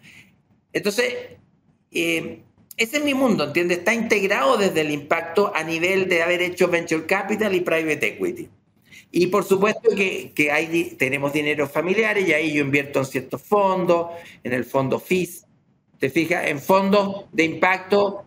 Entonces, 0.72 1.14
eh, 1.92 2.40
ese 2.76 2.96
es 2.96 3.04
mi 3.04 3.14
mundo, 3.14 3.44
¿entiendes? 3.44 3.78
Está 3.78 3.94
integrado 3.94 4.56
desde 4.56 4.80
el 4.80 4.90
impacto 4.90 5.52
a 5.54 5.62
nivel 5.62 6.08
de 6.08 6.24
haber 6.24 6.42
hecho 6.42 6.66
venture 6.66 7.06
capital 7.06 7.54
y 7.54 7.60
private 7.60 8.04
equity. 8.04 8.48
Y 9.12 9.28
por 9.28 9.44
supuesto 9.44 9.90
que, 9.94 10.32
que 10.34 10.50
hay, 10.50 10.96
tenemos 10.98 11.32
dinero 11.32 11.68
familiares 11.68 12.26
y 12.26 12.32
ahí 12.32 12.52
yo 12.54 12.64
invierto 12.64 12.98
en 12.98 13.06
ciertos 13.06 13.40
fondos, 13.42 14.08
en 14.42 14.54
el 14.54 14.64
fondo 14.64 14.98
FIS, 14.98 15.44
te 15.98 16.10
fijas, 16.10 16.46
en 16.46 16.60
fondos 16.60 17.26
de 17.32 17.44
impacto, 17.44 18.24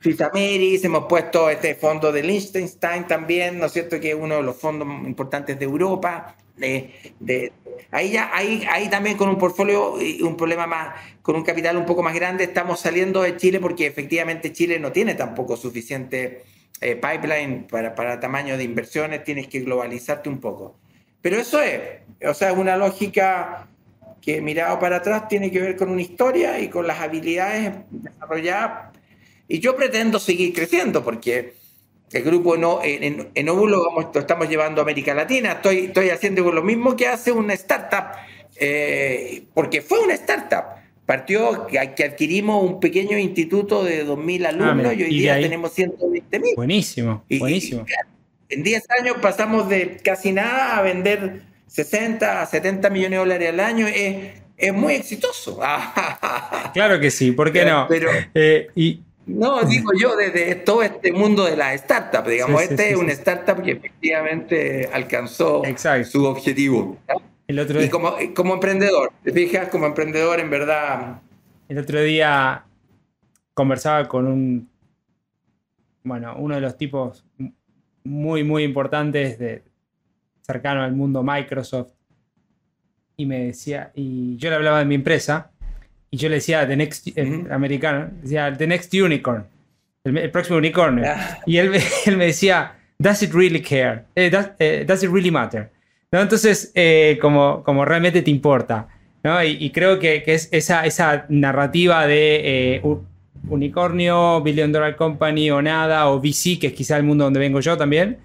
FISAMERIS, 0.00 0.84
hemos 0.84 1.06
puesto 1.06 1.48
este 1.48 1.74
fondo 1.74 2.12
de 2.12 2.22
Liechtenstein 2.22 3.06
también, 3.06 3.58
¿no 3.58 3.66
es 3.66 3.72
cierto? 3.72 3.98
Que 3.98 4.10
es 4.10 4.14
uno 4.14 4.36
de 4.36 4.42
los 4.42 4.56
fondos 4.56 4.86
importantes 5.06 5.58
de 5.58 5.64
Europa. 5.64 6.36
de, 6.56 7.52
ahí 7.90 8.12
ya, 8.12 8.30
ahí, 8.34 8.66
ahí 8.70 8.88
también 8.90 9.16
con 9.16 9.30
un 9.30 9.38
portfolio 9.38 10.00
y 10.00 10.20
un 10.22 10.36
problema 10.36 10.66
más, 10.66 10.94
con 11.22 11.36
un 11.36 11.42
capital 11.42 11.78
un 11.78 11.86
poco 11.86 12.02
más 12.02 12.14
grande, 12.14 12.44
estamos 12.44 12.80
saliendo 12.80 13.22
de 13.22 13.36
Chile 13.36 13.60
porque 13.60 13.86
efectivamente 13.86 14.52
Chile 14.52 14.78
no 14.78 14.92
tiene 14.92 15.14
tampoco 15.14 15.56
suficiente 15.56 16.42
eh, 16.82 16.96
pipeline 16.96 17.66
para, 17.70 17.94
para 17.94 18.20
tamaño 18.20 18.58
de 18.58 18.64
inversiones, 18.64 19.24
tienes 19.24 19.48
que 19.48 19.60
globalizarte 19.60 20.28
un 20.28 20.38
poco. 20.38 20.76
Pero 21.22 21.38
eso 21.38 21.62
es, 21.62 21.80
o 22.28 22.34
sea, 22.34 22.50
es 22.50 22.58
una 22.58 22.76
lógica 22.76 23.68
que 24.24 24.40
mirado 24.40 24.78
para 24.78 24.96
atrás 24.96 25.28
tiene 25.28 25.50
que 25.50 25.60
ver 25.60 25.76
con 25.76 25.90
una 25.90 26.00
historia 26.00 26.58
y 26.58 26.68
con 26.68 26.86
las 26.86 27.00
habilidades 27.00 27.72
desarrolladas. 27.90 28.90
Y 29.48 29.58
yo 29.58 29.76
pretendo 29.76 30.18
seguir 30.18 30.54
creciendo 30.54 31.04
porque 31.04 31.54
el 32.10 32.22
grupo 32.22 32.56
no, 32.56 32.80
en, 32.82 33.28
en 33.34 33.48
Óvulo 33.48 33.82
lo 33.94 34.20
estamos 34.20 34.48
llevando 34.48 34.80
a 34.80 34.84
América 34.84 35.12
Latina. 35.12 35.52
Estoy, 35.52 35.78
estoy 35.86 36.08
haciendo 36.08 36.50
lo 36.50 36.62
mismo 36.62 36.96
que 36.96 37.06
hace 37.06 37.32
una 37.32 37.52
startup, 37.52 38.16
eh, 38.56 39.42
porque 39.52 39.82
fue 39.82 40.00
una 40.00 40.14
startup. 40.14 40.64
Partió 41.04 41.66
que, 41.66 41.78
adquirimos 41.78 42.62
un 42.64 42.80
pequeño 42.80 43.18
instituto 43.18 43.84
de 43.84 44.06
2.000 44.06 44.46
alumnos 44.46 44.94
y 44.94 45.02
hoy 45.02 45.18
día 45.18 45.38
tenemos 45.38 45.76
120.000. 45.76 46.56
Buenísimo, 46.56 47.24
buenísimo. 47.38 47.84
en 48.48 48.62
10 48.62 48.90
años 49.00 49.16
pasamos 49.20 49.68
de 49.68 49.98
casi 50.02 50.32
nada 50.32 50.78
a 50.78 50.82
vender 50.82 51.42
60 51.66 52.42
a 52.42 52.46
70 52.46 52.90
millones 52.90 53.10
de 53.10 53.16
dólares 53.16 53.48
al 53.50 53.60
año. 53.60 53.86
Es, 53.86 54.42
es 54.56 54.72
muy 54.72 54.94
exitoso. 54.94 55.60
claro 56.72 57.00
que 57.00 57.10
sí, 57.10 57.32
¿por 57.32 57.52
qué 57.52 57.64
no? 57.64 57.86
Pero, 57.88 58.10
eh, 58.34 58.68
y, 58.74 59.00
no, 59.26 59.62
digo 59.62 59.92
yo, 59.98 60.16
desde 60.16 60.54
todo 60.56 60.82
este 60.82 61.12
mundo 61.12 61.44
de 61.44 61.56
la 61.56 61.72
startup, 61.74 62.26
digamos, 62.28 62.62
este 62.62 62.90
es 62.90 62.96
una 62.96 63.12
startup 63.12 63.62
que 63.62 63.72
efectivamente 63.72 64.90
alcanzó 64.92 65.62
su 66.04 66.24
objetivo. 66.26 66.98
El 67.46 67.58
otro 67.58 67.82
y 67.82 67.88
como, 67.88 68.16
como 68.34 68.54
emprendedor, 68.54 69.12
te 69.22 69.32
fijas, 69.32 69.68
como 69.68 69.86
emprendedor, 69.86 70.40
en 70.40 70.50
verdad. 70.50 71.20
El 71.68 71.78
otro 71.78 72.02
día 72.02 72.64
conversaba 73.54 74.08
con 74.08 74.26
un, 74.26 74.68
bueno, 76.02 76.36
uno 76.38 76.54
de 76.54 76.60
los 76.60 76.76
tipos 76.76 77.24
muy, 78.02 78.44
muy 78.44 78.62
importantes 78.62 79.38
de, 79.38 79.62
cercano 80.44 80.82
al 80.82 80.92
mundo 80.92 81.22
Microsoft. 81.22 81.92
Y 83.16 83.26
me 83.26 83.46
decía, 83.46 83.90
y 83.94 84.36
yo 84.36 84.50
le 84.50 84.56
hablaba 84.56 84.80
de 84.80 84.84
mi 84.84 84.96
empresa, 84.96 85.50
y 86.10 86.16
yo 86.16 86.28
le 86.28 86.36
decía, 86.36 86.66
The 86.66 86.76
Next, 86.76 87.08
americano, 87.50 88.10
decía, 88.22 88.52
The 88.56 88.66
Next 88.66 88.92
Unicorn, 88.94 89.46
el, 90.04 90.30
próximo 90.30 90.58
unicornio. 90.58 91.04
Ah. 91.06 91.38
Y 91.46 91.56
él, 91.56 91.72
él, 92.06 92.16
me 92.16 92.26
decía, 92.26 92.74
Does 92.98 93.22
it 93.22 93.32
really 93.32 93.60
care? 93.60 94.04
Eh, 94.14 94.30
eh, 94.58 94.84
does, 94.86 95.02
it 95.02 95.10
really 95.10 95.30
matter? 95.30 95.70
¿No? 96.12 96.20
Entonces, 96.20 96.70
eh, 96.74 97.18
como, 97.20 97.62
como 97.64 97.84
realmente 97.84 98.22
te 98.22 98.30
importa. 98.30 98.88
¿no? 99.22 99.42
Y, 99.42 99.70
creo 99.70 99.98
que, 99.98 100.22
que, 100.22 100.34
es 100.34 100.48
esa, 100.52 100.84
esa 100.84 101.26
narrativa 101.28 102.06
de 102.06 102.80
unicornio, 103.48 104.42
billion 104.42 104.70
dollar 104.70 104.96
company 104.96 105.50
o 105.50 105.62
nada, 105.62 106.08
o 106.08 106.20
VC, 106.20 106.58
que 106.58 106.68
es 106.68 106.72
quizá 106.74 106.96
el 106.96 107.02
mundo 107.02 107.24
donde 107.24 107.40
vengo 107.40 107.60
yo 107.60 107.76
también, 107.76 108.18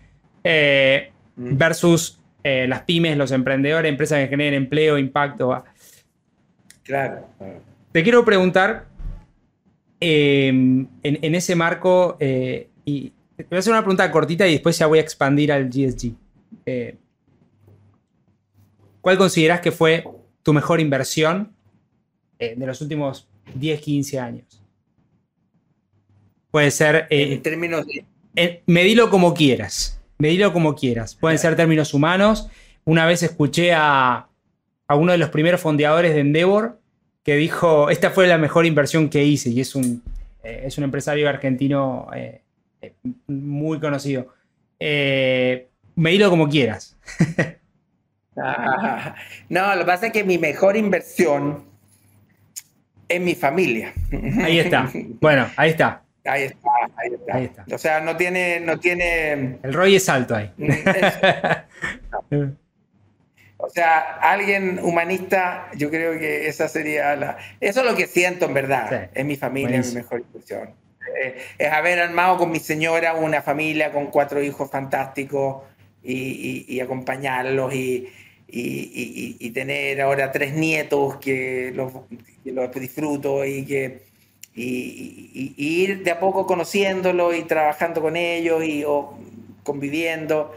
versus 1.41 2.19
las 2.43 2.81
pymes, 2.81 3.17
los 3.17 3.31
emprendedores, 3.31 3.89
empresas 3.89 4.19
que 4.19 4.27
generen 4.27 4.55
empleo, 4.55 4.97
impacto. 4.97 5.63
Claro. 6.83 7.27
Te 7.91 8.03
quiero 8.03 8.25
preguntar, 8.25 8.87
em, 9.99 10.87
en, 11.03 11.35
ese 11.35 11.55
marco, 11.55 12.17
eh, 12.19 12.67
y 12.85 13.11
te 13.35 13.43
voy 13.43 13.57
a 13.57 13.59
hacer 13.59 13.73
una 13.73 13.81
pregunta 13.81 14.11
cortita 14.11 14.47
y 14.47 14.53
después 14.53 14.77
ya 14.77 14.87
voy 14.87 14.99
a 14.99 15.01
expandir 15.01 15.51
al 15.51 15.69
GSG. 15.69 16.13
Eh, 16.65 16.95
¿Cuál 19.01 19.17
consideras 19.17 19.61
que 19.61 19.71
fue 19.71 20.03
tu 20.43 20.53
mejor 20.53 20.79
inversión 20.79 21.51
eh, 22.37 22.55
de 22.55 22.65
los 22.65 22.81
últimos 22.81 23.27
10, 23.55 23.81
15 23.81 24.19
años? 24.19 24.63
Puede 26.51 26.71
ser... 26.71 27.07
en 27.09 27.41
términos 27.43 27.85
de... 27.85 28.63
medilo 28.65 29.09
como 29.09 29.33
quieras. 29.33 29.98
Medilo 30.19 30.53
como 30.53 30.75
quieras. 30.75 31.15
Pueden 31.15 31.39
ser 31.39 31.55
términos 31.55 31.93
humanos. 31.93 32.49
Una 32.85 33.05
vez 33.05 33.23
escuché 33.23 33.73
a, 33.73 34.27
a 34.87 34.95
uno 34.95 35.13
de 35.13 35.17
los 35.17 35.29
primeros 35.29 35.61
fondeadores 35.61 36.13
de 36.13 36.19
Endeavor 36.19 36.79
que 37.23 37.35
dijo, 37.35 37.89
esta 37.89 38.09
fue 38.09 38.27
la 38.27 38.37
mejor 38.37 38.65
inversión 38.65 39.09
que 39.09 39.23
hice, 39.23 39.49
y 39.49 39.61
es 39.61 39.75
un, 39.75 40.03
eh, 40.43 40.63
es 40.65 40.77
un 40.77 40.83
empresario 40.83 41.29
argentino 41.29 42.07
eh, 42.15 42.41
eh, 42.81 42.93
muy 43.27 43.79
conocido. 43.79 44.27
me 44.79 46.13
hilo 46.13 46.29
como 46.29 46.49
quieras. 46.49 46.97
Ah, 48.35 49.15
no, 49.49 49.75
lo 49.75 49.81
que 49.81 49.85
pasa 49.85 50.07
es 50.07 50.13
que 50.13 50.23
mi 50.23 50.37
mejor 50.37 50.75
inversión 50.75 51.65
es 53.07 53.21
mi 53.21 53.35
familia. 53.35 53.93
Ahí 54.43 54.59
está. 54.59 54.89
Bueno, 55.21 55.47
ahí 55.55 55.71
está. 55.71 56.03
Ahí 56.25 56.43
está, 56.43 56.69
ahí 57.31 57.45
está. 57.45 57.65
O 57.73 57.77
sea, 57.77 58.01
no 58.01 58.17
tiene, 58.17 58.59
no 58.59 58.79
tiene. 58.79 59.59
El 59.63 59.73
Roy 59.73 59.95
es 59.95 60.09
alto 60.09 60.35
ahí. 60.35 60.51
O 63.61 63.69
sea, 63.69 64.15
alguien 64.21 64.79
humanista, 64.81 65.69
yo 65.75 65.89
creo 65.89 66.17
que 66.17 66.47
esa 66.47 66.69
sería 66.69 67.13
la... 67.17 67.37
Eso 67.59 67.81
es 67.81 67.85
lo 67.85 67.93
que 67.93 68.07
siento 68.07 68.45
en 68.45 68.53
verdad. 68.53 69.09
Es 69.13 69.25
mi 69.25 69.35
familia, 69.35 69.81
mi 69.81 69.95
mejor 69.95 70.21
impresión. 70.21 70.69
Eh, 71.21 71.37
es 71.57 71.71
haber 71.71 71.99
armado 71.99 72.37
con 72.37 72.51
mi 72.51 72.59
señora 72.59 73.15
una 73.15 73.41
familia 73.41 73.91
con 73.91 74.07
cuatro 74.07 74.41
hijos 74.41 74.71
fantásticos 74.71 75.63
y, 76.01 76.79
acompañarlos 76.79 77.73
y, 77.73 78.07
y, 78.47 79.49
tener 79.51 80.01
ahora 80.01 80.31
tres 80.31 80.53
nietos 80.53 81.17
que 81.17 81.73
los, 81.75 81.91
disfruto 82.75 83.43
y 83.43 83.65
que 83.65 84.03
y, 84.55 85.53
ir 85.57 86.03
de 86.03 86.11
a 86.11 86.19
poco 86.19 86.45
conociéndolos 86.45 87.35
y 87.35 87.43
trabajando 87.43 88.01
con 88.01 88.17
ellos 88.17 88.63
y 88.63 88.83
conviviendo 89.63 90.53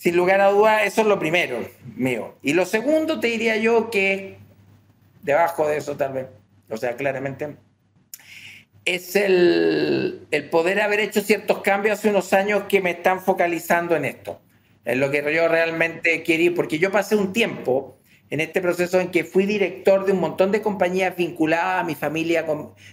sin 0.00 0.16
lugar 0.16 0.40
a 0.40 0.50
dudas, 0.50 0.82
eso 0.86 1.02
es 1.02 1.06
lo 1.06 1.18
primero 1.18 1.58
mío. 1.94 2.34
Y 2.42 2.54
lo 2.54 2.64
segundo, 2.64 3.20
te 3.20 3.26
diría 3.26 3.58
yo 3.58 3.90
que 3.90 4.38
debajo 5.22 5.68
de 5.68 5.76
eso 5.76 5.94
tal 5.96 6.14
vez, 6.14 6.26
o 6.70 6.76
sea, 6.78 6.96
claramente, 6.96 7.56
es 8.86 9.14
el, 9.14 10.26
el 10.30 10.48
poder 10.48 10.80
haber 10.80 11.00
hecho 11.00 11.20
ciertos 11.20 11.60
cambios 11.60 11.98
hace 11.98 12.08
unos 12.08 12.32
años 12.32 12.62
que 12.66 12.80
me 12.80 12.92
están 12.92 13.20
focalizando 13.20 13.94
en 13.94 14.06
esto, 14.06 14.40
en 14.86 15.00
lo 15.00 15.10
que 15.10 15.22
yo 15.34 15.48
realmente 15.48 16.22
quería, 16.22 16.54
porque 16.54 16.78
yo 16.78 16.90
pasé 16.90 17.14
un 17.14 17.34
tiempo 17.34 17.98
en 18.30 18.40
este 18.40 18.60
proceso 18.60 19.00
en 19.00 19.10
que 19.10 19.24
fui 19.24 19.44
director 19.44 20.06
de 20.06 20.12
un 20.12 20.20
montón 20.20 20.52
de 20.52 20.62
compañías 20.62 21.16
vinculadas 21.16 21.82
a 21.82 21.84
mi 21.84 21.94
familia, 21.94 22.46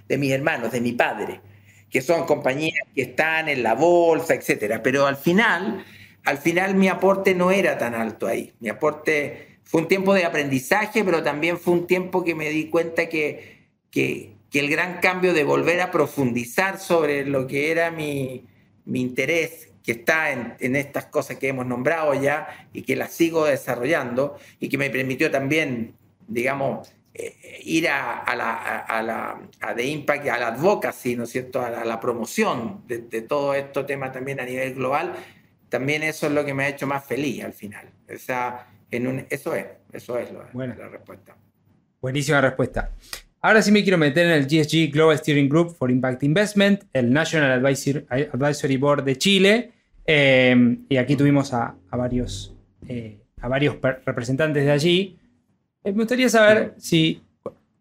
de 0.07 0.17
mis 0.17 0.31
hermanos, 0.31 0.71
de 0.71 0.81
mi 0.81 0.93
padre, 0.93 1.41
que 1.89 2.01
son 2.01 2.25
compañías 2.25 2.87
que 2.93 3.03
están 3.03 3.47
en 3.47 3.63
la 3.63 3.75
bolsa, 3.75 4.33
etcétera. 4.33 4.81
Pero 4.81 5.05
al 5.05 5.17
final 5.17 5.85
al 6.27 6.39
final 6.39 6.75
mi 6.75 6.89
aporte 6.89 7.33
no 7.33 7.51
era 7.51 7.77
tan 7.77 7.95
alto 7.95 8.27
ahí. 8.27 8.51
Mi 8.59 8.67
aporte 8.67 9.59
fue 9.63 9.81
un 9.81 9.87
tiempo 9.87 10.13
de 10.13 10.25
aprendizaje, 10.25 11.05
pero 11.05 11.23
también 11.23 11.57
fue 11.57 11.73
un 11.73 11.87
tiempo 11.87 12.25
que 12.25 12.35
me 12.35 12.49
di 12.49 12.69
cuenta 12.69 13.07
que, 13.07 13.61
que, 13.89 14.35
el 14.51 14.69
gran 14.69 14.99
cambio 14.99 15.33
de 15.33 15.43
volver 15.43 15.79
a 15.81 15.91
profundizar 15.91 16.79
sobre 16.79 17.25
lo 17.25 17.47
que 17.47 17.71
era 17.71 17.91
mi, 17.91 18.45
interés, 18.91 19.69
que 19.87 19.93
está 19.93 20.33
en, 20.33 20.75
estas 20.75 21.05
cosas 21.05 21.37
que 21.37 21.47
hemos 21.47 21.65
nombrado 21.65 22.13
ya 22.13 22.67
y 22.73 22.81
que 22.81 22.97
las 22.97 23.13
sigo 23.13 23.45
desarrollando 23.45 24.37
y 24.59 24.67
que 24.67 24.77
me 24.77 24.89
permitió 24.89 25.31
también, 25.31 25.93
digamos, 26.27 26.91
eh, 27.13 27.61
ir 27.63 27.87
a, 27.87 28.35
la, 28.35 28.79
a, 28.79 29.01
la 29.01 29.39
a 29.61 29.73
The 29.73 29.85
Impact, 29.85 30.27
a 30.27 30.39
la 30.39 30.47
advocacy, 30.47 31.15
¿no 31.15 31.23
es 31.23 31.29
cierto?, 31.29 31.61
a 31.61 31.85
la, 31.85 31.99
promoción 32.01 32.83
de, 32.85 32.99
todo 33.21 33.53
este 33.53 33.81
tema 33.85 34.11
también 34.11 34.41
a 34.41 34.43
nivel 34.43 34.73
global, 34.73 35.13
también 35.69 36.03
eso 36.03 36.27
es 36.27 36.33
lo 36.33 36.43
que 36.43 36.53
me 36.53 36.65
ha 36.65 36.67
hecho 36.67 36.85
más 36.85 37.05
feliz 37.05 37.45
al 37.45 37.53
final. 37.53 37.89
O 38.13 38.17
sea, 38.17 38.67
en 38.91 39.07
un, 39.07 39.25
eso 39.29 39.55
es, 39.55 39.67
eso 39.93 40.19
es 40.19 40.33
la 40.33 40.89
respuesta. 40.89 41.33
Buenísima 42.01 42.41
respuesta. 42.41 42.91
Ahora 43.39 43.61
sí 43.61 43.71
me 43.71 43.83
quiero 43.83 43.97
meter 43.97 44.25
en 44.25 44.33
el 44.33 44.47
GSG 44.47 44.91
Global 44.91 45.17
Steering 45.17 45.47
Group 45.47 45.73
for 45.77 45.89
Impact 45.89 46.23
Investment, 46.23 46.83
el 46.91 47.13
National 47.13 47.65
Advisory, 47.65 48.75
Board 48.75 49.05
de 49.05 49.17
Chile. 49.17 49.71
Eh, 50.09 50.77
y 50.87 50.95
aquí 50.95 51.17
tuvimos 51.17 51.53
a, 51.53 51.75
varios, 51.91 52.55
eh, 52.87 53.19
a 53.41 53.49
varios 53.49 53.75
representantes 54.05 54.63
de 54.63 54.71
allí. 54.71 55.17
Eh, 55.83 55.91
me 55.91 55.99
gustaría 55.99 56.29
saber 56.29 56.73
si 56.77 57.21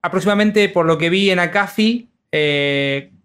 aproximadamente, 0.03 0.68
por 0.68 0.87
lo 0.87 0.99
que 0.99 1.09
vi 1.09 1.31
en 1.31 1.39
ACAFI, 1.39 2.09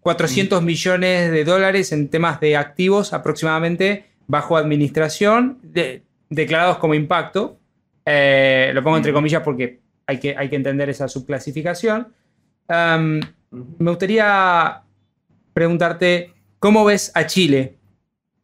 400 0.00 0.62
millones 0.62 1.30
de 1.30 1.44
dólares 1.44 1.92
en 1.92 2.08
temas 2.08 2.40
de 2.40 2.56
activos 2.56 3.12
aproximadamente 3.12 4.06
bajo 4.26 4.56
administración, 4.56 5.58
declarados 6.30 6.78
como 6.78 6.94
impacto. 6.94 7.58
lo 8.06 8.82
pongo 8.82 8.96
entre 8.96 9.12
comillas 9.12 9.42
porque 9.42 9.80
hay 10.06 10.18
que, 10.18 10.34
hay 10.36 10.48
que 10.48 10.56
entender 10.56 10.88
esa 10.88 11.08
subclasificación. 11.08 12.08
Me 12.68 13.90
gustaría 13.90 14.82
preguntarte, 15.52 16.32
¿cómo 16.58 16.84
ves 16.86 17.12
a 17.14 17.26
Chile 17.26 17.76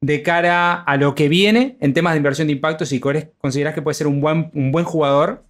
de 0.01 0.23
cara 0.23 0.75
a 0.75 0.97
lo 0.97 1.15
que 1.15 1.29
viene 1.29 1.77
en 1.81 1.93
temas 1.95 2.13
de 2.13 2.19
inversión 2.19 2.47
de 2.49 2.53
impacto? 2.53 2.87
Si 2.87 3.01
consideras 3.01 3.75
que 3.75 3.83
puede 3.83 3.95
ser 3.95 4.07
un 4.07 4.21
buen, 4.21 4.51
un 4.55 4.73
buen 4.73 4.85
jugador 4.85 5.45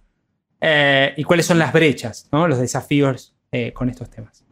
eh, 0.61 1.13
y 1.17 1.23
cuáles 1.23 1.45
son 1.45 1.59
las 1.59 1.71
brechas, 1.71 2.27
los 2.31 2.59
desafíos 2.59 3.35
eh, 3.51 3.71
con 3.73 3.89
estos 3.89 4.09
temas. 4.09 4.43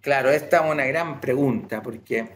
Claro, 0.00 0.30
esta 0.30 0.64
es 0.64 0.72
una 0.72 0.84
gran 0.86 1.20
pregunta 1.20 1.82
porque 1.82 2.28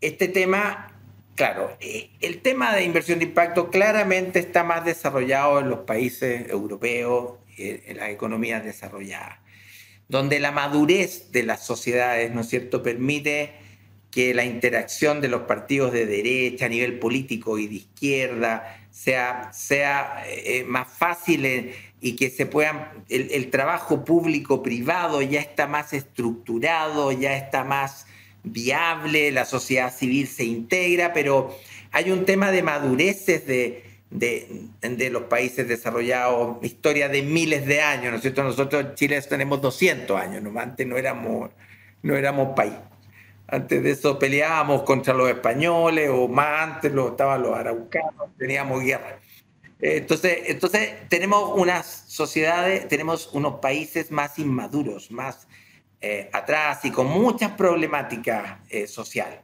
este 0.00 0.28
tema, 0.28 0.92
claro, 1.34 1.76
eh, 1.80 2.10
el 2.20 2.42
tema 2.42 2.74
de 2.74 2.84
inversión 2.84 3.20
de 3.20 3.26
impacto 3.26 3.70
claramente 3.70 4.40
está 4.40 4.64
más 4.64 4.84
desarrollado 4.84 5.60
en 5.60 5.70
los 5.70 5.80
países 5.80 6.48
europeos 6.50 7.34
en 7.58 7.98
las 7.98 8.08
economías 8.08 8.64
desarrolladas, 8.64 9.38
donde 10.08 10.40
la 10.40 10.52
madurez 10.52 11.30
de 11.32 11.42
las 11.42 11.64
sociedades, 11.64 12.32
¿no 12.32 12.40
es 12.40 12.48
cierto?, 12.48 12.82
permite 12.82 13.52
que 14.12 14.34
la 14.34 14.44
interacción 14.44 15.22
de 15.22 15.28
los 15.28 15.42
partidos 15.42 15.90
de 15.90 16.04
derecha 16.04 16.66
a 16.66 16.68
nivel 16.68 16.98
político 16.98 17.58
y 17.58 17.66
de 17.66 17.74
izquierda 17.76 18.78
sea, 18.90 19.50
sea 19.54 20.22
eh, 20.28 20.64
más 20.68 20.86
fácil 20.86 21.46
eh, 21.46 21.74
y 22.02 22.14
que 22.14 22.28
se 22.28 22.44
puedan, 22.44 23.04
el, 23.08 23.48
trabajo 23.48 24.04
público-privado 24.04 25.22
ya 25.22 25.40
está 25.40 25.66
más 25.66 25.94
estructurado, 25.94 27.10
ya 27.10 27.36
está 27.36 27.64
más 27.64 28.06
viable, 28.42 29.32
la 29.32 29.46
sociedad 29.46 29.94
civil 29.94 30.26
se 30.26 30.44
integra, 30.44 31.14
pero 31.14 31.56
hay 31.90 32.10
un 32.10 32.26
tema 32.26 32.50
de 32.50 32.62
madureces 32.62 33.46
de, 33.46 33.84
de, 34.10 35.10
los 35.10 35.22
países 35.22 35.66
desarrollados, 35.66 36.58
historia 36.62 37.08
de 37.08 37.22
miles 37.22 37.64
de 37.66 37.80
años, 37.80 38.10
¿no 38.10 38.16
es 38.16 38.22
cierto? 38.22 38.42
Nosotros 38.42 38.84
en 38.84 38.94
Chile 38.94 39.22
tenemos 39.22 39.62
200 39.62 40.20
años, 40.20 40.42
¿no? 40.42 40.58
antes 40.60 40.86
no 40.86 40.98
éramos, 40.98 41.50
no 42.02 42.16
éramos 42.16 42.54
país. 42.54 42.74
Antes 43.52 43.82
de 43.82 43.90
eso 43.90 44.18
peleábamos 44.18 44.82
contra 44.82 45.12
los 45.12 45.28
españoles 45.28 46.08
o 46.10 46.26
más 46.26 46.62
antes 46.62 46.90
lo, 46.90 47.10
estaban 47.10 47.42
los 47.42 47.54
araucanos, 47.54 48.34
teníamos 48.38 48.82
guerra. 48.82 49.20
Entonces, 49.78 50.44
entonces 50.46 51.06
tenemos 51.10 51.52
unas 51.58 52.04
sociedades, 52.06 52.88
tenemos 52.88 53.28
unos 53.34 53.60
países 53.60 54.10
más 54.10 54.38
inmaduros, 54.38 55.10
más 55.10 55.46
eh, 56.00 56.30
atrás 56.32 56.86
y 56.86 56.90
con 56.90 57.06
muchas 57.08 57.50
problemáticas 57.50 58.58
eh, 58.70 58.86
sociales. 58.86 59.40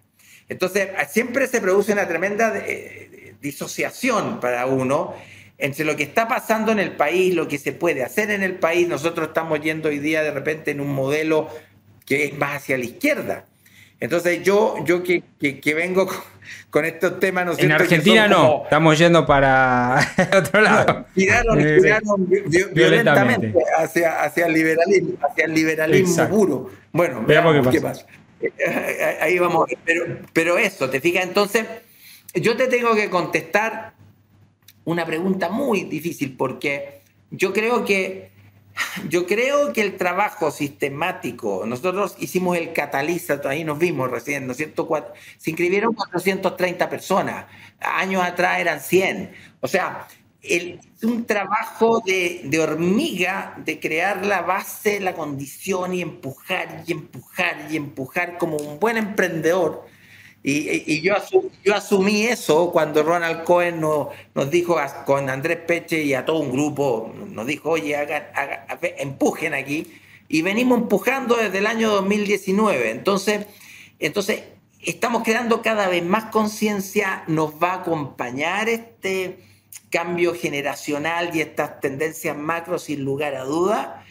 Entonces, 0.49 0.89
siempre 1.11 1.47
se 1.47 1.61
produce 1.61 1.93
una 1.93 2.09
tremenda 2.09 2.57
eh, 2.57 3.35
disociación 3.43 4.41
para 4.41 4.65
uno 4.65 5.15
entre 5.59 5.85
lo 5.85 5.97
que 5.97 6.05
está 6.05 6.27
pasando 6.27 6.73
en 6.73 6.79
el 6.79 6.97
país, 6.97 7.35
lo 7.35 7.47
que 7.47 7.59
se 7.59 7.73
puede 7.73 8.03
hacer 8.05 8.31
en 8.31 8.43
el 8.43 8.55
país. 8.55 8.89
Nosotros 8.89 9.29
estamos 9.29 9.61
yendo 9.61 9.91
hoy 9.91 9.99
día 9.99 10.23
de 10.23 10.31
repente 10.31 10.71
en 10.71 10.81
un 10.81 10.95
modelo 10.95 11.51
que 12.07 12.25
es 12.25 12.39
más 12.39 12.57
hacia 12.57 12.79
la 12.79 12.87
izquierda. 12.87 13.45
Entonces 14.01 14.42
yo, 14.44 14.76
yo 14.84 15.03
que, 15.03 15.22
que, 15.38 15.74
vengo 15.74 16.09
con, 16.70 16.84
estos 16.84 17.18
temas... 17.18 17.46
¿no 17.46 17.59
en 17.59 17.72
Argentina 17.72 18.28
no, 18.28 18.62
estamos 18.64 18.96
yendo 18.96 19.26
para 19.26 19.99
otro 20.36 20.61
lado. 20.61 21.07
Tiraron, 21.14 22.28
violentamente 22.72 23.55
hacia, 23.76 24.22
hacia, 24.22 24.46
el 24.46 24.53
liberalismo, 24.53 25.14
hacia 25.20 25.46
el 25.46 25.55
liberalismo 25.55 26.28
puro. 26.28 26.70
Bueno, 26.92 27.24
veamos, 27.26 27.66
qué 27.68 27.80
pasa. 27.80 28.07
Ahí 29.20 29.38
vamos, 29.38 29.68
pero, 29.84 30.18
pero 30.32 30.59
eso, 30.59 30.88
¿te 30.88 31.01
fijas? 31.01 31.24
Entonces 31.24 31.66
yo 32.34 32.57
te 32.57 32.68
tengo 32.68 32.94
que 32.94 33.11
contestar 33.11 33.94
una 34.84 35.05
pregunta 35.05 35.49
muy 35.49 35.84
difícil 35.84 36.36
porque 36.36 37.01
yo 37.30 37.53
creo 37.53 37.84
que 37.84 38.30
yo 39.09 39.26
creo 39.26 39.72
que 39.72 39.83
el 39.83 39.97
trabajo 39.97 40.51
sistemático, 40.51 41.64
nosotros 41.66 42.16
hicimos 42.18 42.57
el 42.57 42.72
catalizador, 42.72 43.49
ahí 43.49 43.64
nos 43.64 43.79
vimos 43.79 44.11
recién, 44.11 44.47
¿no 44.47 44.53
es 44.53 44.59
cierto? 44.59 44.89
Se 45.39 45.51
inscribieron 45.51 45.95
430 45.95 46.89
personas, 46.89 47.47
años 47.81 48.22
atrás 48.22 48.61
eran 48.61 48.81
100. 48.81 49.33
O 49.61 49.68
sea, 49.68 50.07
es 50.43 50.79
un 51.03 51.26
trabajo 51.26 52.03
de, 52.05 52.43
de, 52.45 52.61
hormiga 52.61 53.55
de 53.64 53.81
crear 53.81 54.24
la 54.24 54.43
base, 54.43 55.01
la 55.01 55.14
condición 55.14 55.95
y 55.95 56.03
empujar 56.03 56.85
y 56.87 56.93
empujar 56.93 57.66
y 57.70 57.76
empujar 57.76 58.39
como 58.39 58.57
un 58.57 58.79
buen 58.79 58.97
emprendedor 58.97 59.87
y, 60.43 61.01
yo, 61.03 61.14
yo, 61.64 61.74
asumí 61.74 62.22
eso 62.22 62.70
cuando 62.70 63.03
Ronald 63.03 63.45
Cohen 63.45 63.80
nos, 63.80 64.09
nos, 64.34 64.51
dijo 64.51 64.76
con 65.05 65.28
Andrés 65.28 65.59
Peche 65.66 66.03
y 66.03 66.14
a 66.14 66.24
todo 66.24 66.39
un 66.39 66.53
grupo, 66.53 67.12
nos 67.30 67.47
dijo, 67.47 67.70
oye, 67.70 67.97
empujen 68.99 69.55
aquí. 69.55 69.93
Y 70.28 70.43
venimos 70.43 70.78
empujando 70.78 71.36
desde 71.36 71.59
el 71.59 71.66
año 71.66 71.91
2019. 71.91 72.91
Entonces, 72.91 73.47
entonces 73.99 74.43
estamos 74.80 75.22
creando 75.24 75.61
cada 75.61 75.89
vez 75.89 76.05
más 76.05 76.26
conciencia, 76.26 77.24
nos 77.26 77.55
va 77.62 77.72
a 77.72 77.80
acompañar 77.80 78.68
este 78.68 79.41
cambio 79.91 80.34
generacional 80.34 81.34
y 81.34 81.41
estas 81.41 81.80
tendencias 81.80 82.36
macro 82.36 82.78
sin 82.78 83.05
lugar 83.05 83.34
a 83.34 83.45
duda, 83.45 84.05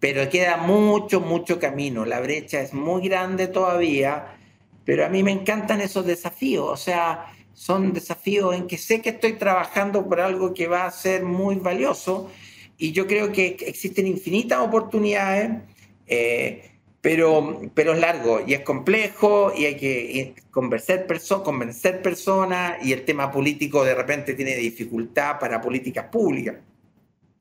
pero 0.00 0.28
queda 0.30 0.56
mucho, 0.56 1.20
mucho 1.20 1.58
camino. 1.58 2.04
La 2.04 2.20
brecha 2.20 2.60
es 2.60 2.72
muy 2.72 3.06
grande 3.06 3.48
todavía 3.48 4.38
pero 4.84 5.06
a 5.06 5.08
mí 5.08 5.22
me 5.22 5.32
encantan 5.32 5.80
esos 5.80 6.04
desafíos, 6.06 6.68
o 6.68 6.76
sea, 6.76 7.32
son 7.54 7.92
desafíos 7.92 8.54
en 8.54 8.66
que 8.66 8.78
sé 8.78 9.00
que 9.00 9.10
estoy 9.10 9.34
trabajando 9.34 10.06
por 10.08 10.20
algo 10.20 10.52
que 10.52 10.66
va 10.66 10.86
a 10.86 10.90
ser 10.90 11.22
muy 11.22 11.56
valioso 11.56 12.30
y 12.76 12.92
yo 12.92 13.06
creo 13.06 13.32
que 13.32 13.56
existen 13.60 14.06
infinitas 14.06 14.60
oportunidades, 14.60 15.62
eh, 16.06 16.70
pero, 17.00 17.62
pero 17.74 17.92
es 17.92 18.00
largo 18.00 18.42
y 18.46 18.54
es 18.54 18.60
complejo 18.60 19.52
y 19.56 19.66
hay 19.66 19.76
que 19.76 20.34
convencer, 20.50 21.06
convencer 21.44 22.02
personas 22.02 22.84
y 22.84 22.92
el 22.92 23.04
tema 23.04 23.30
político 23.30 23.84
de 23.84 23.94
repente 23.94 24.34
tiene 24.34 24.56
dificultad 24.56 25.38
para 25.38 25.60
políticas 25.60 26.06
públicas 26.06 26.56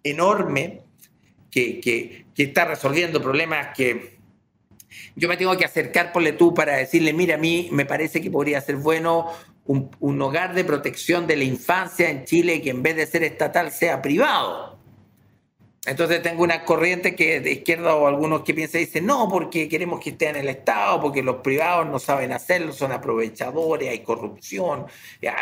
enorme 0.03 0.81
que, 1.49 1.79
que, 1.79 2.25
que 2.35 2.43
está 2.43 2.65
resolviendo 2.65 3.21
problemas 3.21 3.75
que 3.75 4.12
yo 5.15 5.27
me 5.27 5.37
tengo 5.37 5.55
que 5.57 5.65
acercar, 5.65 6.11
por 6.11 6.23
tú, 6.31 6.53
para 6.53 6.77
decirle, 6.77 7.13
mira, 7.13 7.35
a 7.35 7.37
mí 7.37 7.69
me 7.71 7.85
parece 7.85 8.21
que 8.21 8.31
podría 8.31 8.61
ser 8.61 8.77
bueno 8.77 9.31
un, 9.65 10.21
hogar 10.21 10.53
de 10.53 10.63
protección 10.63 11.27
de 11.27 11.37
la 11.37 11.43
infancia 11.43 12.09
en 12.09 12.25
Chile 12.25 12.61
que 12.61 12.69
en 12.69 12.83
vez 12.83 12.95
de 12.95 13.07
ser 13.07 13.23
estatal 13.23 13.71
sea 13.71 14.01
privado. 14.01 14.77
Entonces 15.85 16.21
tengo 16.21 16.43
una 16.43 16.63
corriente 16.63 17.13
que 17.13 17.41
de 17.41 17.51
izquierda 17.51 17.95
o 17.95 18.07
algunos 18.07 18.43
que 18.43 18.53
piensan 18.53 18.81
dicen, 18.81 19.05
no, 19.05 19.27
porque 19.27 19.67
queremos 19.67 19.99
que 19.99 20.11
esté 20.11 20.29
en 20.29 20.37
el 20.37 20.47
Estado, 20.47 21.01
porque 21.01 21.21
los 21.21 21.37
privados 21.37 21.87
no 21.87 21.99
saben 21.99 22.31
hacerlo, 22.31 22.71
son 22.71 22.93
aprovechadores, 22.93 23.89
hay 23.89 23.99
corrupción, 23.99 24.85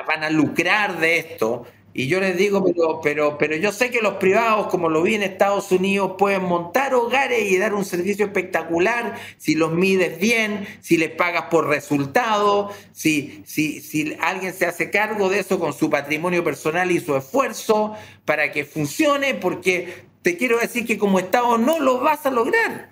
van 0.08 0.24
a 0.24 0.30
lucrar 0.32 1.00
de 1.00 1.20
esto. 1.20 1.68
Y 1.94 2.08
yo 2.08 2.22
les 2.22 2.38
digo, 2.38 2.64
pero, 2.64 3.02
pero, 3.02 3.38
pero 3.38 3.56
yo 3.58 3.72
sé 3.74 3.90
que 3.92 4.02
los 4.02 4.14
privados, 4.14 4.68
como 4.68 4.88
lo 4.88 5.04
vi 5.04 5.16
en 5.16 5.24
Estados 5.24 5.72
Unidos, 5.72 6.14
pueden 6.18 6.44
montar 6.44 6.94
hogares 6.94 7.52
y 7.52 7.58
dar 7.58 7.74
un 7.74 7.84
servicio 7.84 8.26
espectacular 8.26 9.16
si 9.38 9.56
los 9.56 9.74
mides 9.74 10.18
bien, 10.18 10.66
si 10.80 10.96
les 10.98 11.10
pagas 11.10 11.46
por 11.52 11.68
resultado, 11.68 12.72
si, 12.94 13.44
si, 13.46 13.82
si 13.82 14.16
alguien 14.22 14.54
se 14.54 14.66
hace 14.66 14.90
cargo 14.90 15.28
de 15.28 15.40
eso 15.40 15.60
con 15.60 15.74
su 15.74 15.90
patrimonio 15.90 16.44
personal 16.44 16.92
y 16.92 17.02
su 17.02 17.16
esfuerzo 17.16 17.94
para 18.24 18.52
que 18.54 18.64
funcione, 18.64 19.34
porque 19.34 20.06
te 20.22 20.38
quiero 20.38 20.60
decir 20.60 20.86
que 20.86 20.98
como 20.98 21.20
Estado 21.20 21.58
no 21.58 21.80
lo 21.80 22.00
vas 22.00 22.26
a 22.26 22.32
lograr. 22.32 22.90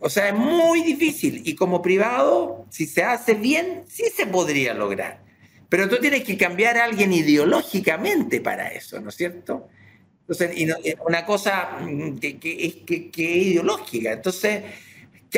O 0.00 0.08
sea, 0.08 0.28
es 0.28 0.34
muy 0.34 0.82
difícil. 0.82 1.42
Y 1.44 1.54
como 1.54 1.82
privado, 1.82 2.64
si 2.70 2.86
se 2.86 3.02
hace 3.02 3.34
bien, 3.34 3.84
sí 3.86 4.04
se 4.14 4.26
podría 4.26 4.72
lograr. 4.72 5.20
Pero 5.70 5.88
tú 5.88 5.96
tienes 5.98 6.24
que 6.24 6.36
cambiar 6.36 6.76
a 6.76 6.84
alguien 6.84 7.12
ideológicamente 7.12 8.40
para 8.40 8.68
eso, 8.68 9.00
¿no 9.00 9.08
es 9.08 9.14
cierto? 9.14 9.68
Entonces, 10.22 10.58
y 10.58 10.68
una 11.06 11.24
cosa 11.24 11.78
mm, 11.80 12.18
que, 12.18 12.38
que, 12.38 12.82
que, 12.84 13.10
que 13.10 13.40
es 13.40 13.46
ideológica. 13.46 14.12
Entonces, 14.12 14.64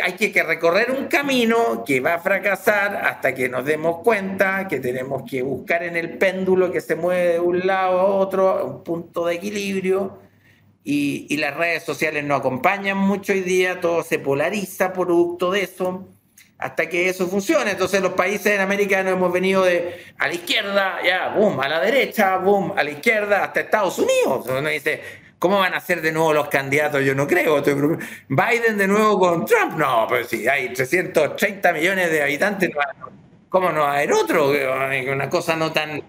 hay 0.03 0.15
que 0.15 0.43
recorrer 0.43 0.91
un 0.91 1.07
camino 1.07 1.85
que 1.85 2.01
va 2.01 2.15
a 2.15 2.19
fracasar 2.19 2.97
hasta 2.97 3.35
que 3.35 3.51
nos 3.51 3.67
demos 3.67 3.99
cuenta 4.03 4.67
que 4.67 4.81
tenemos 4.81 5.31
que 5.31 5.43
buscar 5.43 5.83
en 5.83 5.97
el 5.97 6.17
péndulo 6.17 6.73
que 6.73 6.81
se 6.81 6.97
mueve 6.97 7.35
de 7.35 7.41
un 7.41 7.67
lado 7.67 8.01
a 8.01 8.05
otro 8.05 8.65
un 8.65 8.85
punto 8.85 9.27
de 9.27 9.35
equilibrio 9.35 10.19
y, 10.83 11.27
y 11.29 11.37
las 11.37 11.55
redes 11.55 11.83
sociales 11.83 12.25
no 12.25 12.35
acompañan 12.37 12.97
mucho 12.97 13.35
hoy 13.35 13.43
día, 13.43 13.81
todo 13.81 14.03
se 14.03 14.19
polariza 14.19 14.95
producto 14.95 15.51
de 15.51 15.65
eso 15.65 16.09
hasta 16.63 16.89
que 16.89 17.09
eso 17.09 17.27
funcione. 17.29 17.73
Entonces 17.73 18.01
los 18.01 18.13
países 18.13 18.55
en 18.55 18.61
América 18.61 19.03
nos 19.03 19.15
hemos 19.15 19.33
venido 19.33 19.65
de 19.65 20.05
a 20.19 20.29
la 20.29 20.35
izquierda, 20.35 20.99
ya, 21.05 21.29
boom, 21.31 21.61
a 21.61 21.69
la 21.69 21.81
derecha, 21.81 22.37
boom, 22.37 22.75
a 22.77 22.85
la 22.85 22.91
izquierda, 22.91 23.45
hasta 23.45 23.61
Estados 23.61 23.99
Unidos. 23.99 24.47
Uno 24.49 24.69
¿Cómo 25.43 25.59
van 25.59 25.75
a 25.75 25.81
ser 25.81 26.01
de 26.03 26.13
nuevo 26.13 26.33
los 26.33 26.49
candidatos? 26.49 27.03
Yo 27.05 27.17
no 27.17 27.27
creo. 27.27 27.61
Biden 28.29 28.79
de 28.79 28.87
nuevo 28.87 29.19
con 29.19 29.45
Trump. 29.45 29.77
No, 29.77 30.07
pero 30.09 30.25
si 30.25 30.47
hay 30.47 30.73
330 30.73 31.73
millones 31.73 32.13
de 32.13 32.23
habitantes, 32.23 32.71
¿cómo 33.49 33.73
no 33.73 33.81
va 33.81 33.95
a 33.95 33.97
haber 33.97 34.13
otro? 34.13 34.53
Una 35.13 35.29
cosa 35.29 35.57
no 35.57 35.73
tan... 35.73 36.01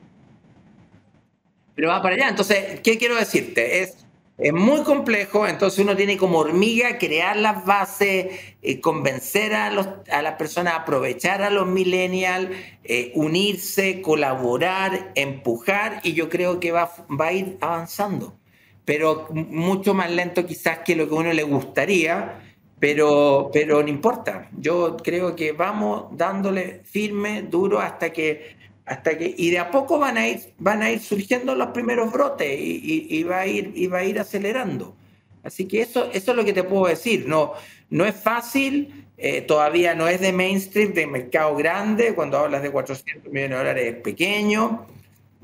Pero 1.73 1.87
va 1.87 1.99
para 2.03 2.13
allá. 2.13 2.29
Entonces, 2.29 2.79
¿qué 2.81 2.99
quiero 2.99 3.15
decirte? 3.15 3.81
Es, 3.81 4.02
es 4.37 4.53
muy 4.53 4.81
complejo, 4.83 5.47
entonces 5.47 5.79
uno 5.79 5.95
tiene 5.95 6.17
como 6.17 6.39
hormiga 6.39 6.97
crear 6.97 7.37
las 7.37 7.65
bases, 7.65 8.27
eh, 8.61 8.81
convencer 8.81 9.53
a, 9.53 9.69
los, 9.69 9.87
a 10.11 10.21
las 10.21 10.35
personas, 10.35 10.73
aprovechar 10.75 11.41
a 11.43 11.49
los 11.49 11.67
millennials, 11.67 12.49
eh, 12.83 13.11
unirse, 13.15 14.01
colaborar, 14.01 15.11
empujar, 15.15 16.01
y 16.03 16.13
yo 16.13 16.29
creo 16.29 16.59
que 16.59 16.71
va, 16.71 16.91
va 17.09 17.27
a 17.27 17.33
ir 17.33 17.57
avanzando 17.61 18.37
pero 18.85 19.27
mucho 19.31 19.93
más 19.93 20.11
lento 20.11 20.45
quizás 20.45 20.79
que 20.79 20.95
lo 20.95 21.07
que 21.07 21.15
a 21.15 21.19
uno 21.19 21.33
le 21.33 21.43
gustaría, 21.43 22.41
pero, 22.79 23.49
pero 23.53 23.81
no 23.81 23.87
importa. 23.87 24.49
Yo 24.57 24.97
creo 24.97 25.35
que 25.35 25.53
vamos 25.53 26.05
dándole 26.11 26.81
firme, 26.83 27.43
duro, 27.43 27.79
hasta 27.79 28.11
que, 28.11 28.55
hasta 28.85 29.17
que, 29.17 29.33
y 29.37 29.49
de 29.51 29.59
a 29.59 29.71
poco 29.71 29.99
van 29.99 30.17
a 30.17 30.27
ir, 30.27 30.53
van 30.57 30.81
a 30.81 30.91
ir 30.91 30.99
surgiendo 30.99 31.55
los 31.55 31.69
primeros 31.69 32.11
brotes 32.11 32.57
y, 32.59 33.23
va, 33.23 33.41
a 33.41 33.47
ir, 33.47 33.93
va 33.93 33.99
a 33.99 34.03
ir 34.03 34.19
acelerando. 34.19 34.95
Así 35.43 35.65
que 35.65 35.81
eso, 35.81 36.09
eso 36.13 36.31
es 36.31 36.37
lo 36.37 36.45
que 36.45 36.53
te 36.53 36.63
puedo 36.63 36.87
decir. 36.87 37.27
No, 37.27 37.53
no 37.89 38.05
es 38.05 38.15
fácil, 38.15 39.05
eh, 39.17 39.41
todavía 39.41 39.93
no 39.95 40.07
es 40.07 40.19
de 40.21 40.33
mainstream, 40.33 40.93
de 40.93 41.07
mercado 41.07 41.55
grande. 41.55 42.13
Cuando 42.13 42.37
hablas 42.37 42.63
de 42.63 42.71
400 42.71 43.31
millones 43.31 43.49
de 43.49 43.57
dólares 43.57 43.95
es 43.95 44.01
pequeño. 44.01 44.87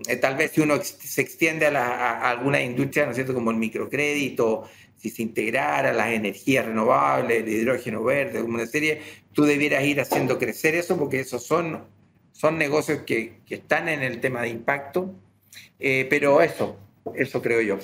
Eh, 0.07 0.15
tal 0.15 0.35
vez 0.35 0.51
si 0.51 0.61
uno 0.61 0.79
se 0.81 1.21
extiende 1.21 1.67
a, 1.67 2.29
alguna 2.29 2.61
industria, 2.61 3.05
¿no 3.05 3.11
es 3.11 3.15
cierto?, 3.15 3.33
como 3.33 3.51
el 3.51 3.57
microcrédito, 3.57 4.63
si 4.97 5.09
se 5.09 5.21
integrara 5.21 5.93
las 5.93 6.09
energías 6.09 6.65
renovables, 6.65 7.43
el 7.43 7.49
hidrógeno 7.49 8.03
verde, 8.03 8.41
una 8.41 8.65
serie, 8.65 9.01
tú 9.33 9.43
debieras 9.43 9.83
ir 9.83 9.99
haciendo 9.99 10.37
crecer 10.37 10.75
eso 10.75 10.97
porque 10.97 11.21
esos 11.21 11.45
son, 11.45 11.83
son 12.39 12.57
negocios 12.57 12.99
que, 12.99 13.41
que 13.45 13.55
están 13.55 13.89
en 13.89 14.01
el 14.01 14.21
tema 14.21 14.41
de 14.41 14.49
impacto. 14.49 15.13
Eh, 15.77 16.07
pero 16.09 16.41
eso, 16.41 16.77
eso 17.13 17.41
creo 17.41 17.61
yo. 17.61 17.77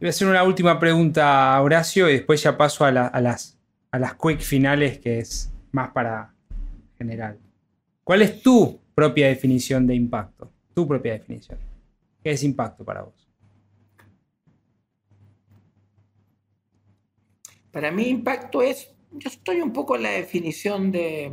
Voy 0.00 0.08
a 0.08 0.10
hacer 0.10 0.26
una 0.26 0.42
última 0.42 0.80
pregunta, 0.80 1.60
Horacio, 1.62 2.08
y 2.10 2.14
después 2.14 2.42
ya 2.42 2.56
paso 2.56 2.84
a, 2.84 2.88
a, 2.88 3.20
las, 3.20 3.56
a 3.92 3.98
las 4.00 4.14
quick 4.14 4.40
finales, 4.40 4.98
que 4.98 5.20
es 5.20 5.52
más 5.70 5.90
para 5.90 6.34
general. 6.98 7.38
¿Cuál 8.02 8.22
es 8.22 8.42
tu 8.42 8.80
propia 8.94 9.28
definición 9.28 9.86
de 9.86 9.94
impacto? 9.94 10.50
tu 10.74 10.88
propia 10.88 11.12
definición. 11.12 11.58
¿Qué 12.22 12.32
es 12.32 12.42
impacto 12.42 12.84
para 12.84 13.02
vos? 13.02 13.28
Para 17.70 17.92
mí 17.92 18.08
impacto 18.08 18.62
es, 18.62 18.90
yo 19.12 19.30
estoy 19.30 19.60
un 19.60 19.72
poco 19.72 19.94
en 19.94 20.02
la 20.02 20.10
definición 20.10 20.90
de, 20.90 21.32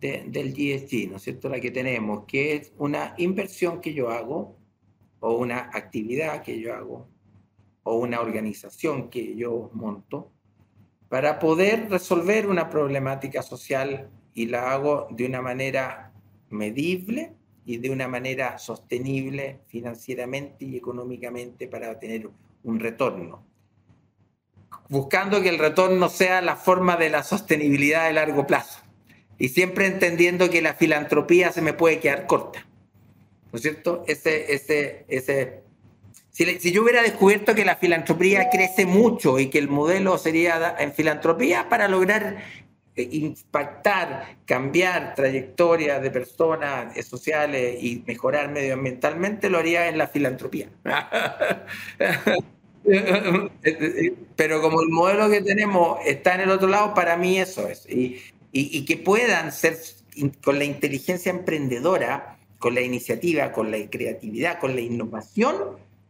del 0.00 0.54
GSG, 0.54 1.10
¿no 1.10 1.16
es 1.16 1.22
cierto? 1.22 1.48
La 1.48 1.60
que 1.60 1.70
tenemos, 1.70 2.24
que 2.24 2.54
es 2.54 2.72
una 2.78 3.14
inversión 3.18 3.80
que 3.80 3.92
yo 3.92 4.10
hago 4.10 4.56
o 5.20 5.34
una 5.34 5.70
actividad 5.72 6.42
que 6.42 6.58
yo 6.58 6.74
hago 6.74 7.08
o 7.82 7.96
una 7.96 8.20
organización 8.20 9.10
que 9.10 9.36
yo 9.36 9.70
monto 9.74 10.32
para 11.08 11.38
poder 11.38 11.90
resolver 11.90 12.46
una 12.48 12.70
problemática 12.70 13.42
social 13.42 14.10
y 14.32 14.46
la 14.46 14.72
hago 14.72 15.08
de 15.10 15.26
una 15.26 15.42
manera 15.42 16.12
medible 16.48 17.34
y 17.64 17.76
de 17.78 17.90
una 17.90 18.08
manera 18.08 18.58
sostenible 18.58 19.60
financieramente 19.66 20.64
y 20.64 20.76
económicamente 20.76 21.68
para 21.68 21.98
tener 21.98 22.30
un 22.62 22.80
retorno. 22.80 23.44
Buscando 24.88 25.42
que 25.42 25.48
el 25.48 25.58
retorno 25.58 26.08
sea 26.08 26.40
la 26.40 26.56
forma 26.56 26.96
de 26.96 27.10
la 27.10 27.22
sostenibilidad 27.22 28.06
de 28.06 28.14
largo 28.14 28.46
plazo. 28.46 28.80
Y 29.40 29.48
siempre 29.48 29.86
entendiendo 29.86 30.50
que 30.50 30.62
la 30.62 30.74
filantropía 30.74 31.50
se 31.50 31.62
me 31.62 31.72
puede 31.72 31.98
quedar 31.98 32.26
corta. 32.26 32.66
¿No 33.50 33.56
es 33.56 33.62
cierto? 33.62 34.04
Ese, 34.06 34.52
ese, 34.52 35.06
ese, 35.08 35.62
si, 36.30 36.44
si 36.60 36.72
yo 36.72 36.82
hubiera 36.82 37.02
descubierto 37.02 37.54
que 37.54 37.64
la 37.64 37.76
filantropía 37.76 38.50
crece 38.50 38.84
mucho 38.84 39.38
y 39.38 39.48
que 39.48 39.58
el 39.58 39.68
modelo 39.68 40.18
sería 40.18 40.76
en 40.78 40.92
filantropía 40.92 41.70
para 41.70 41.88
lograr 41.88 42.36
eh, 42.96 43.08
impactar, 43.12 44.36
cambiar 44.44 45.14
trayectorias 45.14 46.02
de 46.02 46.10
personas 46.10 46.94
eh, 46.96 47.02
sociales 47.02 47.82
y 47.82 48.04
mejorar 48.06 48.50
medioambientalmente, 48.50 49.48
lo 49.48 49.56
haría 49.56 49.88
en 49.88 49.96
la 49.96 50.06
filantropía. 50.06 50.68
Pero 54.36 54.60
como 54.60 54.82
el 54.82 54.88
modelo 54.88 55.30
que 55.30 55.40
tenemos 55.40 55.98
está 56.04 56.34
en 56.34 56.42
el 56.42 56.50
otro 56.50 56.68
lado, 56.68 56.92
para 56.92 57.16
mí 57.16 57.38
eso 57.38 57.66
es. 57.68 57.88
Y, 57.88 58.20
y, 58.52 58.84
que 58.84 58.96
puedan 58.96 59.52
ser 59.52 59.78
con 60.42 60.58
la 60.58 60.64
inteligencia 60.64 61.30
emprendedora, 61.30 62.38
con 62.58 62.74
la 62.74 62.80
iniciativa, 62.80 63.52
con 63.52 63.70
la 63.70 63.78
creatividad, 63.88 64.58
con 64.58 64.74
la 64.74 64.80
innovación, 64.80 65.54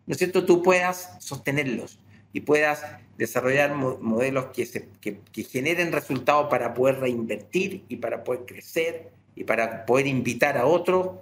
¿no 0.07 0.12
es 0.12 0.18
cierto? 0.18 0.45
Tú 0.45 0.62
puedas 0.62 1.16
sostenerlos 1.20 1.99
y 2.32 2.41
puedas 2.41 2.82
desarrollar 3.18 3.74
modelos 3.74 4.47
que, 4.47 5.45
generen 5.45 5.93
resultados 5.93 6.49
para 6.49 6.72
poder 6.72 7.01
reinvertir 7.01 7.84
y 7.88 7.97
para 7.97 8.24
poder 8.24 8.47
crecer 8.47 9.11
y 9.36 9.45
para 9.45 9.84
poder 9.84 10.07
invitar 10.07 10.57
a 10.57 10.66
otros 10.66 11.18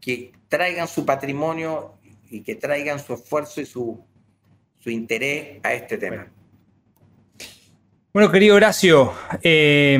que 0.00 0.32
traigan 0.48 0.88
su 0.88 1.04
patrimonio 1.04 1.94
y 2.30 2.40
que 2.40 2.54
traigan 2.54 2.98
su 2.98 3.14
esfuerzo 3.14 3.60
y 3.60 3.66
su, 3.66 4.02
interés 4.86 5.60
a 5.62 5.72
este 5.72 5.96
tema. 5.96 6.26
Bueno, 8.12 8.30
querido 8.30 8.56
Horacio, 8.56 9.12
eh, 9.42 9.98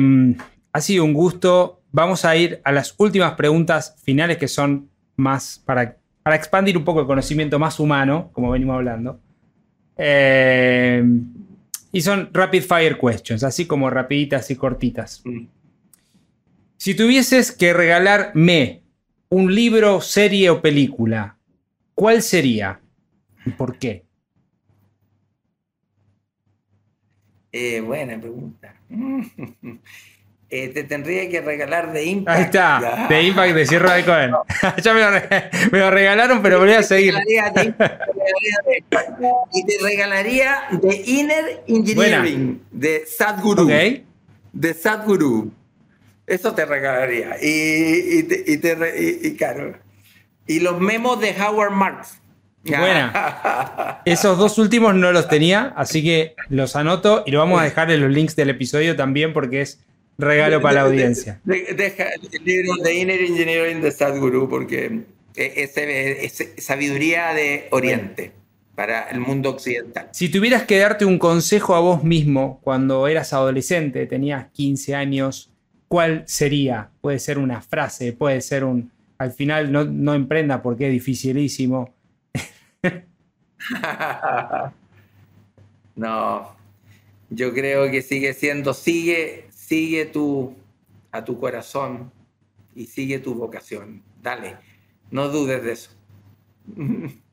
ha 0.75 0.81
sido 0.81 1.05
un 1.05 1.13
gusto. 1.13 1.81
Vamos 1.93 2.25
a 2.25 2.35
ir 2.35 2.59
a 2.65 2.73
las 2.73 2.95
últimas 2.97 3.35
preguntas 3.35 3.95
finales 4.03 4.35
que 4.37 4.49
son 4.49 4.89
más 5.15 5.63
para, 5.65 5.95
para 6.21 6.35
expandir 6.35 6.77
un 6.77 6.83
poco 6.83 6.99
el 6.99 7.07
conocimiento 7.07 7.57
más 7.57 7.79
humano, 7.79 8.29
como 8.33 8.51
venimos 8.51 8.75
hablando. 8.75 9.21
Eh, 9.95 11.01
y 11.93 12.01
son 12.01 12.29
rapid 12.33 12.61
fire 12.61 12.99
questions, 12.99 13.45
así 13.45 13.65
como 13.65 13.89
rapiditas 13.89 14.51
y 14.51 14.57
cortitas. 14.57 15.21
Mm. 15.23 15.45
Si 16.75 16.93
tuvieses 16.93 17.53
que 17.53 17.71
regalarme 17.71 18.81
un 19.29 19.55
libro, 19.55 20.01
serie 20.01 20.49
o 20.49 20.61
película, 20.61 21.37
¿cuál 21.93 22.21
sería? 22.21 22.81
¿Y 23.45 23.51
por 23.51 23.79
qué? 23.79 24.03
Eh, 27.53 27.79
buena 27.79 28.19
pregunta. 28.19 28.75
Eh, 30.51 30.69
te 30.69 30.83
tendría 30.83 31.27
que 31.27 31.41
regalar 31.41 31.91
de 31.91 32.05
Impact. 32.05 32.37
Ahí 32.37 32.43
está, 32.43 33.07
de 33.09 33.23
Impact 33.23 33.55
de 33.55 33.65
Sierra 33.65 33.95
de 33.95 34.05
Cohen. 34.05 34.31
ya 34.83 34.93
me 34.93 35.79
lo, 35.79 35.89
regalaron, 35.91 36.41
pero 36.43 36.59
voy 36.59 36.73
a 36.73 36.83
seguir. 36.83 37.15
y 39.53 39.65
te 39.65 39.73
regalaría 39.81 40.67
de 40.71 41.03
Inner 41.05 41.63
Engineering 41.67 42.61
de 42.71 43.05
Sadhguru. 43.07 43.67
De 43.67 44.73
Sadhguru. 44.73 45.51
Eso 46.27 46.53
te 46.53 46.65
regalaría. 46.65 47.37
Y, 47.41 48.19
y, 48.19 48.57
te, 48.57 49.19
y, 49.23 49.35
claro. 49.35 49.77
y 50.45 50.59
los 50.59 50.79
memos 50.79 51.19
de 51.21 51.35
Howard 51.41 51.71
Marks. 51.71 52.19
Buena. 52.63 54.01
Esos 54.05 54.37
dos 54.37 54.57
últimos 54.57 54.95
no 54.95 55.11
los 55.11 55.27
tenía, 55.27 55.73
así 55.75 56.03
que 56.03 56.35
los 56.49 56.75
anoto 56.75 57.23
y 57.25 57.31
lo 57.31 57.39
vamos 57.39 57.61
a 57.61 57.63
dejar 57.63 57.91
en 57.91 58.01
los 58.01 58.11
links 58.11 58.35
del 58.35 58.49
episodio 58.49 58.95
también 58.95 59.33
porque 59.33 59.61
es 59.61 59.84
Regalo 60.17 60.61
para 60.61 60.75
la 60.75 60.81
audiencia. 60.81 61.41
deja 61.43 62.05
el 62.09 62.43
libro 62.43 62.75
de 62.81 62.93
Inner 62.93 63.21
Engineering 63.21 63.81
de 63.81 63.91
Sadhguru 63.91 64.47
porque 64.49 65.03
es, 65.35 65.73
sabiduría 66.57 67.33
de 67.33 67.67
Oriente 67.71 68.31
para 68.75 69.09
el 69.09 69.19
mundo 69.19 69.49
occidental. 69.49 70.09
Si 70.11 70.29
tuvieras 70.29 70.63
que 70.63 70.77
darte 70.77 71.05
un 71.05 71.17
consejo 71.17 71.75
a 71.75 71.79
vos 71.79 72.03
mismo 72.03 72.59
cuando 72.63 73.07
eras 73.07 73.33
adolescente, 73.33 74.05
tenías 74.05 74.47
15 74.51 74.95
años, 74.95 75.51
¿cuál 75.87 76.23
sería? 76.27 76.89
Puede 77.01 77.19
ser 77.19 77.37
una 77.37 77.61
frase, 77.61 78.13
puede 78.13 78.41
ser 78.41 78.63
un... 78.63 78.91
Al 79.17 79.31
final 79.31 79.71
no, 79.71 79.85
no 79.85 80.13
emprenda 80.13 80.61
porque 80.61 80.87
es 80.87 80.93
dificilísimo. 80.93 81.93
no, 85.95 86.55
yo 87.29 87.53
creo 87.53 87.89
que 87.89 88.01
sigue 88.01 88.33
siendo, 88.33 88.73
sigue, 88.73 89.44
sigue 89.67 90.05
tu, 90.05 90.53
a 91.11 91.23
tu 91.25 91.39
corazón 91.39 92.11
y 92.75 92.85
sigue 92.85 93.19
tu 93.19 93.33
vocación. 93.33 94.03
Dale, 94.21 94.57
no 95.11 95.29
dudes 95.29 95.63
de 95.63 95.71
eso. 95.71 95.91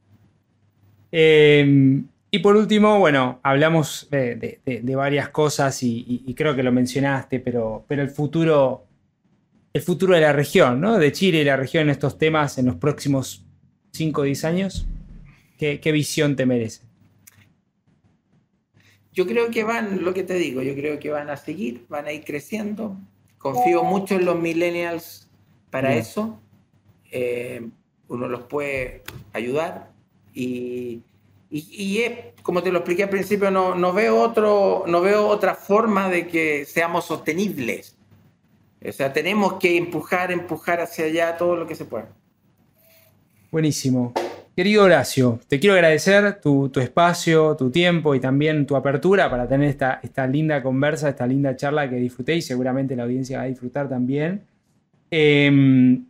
Em, 1.15 2.07
y 2.31 2.39
por 2.39 2.57
último, 2.57 2.99
bueno, 2.99 3.39
hablamos 3.43 4.09
de, 4.11 4.61
varias 4.97 5.29
cosas 5.29 5.83
y, 5.83 6.35
creo 6.35 6.57
que 6.57 6.63
lo 6.63 6.73
mencionaste, 6.73 7.39
pero, 7.39 7.85
pero 7.87 8.01
el 8.01 8.09
futuro, 8.09 8.87
el 9.75 9.83
futuro 9.83 10.15
de 10.15 10.23
la 10.23 10.33
región, 10.33 10.81
¿no? 10.81 10.99
De 10.99 11.13
Chile 11.13 11.43
y 11.43 11.45
la 11.45 11.59
región 11.59 11.83
en 11.83 11.91
estos 11.91 12.17
temas 12.17 12.57
en 12.57 12.65
los 12.65 12.77
próximos 12.77 13.45
5 13.91 14.23
o 14.23 14.25
10 14.25 14.45
años, 14.47 14.87
¿qué, 15.59 15.93
visión 15.93 16.35
te 16.35 16.47
merece? 16.47 16.83
Yo 19.13 19.27
creo 19.27 19.51
que 19.51 19.65
van, 19.65 20.05
lo 20.05 20.15
que 20.15 20.23
te 20.23 20.35
digo, 20.35 20.63
yo 20.63 20.75
creo 20.75 20.99
que 20.99 21.11
van 21.11 21.29
a 21.29 21.37
seguir, 21.37 21.85
van 21.89 22.07
a 22.07 22.13
ir 22.13 22.25
creciendo. 22.25 22.97
Confío 23.39 23.83
mucho 23.85 24.15
en 24.15 24.25
los 24.25 24.39
millennials 24.39 25.29
para 25.71 25.95
eso. 25.95 26.41
Eh, 27.11 27.69
uno 28.09 28.29
los 28.29 28.45
puede 28.45 29.03
ayudar 29.33 29.91
y, 30.35 31.03
y, 31.51 31.99
es, 31.99 32.13
como 32.43 32.63
te 32.63 32.73
lo 32.73 32.79
expliqué 32.79 33.03
al 33.03 33.11
principio, 33.11 33.51
no, 33.51 33.75
no, 33.75 33.93
veo 33.93 34.19
otro, 34.19 34.85
no 34.87 35.03
veo 35.03 35.27
otra 35.27 35.55
forma 35.55 36.09
de 36.09 36.27
que 36.27 36.65
seamos 36.65 37.05
sostenibles. 37.05 37.97
O 38.87 38.93
sea, 38.93 39.13
tenemos 39.13 39.55
que 39.55 39.77
empujar, 39.77 40.33
empujar 40.33 40.81
hacia 40.81 41.05
allá 41.05 41.37
todo 41.37 41.57
lo 41.57 41.67
que 41.67 41.75
se 41.75 41.85
pueda. 41.85 42.09
Buenísimo. 43.51 44.15
Querido 44.55 44.85
Horacio, 44.85 45.41
te 45.49 45.59
quiero 45.59 45.75
agradecer 45.77 46.39
tu, 46.43 46.71
espacio, 46.77 47.57
tu 47.57 47.71
tiempo 47.71 48.15
y 48.15 48.21
también 48.21 48.67
tu 48.67 48.77
apertura 48.77 49.31
para 49.31 49.49
tener 49.49 49.71
esta, 49.71 49.99
esta 50.03 50.27
linda 50.27 50.63
conversa, 50.63 51.09
esta 51.09 51.27
linda 51.27 51.57
charla 51.57 51.89
que 51.89 51.97
disfruté 51.97 52.37
y 52.37 52.43
seguramente 52.43 52.95
la 52.95 53.05
audiencia 53.05 53.39
va 53.39 53.45
a 53.45 53.47
disfrutar 53.47 53.89
también. 53.89 54.45
Em, 55.11 56.05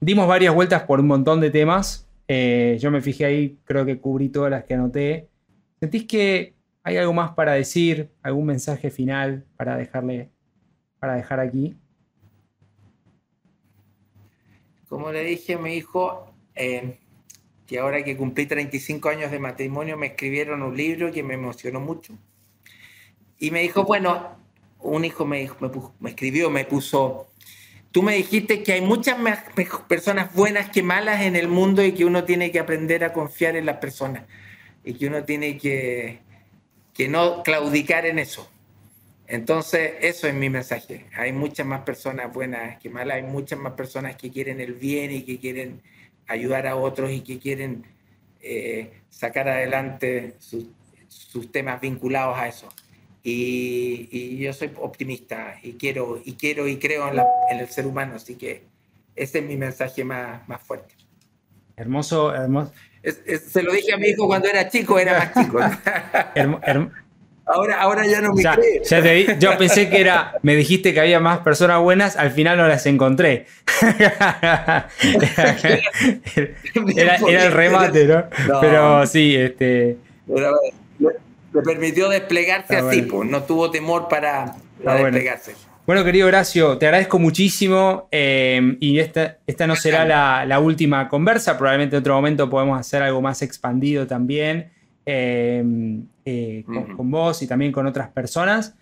dimos 0.00 0.26
varias 0.26 0.52
vueltas 0.52 0.82
por 0.82 0.98
un 0.98 1.06
montón 1.06 1.40
de 1.40 1.52
temas. 1.52 2.08
Eh, 2.26 2.78
yo 2.80 2.90
me 2.90 3.00
fijé 3.00 3.26
ahí, 3.26 3.58
creo 3.64 3.86
que 3.86 4.00
cubrí 4.00 4.28
todas 4.28 4.50
las 4.50 4.64
que 4.64 4.74
anoté. 4.74 5.28
¿Sentís 5.78 6.04
que 6.04 6.54
hay 6.82 6.96
algo 6.96 7.12
más 7.12 7.30
para 7.34 7.52
decir? 7.52 8.10
¿Algún 8.24 8.46
mensaje 8.46 8.90
final 8.90 9.44
para 9.56 9.76
dejarle, 9.76 10.30
para 10.98 11.14
dejar 11.14 11.38
aquí? 11.38 11.76
Como 14.88 15.12
le 15.12 15.22
dije 15.22 15.54
a 15.54 15.58
mi 15.58 15.74
hijo, 15.74 16.34
eh, 16.56 16.98
que 17.66 17.78
ahora 17.78 18.04
que 18.04 18.16
cumplí 18.16 18.46
35 18.46 19.08
años 19.08 19.30
de 19.30 19.38
matrimonio, 19.38 19.96
me 19.96 20.08
escribieron 20.08 20.62
un 20.62 20.76
libro 20.76 21.12
que 21.12 21.22
me 21.22 21.34
emocionó 21.34 21.80
mucho. 21.80 22.14
Y 23.38 23.50
me 23.50 23.60
dijo, 23.60 23.84
bueno, 23.84 24.36
un 24.80 25.04
hijo 25.04 25.24
me, 25.24 25.48
me 26.00 26.10
escribió, 26.10 26.50
me 26.50 26.64
puso, 26.64 27.28
Tú 27.94 28.02
me 28.02 28.16
dijiste 28.16 28.64
que 28.64 28.72
hay 28.72 28.80
muchas 28.80 29.20
más 29.20 29.44
personas 29.86 30.34
buenas 30.34 30.68
que 30.68 30.82
malas 30.82 31.22
en 31.22 31.36
el 31.36 31.46
mundo 31.46 31.84
y 31.84 31.92
que 31.92 32.04
uno 32.04 32.24
tiene 32.24 32.50
que 32.50 32.58
aprender 32.58 33.04
a 33.04 33.12
confiar 33.12 33.54
en 33.54 33.66
las 33.66 33.76
personas 33.76 34.24
y 34.82 34.94
que 34.94 35.06
uno 35.06 35.22
tiene 35.22 35.56
que, 35.58 36.18
que 36.92 37.08
no 37.08 37.44
claudicar 37.44 38.04
en 38.04 38.18
eso. 38.18 38.50
Entonces, 39.28 39.92
eso 40.00 40.26
es 40.26 40.34
mi 40.34 40.50
mensaje. 40.50 41.06
Hay 41.16 41.32
muchas 41.32 41.68
más 41.68 41.82
personas 41.82 42.32
buenas 42.32 42.80
que 42.80 42.90
malas, 42.90 43.18
hay 43.18 43.22
muchas 43.22 43.60
más 43.60 43.74
personas 43.74 44.16
que 44.16 44.28
quieren 44.28 44.60
el 44.60 44.74
bien 44.74 45.12
y 45.12 45.22
que 45.22 45.38
quieren 45.38 45.80
ayudar 46.26 46.66
a 46.66 46.76
otros 46.76 47.10
y 47.10 47.20
que 47.20 47.38
quieren 47.38 47.84
eh, 48.40 48.92
sacar 49.10 49.48
adelante 49.48 50.36
sus 51.08 51.52
temas 51.52 51.80
vinculados 51.80 52.36
a 52.38 52.48
eso. 52.48 52.68
Y, 53.22 54.36
yo 54.36 54.52
soy 54.52 54.70
optimista 54.76 55.56
y 55.62 55.74
quiero 55.74 56.20
y 56.22 56.34
quiero 56.34 56.68
y 56.68 56.78
creo 56.78 57.08
en, 57.08 57.58
el 57.58 57.68
ser 57.68 57.86
humano, 57.86 58.16
así 58.16 58.34
que 58.34 58.64
ese 59.16 59.38
es 59.38 59.44
mi 59.44 59.56
mensaje 59.56 60.04
más, 60.04 60.46
más 60.46 60.60
fuerte. 60.60 60.94
Hermoso, 61.76 62.34
hermoso. 62.34 62.72
se 63.02 63.62
lo 63.62 63.72
dije 63.72 63.94
a 63.94 63.96
mi 63.96 64.08
hijo 64.08 64.26
cuando 64.26 64.48
era 64.48 64.68
chico, 64.68 64.98
era 64.98 65.18
más 65.18 65.32
chico. 65.32 65.58
ahora, 67.46 67.80
ahora 67.80 68.06
ya 68.06 68.20
no 68.20 68.32
me 68.32 68.42
cree. 68.42 69.38
yo 69.38 69.56
pensé 69.58 69.88
que 69.88 70.00
era, 70.00 70.34
me 70.42 70.56
dijiste 70.56 70.94
que 70.94 71.00
había 71.00 71.20
más 71.20 71.40
personas 71.40 71.80
buenas, 71.80 72.16
al 72.16 72.30
final 72.30 72.56
no 72.56 72.66
las 72.68 72.86
encontré. 72.86 73.46
era, 76.96 77.16
el 77.16 77.52
remate, 77.52 78.06
¿no? 78.06 78.24
Pero 78.60 79.06
sí, 79.06 79.36
este 79.36 79.98
le 81.54 81.62
permitió 81.62 82.08
desplegarse 82.08 82.76
así, 82.76 83.02
pues, 83.02 83.30
no 83.30 83.44
tuvo 83.44 83.70
temor 83.70 84.08
para, 84.08 84.56
desplegarse. 84.78 85.54
Bueno. 85.86 86.02
querido 86.02 86.26
Horacio, 86.26 86.78
te 86.78 86.86
agradezco 86.86 87.18
muchísimo 87.18 88.08
eh, 88.10 88.76
y 88.80 88.98
esta, 88.98 89.38
esta 89.46 89.66
no 89.66 89.76
será 89.76 90.44
la, 90.44 90.58
última 90.58 91.08
conversa, 91.08 91.56
probablemente 91.56 91.96
en 91.96 92.00
otro 92.00 92.14
momento 92.14 92.50
podemos 92.50 92.78
hacer 92.78 93.02
algo 93.02 93.22
más 93.22 93.42
expandido 93.42 94.06
también 94.06 94.72
eh, 95.06 95.62
eh, 96.24 96.64
con, 96.96 97.10
vos 97.10 97.42
y 97.42 97.46
también 97.46 97.72
con 97.72 97.86
otras 97.86 98.08
personas 98.08 98.74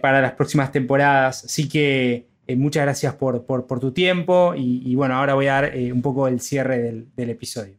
para 0.00 0.20
las 0.20 0.32
próximas 0.32 0.70
temporadas. 0.70 1.44
Así 1.44 1.68
que 1.68 2.26
muchas 2.56 2.84
gracias 2.84 3.14
por, 3.14 3.44
tu 3.80 3.92
tiempo 3.92 4.54
y, 4.56 4.94
bueno, 4.94 5.16
ahora 5.16 5.34
voy 5.34 5.48
a 5.48 5.52
dar 5.54 5.72
un 5.92 6.00
poco 6.00 6.28
el 6.28 6.40
cierre 6.40 7.04
del 7.16 7.30
episodio. 7.30 7.76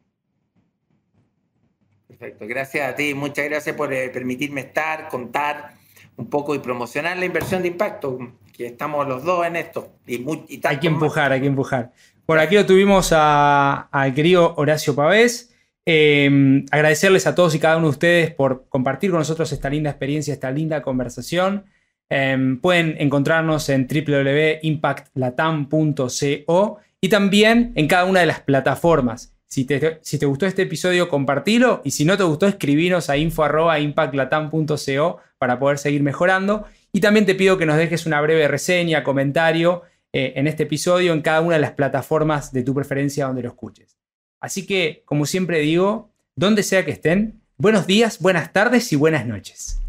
Perfecto, 2.18 2.48
gracias 2.48 2.90
a 2.90 2.96
ti, 2.96 3.14
muchas 3.14 3.46
gracias 3.46 3.76
por 3.76 3.92
eh, 3.92 4.10
permitirme 4.10 4.62
estar, 4.62 5.10
contar 5.10 5.74
un 6.16 6.30
poco 6.30 6.56
y 6.56 6.60
promocionar 6.60 7.18
la 7.18 7.26
inversión 7.26 7.62
de 7.62 7.68
impacto, 7.68 8.18
que 8.56 8.68
estamos 8.68 9.06
los 9.06 9.24
dos 9.24 9.46
en 9.46 9.58
esto. 9.58 9.90
Y, 10.08 10.24
hay 10.64 10.80
que 10.80 10.88
empujar, 10.88 11.34
hay 11.34 11.42
que 11.42 11.48
empujar. 11.48 11.92
Por 12.26 12.40
aquí 12.40 12.56
lo 12.56 12.66
tuvimos 12.66 13.12
al 13.12 14.14
querido 14.14 14.54
Horacio 14.56 14.96
Pavés. 14.96 15.54
Em, 15.86 16.66
agradecerles 16.72 17.28
a 17.28 17.36
todos 17.36 17.54
y 17.54 17.60
cada 17.60 17.76
uno 17.78 17.88
de 17.88 17.92
ustedes 17.92 18.34
por 18.34 18.68
compartir 18.70 19.12
con 19.12 19.20
nosotros 19.20 19.52
esta 19.52 19.70
linda 19.70 19.92
experiencia, 19.92 20.34
esta 20.34 20.50
linda 20.52 20.82
conversación. 20.82 21.66
Em, 22.10 22.60
pueden 22.60 22.96
encontrarnos 23.00 23.70
en 23.70 23.88
www.impactlatam.co 23.88 26.78
y 27.02 27.10
también 27.10 27.72
en 27.76 27.88
cada 27.88 28.06
una 28.06 28.20
de 28.20 28.26
las 28.26 28.40
plataformas 28.42 29.36
si 29.56 29.64
te, 29.64 30.26
gustó 30.26 30.48
este 30.48 30.64
episodio, 30.64 31.08
compartilo. 31.08 31.82
Y 31.86 31.92
si 31.92 32.04
no 32.04 32.18
te 32.18 32.24
gustó, 32.24 32.46
escribinos 32.46 33.10
a 33.10 33.16
info.impactlatam.co 33.16 35.20
para 35.38 35.60
poder 35.60 35.78
seguir 35.78 36.04
mejorando. 36.04 36.66
Y 36.92 37.00
también 37.00 37.26
te 37.26 37.36
pido 37.36 37.58
que 37.58 37.66
nos 37.66 37.78
dejes 37.78 38.06
una 38.06 38.20
breve 38.20 38.50
reseña, 38.50 39.02
comentario 39.04 39.84
eh, 40.12 40.34
en 40.36 40.48
este 40.48 40.64
episodio 40.64 41.14
en 41.14 41.22
cada 41.22 41.40
una 41.40 41.56
de 41.56 41.62
las 41.62 41.72
plataformas 41.72 42.52
de 42.52 42.64
tu 42.64 42.74
preferencia 42.74 43.28
donde 43.28 43.44
lo 43.44 43.50
escuches. 43.50 43.95
Así 44.40 44.66
que, 44.66 45.04
como 45.06 45.26
siempre 45.26 45.60
digo, 45.60 46.12
donde 46.36 46.64
sea 46.64 46.86
que 46.86 46.92
estén, 46.92 47.42
buenos 47.58 47.86
días, 47.88 48.20
buenas 48.20 48.54
tardes 48.54 48.92
y 48.92 48.96
buenas 48.96 49.26
noches. 49.26 49.82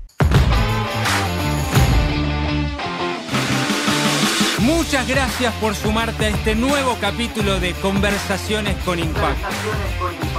Muchas 4.61 5.09
gracias 5.09 5.53
por 5.55 5.74
sumarte 5.74 6.26
a 6.26 6.28
este 6.28 6.55
nuevo 6.55 6.97
capítulo 7.01 7.59
de 7.61 7.72
Conversaciones 7.74 8.76
con 8.84 8.99
Impacto. 8.99 9.49